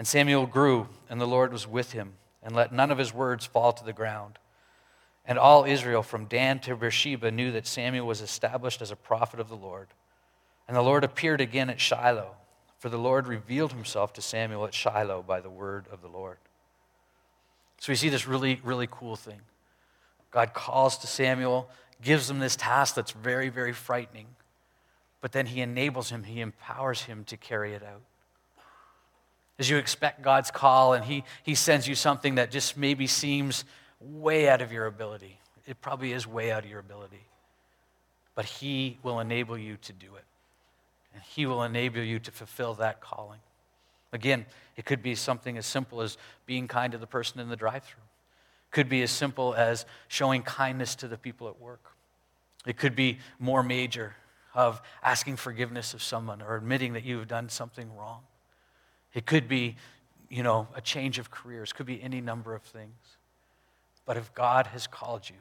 And 0.00 0.08
Samuel 0.08 0.46
grew, 0.46 0.88
and 1.10 1.20
the 1.20 1.26
Lord 1.26 1.52
was 1.52 1.66
with 1.66 1.92
him, 1.92 2.14
and 2.42 2.56
let 2.56 2.72
none 2.72 2.90
of 2.90 2.96
his 2.96 3.12
words 3.12 3.44
fall 3.44 3.70
to 3.70 3.84
the 3.84 3.92
ground. 3.92 4.38
And 5.26 5.38
all 5.38 5.66
Israel, 5.66 6.02
from 6.02 6.24
Dan 6.24 6.58
to 6.60 6.74
Beersheba, 6.74 7.30
knew 7.30 7.52
that 7.52 7.66
Samuel 7.66 8.06
was 8.06 8.22
established 8.22 8.80
as 8.80 8.90
a 8.90 8.96
prophet 8.96 9.40
of 9.40 9.50
the 9.50 9.58
Lord. 9.58 9.88
And 10.66 10.74
the 10.74 10.80
Lord 10.80 11.04
appeared 11.04 11.42
again 11.42 11.68
at 11.68 11.82
Shiloh, 11.82 12.34
for 12.78 12.88
the 12.88 12.96
Lord 12.96 13.26
revealed 13.26 13.74
himself 13.74 14.14
to 14.14 14.22
Samuel 14.22 14.64
at 14.64 14.72
Shiloh 14.72 15.22
by 15.22 15.42
the 15.42 15.50
word 15.50 15.84
of 15.92 16.00
the 16.00 16.08
Lord. 16.08 16.38
So 17.78 17.92
we 17.92 17.96
see 17.96 18.08
this 18.08 18.26
really, 18.26 18.58
really 18.64 18.88
cool 18.90 19.16
thing. 19.16 19.42
God 20.30 20.54
calls 20.54 20.96
to 20.96 21.06
Samuel, 21.06 21.68
gives 22.00 22.30
him 22.30 22.38
this 22.38 22.56
task 22.56 22.94
that's 22.94 23.12
very, 23.12 23.50
very 23.50 23.74
frightening, 23.74 24.28
but 25.20 25.32
then 25.32 25.44
he 25.44 25.60
enables 25.60 26.08
him, 26.08 26.22
he 26.22 26.40
empowers 26.40 27.02
him 27.02 27.22
to 27.24 27.36
carry 27.36 27.74
it 27.74 27.82
out 27.82 28.00
as 29.60 29.68
you 29.68 29.76
expect 29.76 30.22
God's 30.22 30.50
call 30.50 30.94
and 30.94 31.04
he, 31.04 31.22
he 31.42 31.54
sends 31.54 31.86
you 31.86 31.94
something 31.94 32.36
that 32.36 32.50
just 32.50 32.78
maybe 32.78 33.06
seems 33.06 33.64
way 34.00 34.48
out 34.48 34.62
of 34.62 34.72
your 34.72 34.86
ability. 34.86 35.38
It 35.66 35.82
probably 35.82 36.12
is 36.12 36.26
way 36.26 36.50
out 36.50 36.64
of 36.64 36.70
your 36.70 36.80
ability. 36.80 37.26
But 38.34 38.46
He 38.46 38.98
will 39.02 39.20
enable 39.20 39.58
you 39.58 39.76
to 39.82 39.92
do 39.92 40.14
it. 40.16 40.24
And 41.12 41.22
He 41.22 41.44
will 41.44 41.62
enable 41.62 42.00
you 42.00 42.18
to 42.20 42.30
fulfill 42.30 42.72
that 42.74 43.02
calling. 43.02 43.40
Again, 44.14 44.46
it 44.76 44.86
could 44.86 45.02
be 45.02 45.14
something 45.14 45.58
as 45.58 45.66
simple 45.66 46.00
as 46.00 46.16
being 46.46 46.66
kind 46.66 46.92
to 46.92 46.98
the 46.98 47.06
person 47.06 47.38
in 47.38 47.50
the 47.50 47.56
drive 47.56 47.84
through. 47.84 48.02
Could 48.70 48.88
be 48.88 49.02
as 49.02 49.10
simple 49.10 49.54
as 49.54 49.84
showing 50.08 50.42
kindness 50.42 50.94
to 50.96 51.08
the 51.08 51.18
people 51.18 51.48
at 51.48 51.60
work. 51.60 51.92
It 52.66 52.78
could 52.78 52.96
be 52.96 53.18
more 53.38 53.62
major 53.62 54.14
of 54.54 54.80
asking 55.02 55.36
forgiveness 55.36 55.92
of 55.92 56.02
someone 56.02 56.40
or 56.40 56.56
admitting 56.56 56.94
that 56.94 57.04
you've 57.04 57.28
done 57.28 57.50
something 57.50 57.94
wrong. 57.94 58.22
It 59.14 59.26
could 59.26 59.48
be, 59.48 59.76
you 60.28 60.42
know, 60.42 60.68
a 60.74 60.80
change 60.80 61.18
of 61.18 61.30
careers, 61.30 61.72
could 61.72 61.86
be 61.86 62.02
any 62.02 62.20
number 62.20 62.54
of 62.54 62.62
things. 62.62 63.16
But 64.04 64.16
if 64.16 64.32
God 64.34 64.68
has 64.68 64.86
called 64.86 65.28
you, 65.28 65.36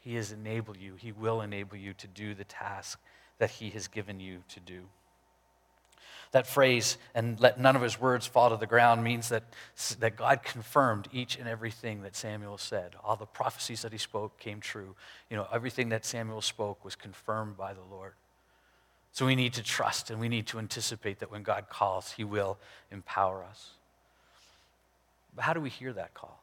He 0.00 0.14
has 0.16 0.32
enabled 0.32 0.76
you, 0.78 0.94
He 0.96 1.12
will 1.12 1.40
enable 1.40 1.76
you 1.76 1.92
to 1.94 2.06
do 2.06 2.34
the 2.34 2.44
task 2.44 2.98
that 3.38 3.50
He 3.50 3.70
has 3.70 3.88
given 3.88 4.20
you 4.20 4.42
to 4.48 4.60
do. 4.60 4.82
That 6.34 6.48
phrase, 6.48 6.98
and 7.14 7.38
let 7.38 7.60
none 7.60 7.76
of 7.76 7.82
his 7.82 8.00
words 8.00 8.26
fall 8.26 8.50
to 8.50 8.56
the 8.56 8.66
ground, 8.66 9.04
means 9.04 9.28
that, 9.28 9.44
that 10.00 10.16
God 10.16 10.42
confirmed 10.42 11.06
each 11.12 11.38
and 11.38 11.48
everything 11.48 12.02
that 12.02 12.16
Samuel 12.16 12.58
said. 12.58 12.96
All 13.04 13.14
the 13.14 13.24
prophecies 13.24 13.82
that 13.82 13.92
he 13.92 13.98
spoke 13.98 14.36
came 14.40 14.58
true. 14.58 14.96
You 15.30 15.36
know, 15.36 15.46
everything 15.52 15.90
that 15.90 16.04
Samuel 16.04 16.40
spoke 16.40 16.84
was 16.84 16.96
confirmed 16.96 17.56
by 17.56 17.72
the 17.72 17.84
Lord. 17.88 18.14
So 19.14 19.26
we 19.26 19.36
need 19.36 19.54
to 19.54 19.62
trust 19.62 20.10
and 20.10 20.18
we 20.18 20.28
need 20.28 20.48
to 20.48 20.58
anticipate 20.58 21.20
that 21.20 21.30
when 21.30 21.44
God 21.44 21.68
calls, 21.70 22.10
He 22.10 22.24
will 22.24 22.58
empower 22.90 23.44
us. 23.44 23.70
But 25.36 25.44
how 25.44 25.52
do 25.52 25.60
we 25.60 25.70
hear 25.70 25.92
that 25.92 26.14
call? 26.14 26.42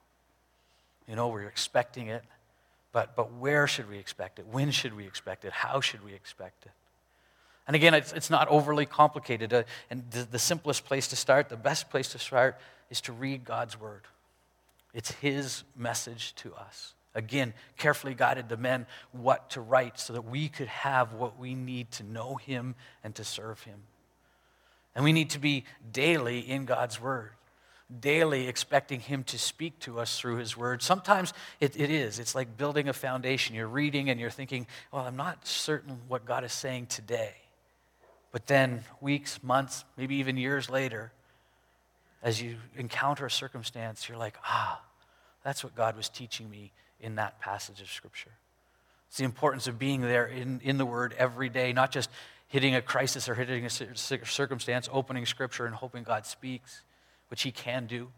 You 1.05 1.17
know, 1.17 1.27
we're 1.27 1.47
expecting 1.47 2.07
it, 2.07 2.23
but, 2.93 3.13
but 3.17 3.33
where 3.33 3.67
should 3.67 3.89
we 3.89 3.97
expect 3.97 4.39
it? 4.39 4.45
When 4.49 4.71
should 4.71 4.95
we 4.95 5.05
expect 5.05 5.43
it? 5.43 5.51
How 5.51 5.81
should 5.81 6.03
we 6.05 6.13
expect 6.13 6.65
it? 6.65 6.71
And 7.67 7.75
again, 7.75 7.93
it's, 7.93 8.13
it's 8.13 8.29
not 8.29 8.47
overly 8.47 8.85
complicated. 8.85 9.53
Uh, 9.53 9.63
and 9.89 10.09
the, 10.11 10.23
the 10.23 10.39
simplest 10.39 10.85
place 10.85 11.09
to 11.09 11.17
start, 11.17 11.49
the 11.49 11.57
best 11.57 11.89
place 11.89 12.07
to 12.13 12.19
start, 12.19 12.57
is 12.89 13.01
to 13.01 13.11
read 13.11 13.43
God's 13.43 13.77
Word. 13.77 14.03
It's 14.93 15.11
His 15.11 15.63
message 15.75 16.33
to 16.35 16.53
us. 16.55 16.93
Again, 17.13 17.53
carefully 17.77 18.13
guided 18.13 18.47
the 18.47 18.57
men 18.57 18.85
what 19.11 19.49
to 19.51 19.61
write 19.61 19.99
so 19.99 20.13
that 20.13 20.21
we 20.21 20.47
could 20.47 20.67
have 20.67 21.13
what 21.13 21.37
we 21.37 21.55
need 21.55 21.91
to 21.91 22.03
know 22.03 22.35
Him 22.35 22.75
and 23.03 23.13
to 23.15 23.23
serve 23.23 23.61
Him. 23.63 23.79
And 24.95 25.03
we 25.03 25.11
need 25.11 25.31
to 25.31 25.39
be 25.39 25.65
daily 25.91 26.39
in 26.39 26.65
God's 26.65 27.01
Word, 27.01 27.31
daily 27.99 28.47
expecting 28.47 29.01
Him 29.01 29.23
to 29.25 29.37
speak 29.37 29.77
to 29.79 29.99
us 29.99 30.17
through 30.17 30.37
His 30.37 30.55
Word. 30.55 30.81
Sometimes 30.81 31.33
it, 31.59 31.77
it 31.77 31.89
is. 31.89 32.17
It's 32.17 32.33
like 32.33 32.57
building 32.57 32.87
a 32.87 32.93
foundation. 32.93 33.55
You're 33.55 33.67
reading 33.67 34.09
and 34.09 34.17
you're 34.17 34.29
thinking, 34.29 34.65
well, 34.93 35.05
I'm 35.05 35.17
not 35.17 35.45
certain 35.45 35.99
what 36.07 36.23
God 36.23 36.45
is 36.45 36.53
saying 36.53 36.87
today. 36.87 37.33
But 38.31 38.47
then, 38.47 38.85
weeks, 39.01 39.43
months, 39.43 39.83
maybe 39.97 40.15
even 40.15 40.37
years 40.37 40.69
later, 40.69 41.11
as 42.23 42.41
you 42.41 42.55
encounter 42.77 43.25
a 43.25 43.31
circumstance, 43.31 44.07
you're 44.07 44.17
like, 44.17 44.37
ah, 44.45 44.81
that's 45.43 45.61
what 45.61 45.75
God 45.75 45.97
was 45.97 46.07
teaching 46.07 46.49
me 46.49 46.71
in 47.01 47.15
that 47.15 47.39
passage 47.39 47.81
of 47.81 47.89
Scripture. 47.89 48.31
It's 49.09 49.17
the 49.17 49.25
importance 49.25 49.67
of 49.67 49.77
being 49.77 50.01
there 50.01 50.25
in, 50.25 50.61
in 50.63 50.77
the 50.77 50.85
Word 50.85 51.13
every 51.17 51.49
day, 51.49 51.73
not 51.73 51.91
just 51.91 52.09
hitting 52.47 52.75
a 52.75 52.81
crisis 52.81 53.27
or 53.27 53.35
hitting 53.35 53.65
a 53.65 53.69
circumstance, 53.69 54.89
opening 54.91 55.25
Scripture 55.25 55.65
and 55.65 55.75
hoping 55.75 56.03
God 56.03 56.25
speaks, 56.25 56.81
which 57.29 57.41
He 57.43 57.51
can 57.51 57.87
do. 57.87 58.09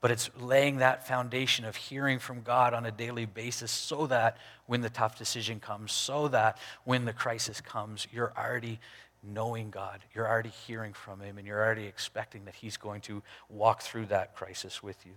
But 0.00 0.10
it's 0.10 0.30
laying 0.38 0.78
that 0.78 1.06
foundation 1.06 1.64
of 1.64 1.76
hearing 1.76 2.18
from 2.18 2.42
God 2.42 2.74
on 2.74 2.84
a 2.84 2.90
daily 2.90 3.24
basis 3.24 3.70
so 3.70 4.06
that 4.08 4.36
when 4.66 4.82
the 4.82 4.90
tough 4.90 5.18
decision 5.18 5.60
comes, 5.60 5.92
so 5.92 6.28
that 6.28 6.58
when 6.84 7.06
the 7.06 7.14
crisis 7.14 7.62
comes, 7.62 8.06
you're 8.12 8.32
already 8.36 8.80
knowing 9.22 9.70
God. 9.70 10.00
You're 10.14 10.28
already 10.28 10.52
hearing 10.66 10.92
from 10.92 11.20
Him, 11.20 11.38
and 11.38 11.46
you're 11.46 11.62
already 11.62 11.86
expecting 11.86 12.44
that 12.44 12.54
He's 12.54 12.76
going 12.76 13.00
to 13.02 13.22
walk 13.48 13.82
through 13.82 14.06
that 14.06 14.34
crisis 14.34 14.82
with 14.82 15.04
you. 15.06 15.12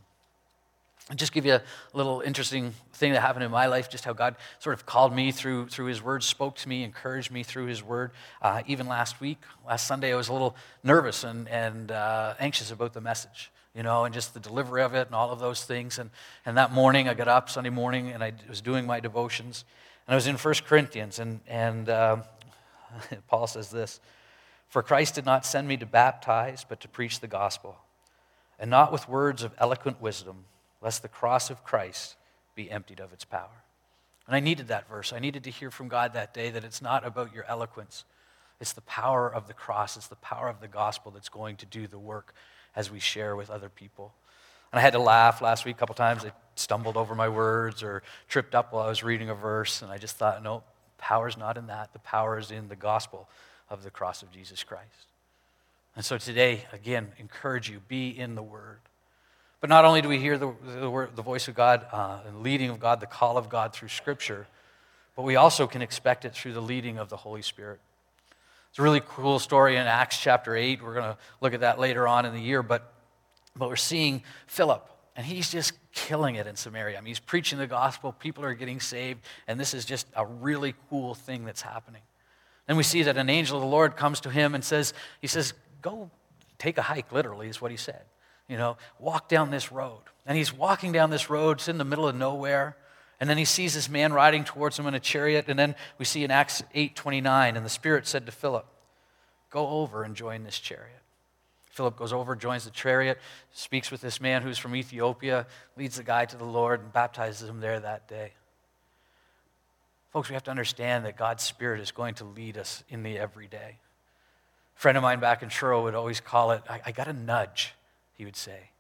I'll 1.10 1.16
just 1.16 1.32
give 1.32 1.46
you 1.46 1.54
a 1.54 1.62
little 1.94 2.20
interesting 2.20 2.74
thing 2.94 3.14
that 3.14 3.22
happened 3.22 3.46
in 3.46 3.52
my 3.52 3.68
life, 3.68 3.90
just 3.90 4.04
how 4.04 4.12
God 4.12 4.36
sort 4.60 4.74
of 4.74 4.86
called 4.86 5.16
me 5.16 5.32
through, 5.32 5.70
through 5.70 5.86
His 5.86 6.02
Word, 6.02 6.22
spoke 6.22 6.58
to 6.58 6.68
me, 6.70 6.84
encouraged 6.84 7.32
me 7.32 7.44
through 7.44 7.68
His 7.68 7.82
Word. 7.82 8.12
Uh, 8.42 8.62
even 8.68 8.88
last 8.88 9.22
week, 9.22 9.38
last 9.66 9.88
Sunday, 9.88 10.12
I 10.12 10.18
was 10.18 10.28
a 10.28 10.34
little 10.34 10.58
nervous 10.84 11.24
and, 11.24 11.48
and 11.48 11.92
uh, 11.92 12.34
anxious 12.40 12.72
about 12.72 12.92
the 12.92 13.00
message, 13.00 13.52
you 13.74 13.84
know, 13.84 14.04
and 14.04 14.14
just 14.14 14.34
the 14.34 14.42
delivery 14.42 14.82
of 14.82 14.96
it 14.96 15.08
and 15.08 15.16
all 15.16 15.32
of 15.32 15.40
those 15.40 15.64
things. 15.64 15.98
And, 15.98 16.10
and 16.46 16.58
that 16.58 16.74
morning, 16.74 17.08
I 17.08 17.14
got 17.14 17.30
up 17.30 17.50
Sunday 17.50 17.70
morning 17.70 18.10
and 18.10 18.22
I 18.22 18.34
was 18.50 18.60
doing 18.60 18.86
my 18.86 19.00
devotions. 19.00 19.64
And 20.08 20.14
I 20.14 20.16
was 20.16 20.28
in 20.28 20.36
1 20.36 20.54
Corinthians, 20.66 21.20
and, 21.20 21.40
and 21.48 21.88
uh, 21.88 22.18
Paul 23.30 23.48
says 23.48 23.70
this 23.70 24.02
For 24.68 24.84
Christ 24.84 25.16
did 25.16 25.26
not 25.26 25.46
send 25.46 25.70
me 25.70 25.78
to 25.78 25.86
baptize, 25.86 26.66
but 26.68 26.82
to 26.82 26.90
preach 26.90 27.22
the 27.22 27.28
gospel, 27.28 27.78
and 28.60 28.70
not 28.70 28.92
with 28.92 29.08
words 29.08 29.42
of 29.42 29.54
eloquent 29.58 30.02
wisdom 30.02 30.44
lest 30.88 31.02
the 31.02 31.10
cross 31.10 31.50
of 31.50 31.66
Christ 31.66 32.16
be 32.56 32.72
emptied 32.72 33.02
of 33.02 33.12
its 33.12 33.26
power. 33.26 33.62
And 34.26 34.34
I 34.34 34.40
needed 34.40 34.70
that 34.70 34.88
verse. 34.88 35.12
I 35.12 35.20
needed 35.20 35.44
to 35.44 35.50
hear 35.52 35.70
from 35.70 35.90
God 35.90 36.14
that 36.14 36.34
day 36.34 36.50
that 36.52 36.64
it's 36.64 36.82
not 36.82 37.06
about 37.06 37.36
your 37.36 37.44
eloquence, 37.44 38.06
it's 38.62 38.72
the 38.72 38.80
power 38.80 39.28
of 39.30 39.50
the 39.50 39.54
cross, 39.54 39.98
it's 39.98 40.08
the 40.08 40.16
power 40.16 40.48
of 40.48 40.62
the 40.62 40.68
gospel 40.70 41.12
that's 41.12 41.28
going 41.28 41.58
to 41.58 41.66
do 41.66 41.88
the 41.88 42.00
work 42.00 42.34
as 42.74 42.90
we 42.90 43.00
share 43.00 43.36
with 43.36 43.50
other 43.50 43.68
people. 43.68 44.14
And 44.72 44.80
I 44.80 44.82
had 44.82 44.94
to 44.94 45.00
laugh 45.00 45.42
last 45.42 45.66
week 45.66 45.76
a 45.76 45.80
couple 45.80 45.94
times. 45.94 46.24
I 46.24 46.32
stumbled 46.56 46.96
over 46.96 47.16
my 47.16 47.28
words 47.28 47.84
or 47.84 48.02
tripped 48.30 48.56
up 48.56 48.72
while 48.72 48.86
I 48.86 48.88
was 48.88 49.04
reading 49.04 49.30
a 49.30 49.36
verse, 49.36 49.82
and 49.82 49.92
I 49.92 49.98
just 49.98 50.16
thought, 50.16 50.42
no, 50.42 50.64
power's 50.98 51.36
not 51.36 51.58
in 51.58 51.68
that. 51.68 51.92
The 51.92 52.00
power 52.00 52.40
is 52.40 52.50
in 52.50 52.70
the 52.70 52.78
gospel 52.78 53.28
of 53.70 53.84
the 53.84 53.92
cross 53.92 54.24
of 54.24 54.32
Jesus 54.32 54.64
Christ. 54.64 55.08
And 55.98 56.06
so 56.06 56.18
today, 56.18 56.64
again, 56.72 57.12
encourage 57.18 57.70
you 57.70 57.82
be 57.90 58.18
in 58.18 58.36
the 58.36 58.42
Word. 58.42 58.80
But 59.60 59.70
not 59.70 59.86
only 59.86 60.02
do 60.02 60.10
we 60.10 60.20
hear 60.20 60.38
the, 60.38 60.54
the, 60.64 61.10
the 61.16 61.22
voice 61.22 61.48
of 61.48 61.56
God 61.56 61.86
uh, 61.92 62.20
and 62.28 62.44
leading 62.44 62.70
of 62.70 62.80
God, 62.80 63.00
the 63.00 63.08
call 63.08 63.38
of 63.38 63.50
God 63.50 63.74
through 63.74 63.88
Scripture, 63.88 64.48
but 65.16 65.24
we 65.24 65.36
also 65.36 65.66
can 65.66 65.82
expect 65.82 66.26
it 66.26 66.34
through 66.34 66.54
the 66.54 66.62
leading 66.62 67.00
of 67.00 67.10
the 67.10 67.18
Holy 67.18 67.42
Spirit. 67.42 67.80
It's 68.70 68.78
a 68.78 68.84
really 68.84 69.02
cool 69.04 69.40
story 69.40 69.76
in 69.76 69.88
Acts 69.88 70.20
chapter 70.20 70.56
8. 70.56 70.84
We're 70.84 70.94
going 70.94 71.06
to 71.06 71.18
look 71.42 71.56
at 71.56 71.62
that 71.62 71.80
later 71.80 72.08
on 72.08 72.26
in 72.26 72.34
the 72.34 72.40
year, 72.40 72.62
but, 72.62 72.94
but 73.56 73.68
we're 73.70 73.76
seeing 73.76 74.22
Philip, 74.46 74.88
and 75.16 75.26
he's 75.26 75.50
just 75.50 75.74
killing 75.92 76.36
it 76.36 76.46
in 76.46 76.56
Samaria. 76.56 76.96
I 76.96 77.02
mean, 77.02 77.08
he's 77.08 77.20
preaching 77.20 77.58
the 77.58 77.66
gospel, 77.66 78.12
people 78.12 78.46
are 78.46 78.54
getting 78.54 78.80
saved, 78.80 79.22
and 79.48 79.60
this 79.60 79.74
is 79.74 79.86
just 79.86 80.06
a 80.16 80.24
really 80.24 80.76
cool 80.92 81.16
thing 81.16 81.46
that's 81.46 81.64
happening. 81.64 82.02
Then 82.68 82.78
we 82.78 82.84
see 82.84 83.02
that 83.04 83.18
an 83.18 83.30
angel 83.30 83.58
of 83.58 83.64
the 83.64 83.70
Lord 83.70 83.96
comes 83.96 84.20
to 84.20 84.30
him 84.30 84.54
and 84.54 84.64
says, 84.64 84.94
He 85.20 85.28
says, 85.28 85.54
Go 85.82 86.12
take 86.60 86.78
a 86.78 86.82
hike, 86.84 87.12
literally, 87.12 87.48
is 87.48 87.60
what 87.60 87.72
he 87.72 87.78
said 87.78 88.04
you 88.48 88.58
know, 88.58 88.78
walk 89.00 89.28
down 89.30 89.52
this 89.52 89.72
road. 89.72 90.02
And 90.26 90.38
he's 90.38 90.54
walking 90.54 90.92
down 90.92 91.10
this 91.10 91.30
road, 91.30 91.58
it's 91.58 91.68
in 91.68 91.78
the 91.78 91.86
middle 91.86 92.08
of 92.08 92.16
nowhere. 92.16 92.76
And 93.20 93.30
then 93.30 93.38
he 93.38 93.46
sees 93.46 93.74
this 93.74 93.90
man 93.90 94.14
riding 94.14 94.44
towards 94.44 94.78
him 94.78 94.86
in 94.86 94.94
a 94.94 95.00
chariot. 95.00 95.46
And 95.48 95.58
then 95.58 95.76
we 95.98 96.06
see 96.06 96.24
in 96.24 96.32
Acts 96.32 96.62
8 96.74 96.96
29, 96.96 97.58
and 97.58 97.66
the 97.66 97.70
Spirit 97.70 98.06
said 98.06 98.26
to 98.26 98.32
Philip, 98.32 98.66
Go 99.50 99.68
over 99.68 100.04
and 100.04 100.16
join 100.16 100.44
this 100.44 100.60
chariot. 100.60 101.02
Philip 101.72 101.96
goes 101.96 102.12
over, 102.12 102.36
joins 102.36 102.66
the 102.66 102.72
chariot, 102.72 103.20
speaks 103.54 103.92
with 103.92 104.02
this 104.02 104.20
man 104.20 104.42
who's 104.42 104.58
from 104.58 104.76
Ethiopia, 104.76 105.46
leads 105.78 105.98
the 105.98 106.04
guy 106.04 106.26
to 106.26 106.36
the 106.36 106.44
Lord, 106.44 106.80
and 106.82 106.92
baptizes 106.92 107.48
him 107.48 107.60
there 107.60 107.80
that 107.80 108.08
day. 108.08 108.34
Folks, 110.12 110.30
we 110.30 110.34
have 110.34 110.44
to 110.46 110.52
understand 110.52 111.06
that 111.06 111.18
God's 111.18 111.44
Spirit 111.44 111.80
is 111.80 111.92
going 111.92 112.16
to 112.16 112.26
lead 112.26 112.58
us 112.58 112.84
in 112.90 113.04
the 113.04 113.20
everyday. 113.20 113.78
A 114.76 114.80
friend 114.80 114.98
of 114.98 115.04
mine 115.04 115.20
back 115.20 115.44
in 115.44 115.50
Truro 115.50 115.84
would 115.84 115.94
always 115.94 116.20
call 116.20 116.52
it, 116.52 116.64
I, 116.68 116.82
I 116.88 116.92
got 116.92 117.08
a 117.08 117.14
nudge 117.14 117.74
he 118.18 118.26
would 118.26 118.36
say. 118.36 118.72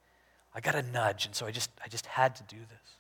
I 0.53 0.59
got 0.59 0.75
a 0.75 0.81
nudge, 0.81 1.25
and 1.25 1.35
so 1.35 1.45
I 1.45 1.51
just, 1.51 1.69
I 1.83 1.87
just 1.87 2.05
had 2.07 2.35
to 2.37 2.43
do 2.43 2.57
this. 2.57 2.95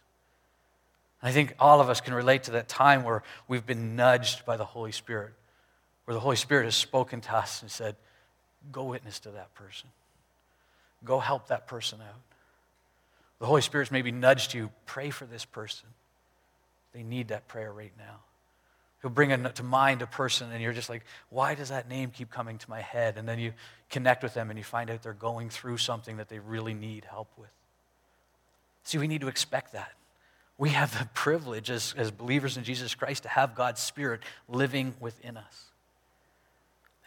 I 1.21 1.31
think 1.31 1.55
all 1.59 1.81
of 1.81 1.89
us 1.89 1.99
can 1.99 2.13
relate 2.13 2.43
to 2.43 2.51
that 2.51 2.67
time 2.67 3.03
where 3.03 3.23
we've 3.47 3.65
been 3.65 3.95
nudged 3.95 4.45
by 4.45 4.55
the 4.57 4.65
Holy 4.65 4.91
Spirit, 4.91 5.33
where 6.05 6.13
the 6.13 6.19
Holy 6.19 6.35
Spirit 6.35 6.65
has 6.65 6.75
spoken 6.75 7.21
to 7.21 7.35
us 7.35 7.61
and 7.61 7.71
said, 7.71 7.95
Go 8.71 8.83
witness 8.83 9.19
to 9.21 9.31
that 9.31 9.53
person. 9.55 9.89
Go 11.03 11.19
help 11.19 11.47
that 11.47 11.67
person 11.67 11.99
out. 12.01 12.21
The 13.39 13.45
Holy 13.45 13.61
Spirit's 13.61 13.91
maybe 13.91 14.11
nudged 14.11 14.53
you, 14.53 14.71
pray 14.85 15.09
for 15.09 15.25
this 15.25 15.45
person. 15.45 15.87
They 16.93 17.03
need 17.03 17.29
that 17.29 17.47
prayer 17.47 17.71
right 17.71 17.93
now. 17.97 18.19
He'll 19.01 19.11
bring 19.11 19.29
to 19.43 19.63
mind 19.63 20.01
a 20.01 20.07
person, 20.07 20.51
and 20.51 20.61
you're 20.61 20.73
just 20.73 20.89
like, 20.89 21.03
why 21.29 21.53
does 21.53 21.69
that 21.69 21.87
name 21.87 22.09
keep 22.09 22.31
coming 22.31 22.57
to 22.57 22.69
my 22.69 22.81
head? 22.81 23.17
And 23.17 23.27
then 23.27 23.37
you 23.37 23.53
connect 23.89 24.23
with 24.23 24.33
them 24.33 24.49
and 24.49 24.57
you 24.57 24.63
find 24.63 24.89
out 24.89 25.03
they're 25.03 25.13
going 25.13 25.49
through 25.49 25.77
something 25.77 26.17
that 26.17 26.29
they 26.29 26.39
really 26.39 26.73
need 26.73 27.05
help 27.05 27.29
with. 27.37 27.49
See, 28.83 28.97
we 28.97 29.07
need 29.07 29.21
to 29.21 29.27
expect 29.27 29.73
that. 29.73 29.91
We 30.57 30.69
have 30.69 30.97
the 30.97 31.05
privilege 31.13 31.69
as, 31.69 31.93
as 31.95 32.09
believers 32.09 32.57
in 32.57 32.63
Jesus 32.63 32.95
Christ 32.95 33.23
to 33.23 33.29
have 33.29 33.53
God's 33.53 33.81
Spirit 33.81 34.21
living 34.49 34.95
within 34.99 35.37
us. 35.37 35.65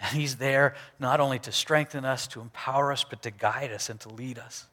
And 0.01 0.17
He's 0.17 0.37
there 0.37 0.77
not 1.01 1.19
only 1.19 1.41
to 1.41 1.53
strengthen 1.53 2.05
us, 2.05 2.29
to 2.29 2.41
empower 2.41 2.93
us, 2.93 3.05
but 3.05 3.23
to 3.23 3.33
guide 3.33 3.73
us 3.73 3.91
and 3.91 3.99
to 4.01 4.09
lead 4.09 4.39
us. 4.39 4.67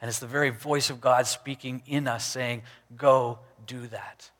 And 0.00 0.08
it's 0.08 0.20
the 0.20 0.26
very 0.26 0.50
voice 0.50 0.90
of 0.90 1.00
God 1.00 1.26
speaking 1.26 1.82
in 1.86 2.06
us 2.06 2.24
saying, 2.24 2.62
Go 2.96 3.40
do 3.66 3.86
that. 3.88 4.30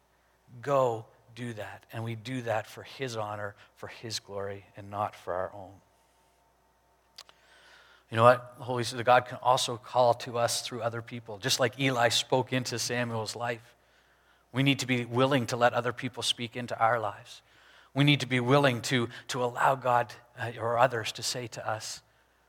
Go 0.61 1.07
do 1.35 1.53
that. 1.55 1.85
And 1.93 2.05
we 2.05 2.15
do 2.15 2.43
that 2.43 2.67
for 2.67 2.83
His 2.83 3.17
honor, 3.17 3.55
for 3.77 3.89
His 3.89 4.21
glory, 4.21 4.65
and 4.77 4.91
not 4.91 5.15
for 5.15 5.33
our 5.35 5.51
own. 5.55 5.73
You 8.11 8.17
know 8.17 8.25
what? 8.25 8.59
The 8.59 8.65
Holy 8.65 8.85
Spirit, 8.85 9.07
God 9.07 9.25
can 9.25 9.39
also 9.43 9.79
call 9.79 10.13
to 10.15 10.37
us 10.37 10.61
through 10.61 10.83
other 10.83 11.01
people, 11.01 11.39
just 11.39 11.59
like 11.59 11.81
Eli 11.81 12.11
spoke 12.11 12.53
into 12.53 12.79
Samuel's 12.79 13.35
life. 13.35 13.75
We 14.53 14.63
need 14.63 14.81
to 14.81 14.87
be 14.87 15.07
willing 15.07 15.47
to 15.47 15.57
let 15.57 15.73
other 15.73 15.95
people 15.95 16.23
speak 16.23 16.55
into 16.55 16.79
our 16.79 17.01
lives. 17.01 17.41
We 17.95 18.05
need 18.05 18.21
to 18.21 18.27
be 18.27 18.41
willing 18.41 18.83
to, 18.83 19.09
to 19.29 19.43
allow 19.43 19.77
God 19.77 20.13
uh, 20.39 20.53
or 20.61 20.79
others 20.79 21.13
to 21.13 21.23
say 21.23 21.47
to 21.49 21.67
us, 21.69 22.03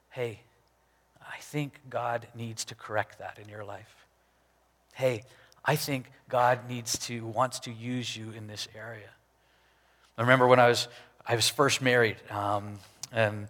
hey, 0.10 0.42
I 1.22 1.38
think 1.40 1.80
God 1.90 2.28
needs 2.36 2.66
to 2.66 2.76
correct 2.76 3.20
that 3.20 3.40
in 3.40 3.48
your 3.48 3.64
life. 3.64 4.06
Hey, 4.94 5.24
I 5.66 5.76
think 5.76 6.12
God 6.28 6.68
needs 6.68 6.98
to, 7.00 7.26
wants 7.26 7.60
to 7.62 7.72
use 7.72 8.16
you 8.16 8.32
in 8.32 8.48
this 8.48 8.68
area. 8.76 9.10
I 10.18 10.22
remember 10.22 10.48
when 10.48 10.60
I 10.60 10.68
was, 10.68 10.88
I 11.26 11.36
was 11.36 11.50
first 11.50 11.82
married 11.82 12.18
um, 12.30 12.80
and 13.12 13.48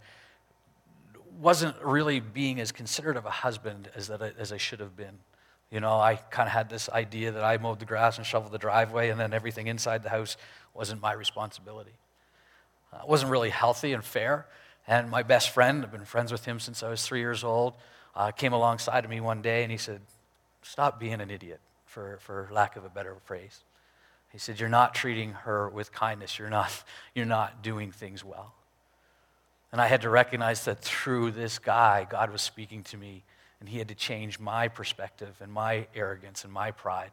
wasn't 1.40 1.76
really 1.84 2.20
being 2.20 2.60
as 2.60 2.72
considerate 2.72 3.18
of 3.18 3.26
a 3.26 3.32
husband 3.32 3.90
as, 3.96 4.08
that 4.08 4.22
I, 4.22 4.32
as 4.38 4.52
I 4.54 4.58
should 4.58 4.80
have 4.80 4.96
been. 4.96 5.18
You 5.72 5.80
know, 5.80 6.00
I 6.00 6.16
kind 6.16 6.48
of 6.48 6.54
had 6.54 6.70
this 6.70 6.88
idea 6.90 7.32
that 7.32 7.44
I 7.44 7.58
mowed 7.58 7.80
the 7.80 7.86
grass 7.86 8.18
and 8.18 8.26
shoveled 8.26 8.54
the 8.54 8.60
driveway, 8.60 9.10
and 9.10 9.20
then 9.20 9.34
everything 9.34 9.66
inside 9.66 10.04
the 10.04 10.10
house 10.10 10.38
wasn't 10.76 11.02
my 11.02 11.14
responsibility. 11.14 11.94
Uh, 12.94 13.00
it 13.02 13.10
wasn't 13.10 13.32
really 13.32 13.50
healthy 13.50 13.92
and 13.94 14.04
fair. 14.04 14.46
And 14.88 15.10
my 15.10 15.24
best 15.24 15.50
friend, 15.50 15.84
I've 15.84 15.92
been 15.92 16.06
friends 16.06 16.32
with 16.32 16.46
him 16.46 16.60
since 16.60 16.84
I 16.84 16.90
was 16.90 17.04
three 17.04 17.22
years 17.22 17.44
old, 17.44 17.74
uh, 18.16 18.30
came 18.30 18.54
alongside 18.54 19.04
of 19.04 19.10
me 19.10 19.20
one 19.20 19.42
day 19.42 19.64
and 19.64 19.72
he 19.72 19.78
said, 19.78 20.02
Stop 20.62 21.00
being 21.00 21.20
an 21.20 21.32
idiot 21.32 21.60
for, 21.94 22.18
for 22.22 22.50
lack 22.52 22.76
of 22.76 22.84
a 22.86 22.90
better 22.90 23.16
phrase. 23.26 23.64
He 24.32 24.40
said, 24.40 24.60
You're 24.60 24.70
not 24.70 24.96
treating 24.96 25.34
her 25.34 25.70
with 25.70 25.92
kindness. 25.92 26.40
You're 26.40 26.50
not, 26.50 26.84
you're 27.16 27.26
not 27.26 27.62
doing 27.62 27.92
things 27.92 28.24
well. 28.24 28.54
And 29.72 29.80
I 29.80 29.88
had 29.88 30.02
to 30.02 30.10
recognize 30.10 30.66
that 30.66 30.82
through 30.82 31.32
this 31.32 31.60
guy, 31.60 32.06
God 32.10 32.32
was 32.32 32.42
speaking 32.42 32.84
to 32.84 32.98
me, 32.98 33.24
and 33.60 33.70
he 33.70 33.78
had 33.78 33.88
to 33.88 33.96
change 33.96 34.40
my 34.40 34.68
perspective 34.68 35.36
and 35.42 35.52
my 35.52 35.88
arrogance 35.96 36.44
and 36.44 36.54
my 36.54 36.72
pride 36.72 37.12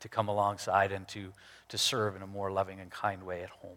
to 0.00 0.08
come 0.08 0.28
alongside 0.28 0.92
and 0.92 1.06
to, 1.08 1.32
to 1.68 1.78
serve 1.78 2.16
in 2.16 2.22
a 2.22 2.26
more 2.26 2.50
loving 2.50 2.80
and 2.80 2.90
kind 2.90 3.24
way 3.24 3.42
at 3.42 3.50
home. 3.50 3.76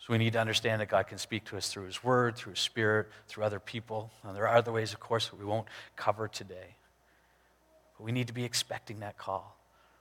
So 0.00 0.12
we 0.12 0.18
need 0.18 0.32
to 0.32 0.40
understand 0.40 0.80
that 0.80 0.88
God 0.88 1.06
can 1.06 1.18
speak 1.18 1.44
to 1.46 1.56
us 1.56 1.68
through 1.68 1.84
His 1.84 2.02
Word, 2.02 2.36
through 2.36 2.52
His 2.52 2.60
Spirit, 2.60 3.08
through 3.28 3.44
other 3.44 3.60
people. 3.60 4.10
And 4.24 4.34
there 4.34 4.48
are 4.48 4.56
other 4.56 4.72
ways, 4.72 4.92
of 4.92 5.00
course, 5.00 5.28
that 5.28 5.38
we 5.38 5.44
won't 5.44 5.66
cover 5.94 6.26
today. 6.26 6.76
We 8.00 8.12
need 8.12 8.28
to 8.28 8.32
be 8.32 8.44
expecting 8.44 9.00
that 9.00 9.18
call. 9.18 9.56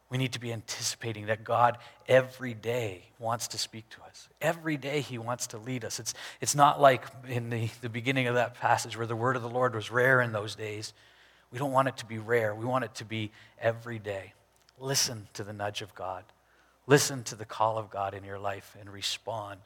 We 0.09 0.17
need 0.17 0.33
to 0.33 0.39
be 0.39 0.51
anticipating 0.51 1.27
that 1.27 1.43
God 1.43 1.77
every 2.07 2.55
day 2.55 3.03
wants 3.19 3.49
to 3.49 3.59
speak 3.59 3.87
to 3.89 4.01
us. 4.03 4.27
Every 4.41 4.75
day 4.75 5.01
He 5.01 5.19
wants 5.19 5.47
to 5.47 5.57
lead 5.57 5.85
us. 5.85 5.99
It's, 5.99 6.15
it's 6.41 6.55
not 6.55 6.81
like 6.81 7.03
in 7.27 7.49
the, 7.49 7.69
the 7.81 7.89
beginning 7.89 8.27
of 8.27 8.35
that 8.35 8.55
passage 8.55 8.97
where 8.97 9.05
the 9.05 9.15
word 9.15 9.35
of 9.35 9.43
the 9.43 9.49
Lord 9.49 9.75
was 9.75 9.91
rare 9.91 10.21
in 10.21 10.31
those 10.31 10.55
days. 10.55 10.93
We 11.51 11.59
don't 11.59 11.71
want 11.71 11.87
it 11.87 11.97
to 11.97 12.05
be 12.05 12.17
rare. 12.17 12.55
We 12.55 12.65
want 12.65 12.85
it 12.85 12.95
to 12.95 13.05
be 13.05 13.31
every 13.59 13.99
day. 13.99 14.33
Listen 14.79 15.27
to 15.33 15.43
the 15.43 15.53
nudge 15.53 15.81
of 15.81 15.93
God. 15.93 16.23
Listen 16.87 17.23
to 17.25 17.35
the 17.35 17.45
call 17.45 17.77
of 17.77 17.91
God 17.91 18.15
in 18.15 18.23
your 18.23 18.39
life 18.39 18.75
and 18.79 18.89
respond. 18.89 19.59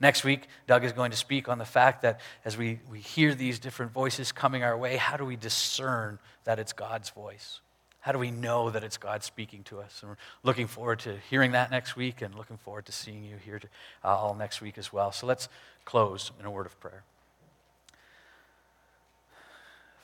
Next 0.00 0.24
week, 0.24 0.48
Doug 0.66 0.84
is 0.84 0.92
going 0.92 1.10
to 1.12 1.16
speak 1.16 1.48
on 1.48 1.58
the 1.58 1.64
fact 1.64 2.02
that 2.02 2.20
as 2.44 2.56
we, 2.56 2.80
we 2.90 2.98
hear 2.98 3.34
these 3.34 3.58
different 3.58 3.92
voices 3.92 4.32
coming 4.32 4.64
our 4.64 4.76
way, 4.76 4.96
how 4.96 5.16
do 5.16 5.24
we 5.24 5.36
discern 5.36 6.18
that 6.44 6.58
it's 6.58 6.72
God's 6.72 7.10
voice? 7.10 7.60
How 8.02 8.10
do 8.10 8.18
we 8.18 8.32
know 8.32 8.68
that 8.68 8.82
it's 8.82 8.96
God 8.96 9.22
speaking 9.22 9.62
to 9.64 9.78
us? 9.78 10.00
And 10.02 10.10
we're 10.10 10.16
looking 10.42 10.66
forward 10.66 10.98
to 11.00 11.18
hearing 11.30 11.52
that 11.52 11.70
next 11.70 11.94
week 11.94 12.20
and 12.20 12.34
looking 12.34 12.56
forward 12.56 12.86
to 12.86 12.92
seeing 12.92 13.22
you 13.22 13.36
here 13.36 13.60
to, 13.60 13.68
uh, 14.04 14.08
all 14.08 14.34
next 14.34 14.60
week 14.60 14.76
as 14.76 14.92
well. 14.92 15.12
So 15.12 15.24
let's 15.28 15.48
close 15.84 16.32
in 16.40 16.44
a 16.44 16.50
word 16.50 16.66
of 16.66 16.78
prayer. 16.80 17.04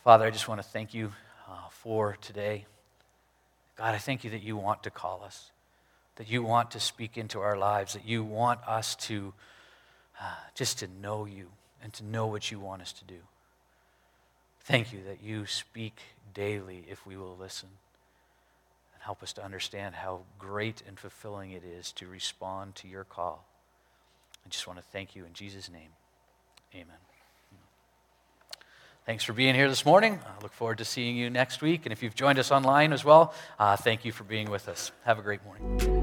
Father, 0.04 0.26
I 0.26 0.30
just 0.30 0.46
want 0.46 0.62
to 0.62 0.66
thank 0.66 0.94
you 0.94 1.12
uh, 1.48 1.68
for 1.70 2.16
today. 2.20 2.66
God, 3.76 3.96
I 3.96 3.98
thank 3.98 4.22
you 4.22 4.30
that 4.30 4.44
you 4.44 4.56
want 4.56 4.84
to 4.84 4.90
call 4.90 5.24
us, 5.24 5.50
that 6.16 6.30
you 6.30 6.44
want 6.44 6.70
to 6.70 6.80
speak 6.80 7.18
into 7.18 7.40
our 7.40 7.56
lives, 7.56 7.94
that 7.94 8.06
you 8.06 8.22
want 8.22 8.60
us 8.64 8.94
to 8.94 9.34
uh, 10.20 10.24
just 10.54 10.78
to 10.78 10.88
know 11.02 11.24
you 11.24 11.48
and 11.82 11.92
to 11.94 12.04
know 12.04 12.28
what 12.28 12.52
you 12.52 12.60
want 12.60 12.80
us 12.80 12.92
to 12.92 13.04
do. 13.04 13.18
Thank 14.60 14.92
you 14.92 15.00
that 15.08 15.20
you 15.20 15.46
speak 15.46 15.98
daily 16.32 16.84
if 16.88 17.04
we 17.04 17.16
will 17.16 17.36
listen. 17.36 17.68
And 18.98 19.04
help 19.04 19.22
us 19.22 19.32
to 19.34 19.44
understand 19.44 19.94
how 19.94 20.22
great 20.40 20.82
and 20.88 20.98
fulfilling 20.98 21.52
it 21.52 21.62
is 21.62 21.92
to 21.92 22.08
respond 22.08 22.74
to 22.76 22.88
your 22.88 23.04
call. 23.04 23.46
I 24.44 24.48
just 24.48 24.66
want 24.66 24.80
to 24.80 24.84
thank 24.90 25.14
you 25.14 25.24
in 25.24 25.34
Jesus' 25.34 25.70
name. 25.70 25.90
Amen. 26.74 26.96
Thanks 29.06 29.22
for 29.22 29.32
being 29.32 29.54
here 29.54 29.68
this 29.68 29.86
morning. 29.86 30.18
I 30.26 30.42
look 30.42 30.52
forward 30.52 30.78
to 30.78 30.84
seeing 30.84 31.16
you 31.16 31.30
next 31.30 31.62
week. 31.62 31.86
And 31.86 31.92
if 31.92 32.02
you've 32.02 32.16
joined 32.16 32.40
us 32.40 32.50
online 32.50 32.92
as 32.92 33.04
well, 33.04 33.32
uh, 33.58 33.76
thank 33.76 34.04
you 34.04 34.10
for 34.10 34.24
being 34.24 34.50
with 34.50 34.68
us. 34.68 34.90
Have 35.04 35.18
a 35.18 35.22
great 35.22 35.40
morning. 35.44 35.97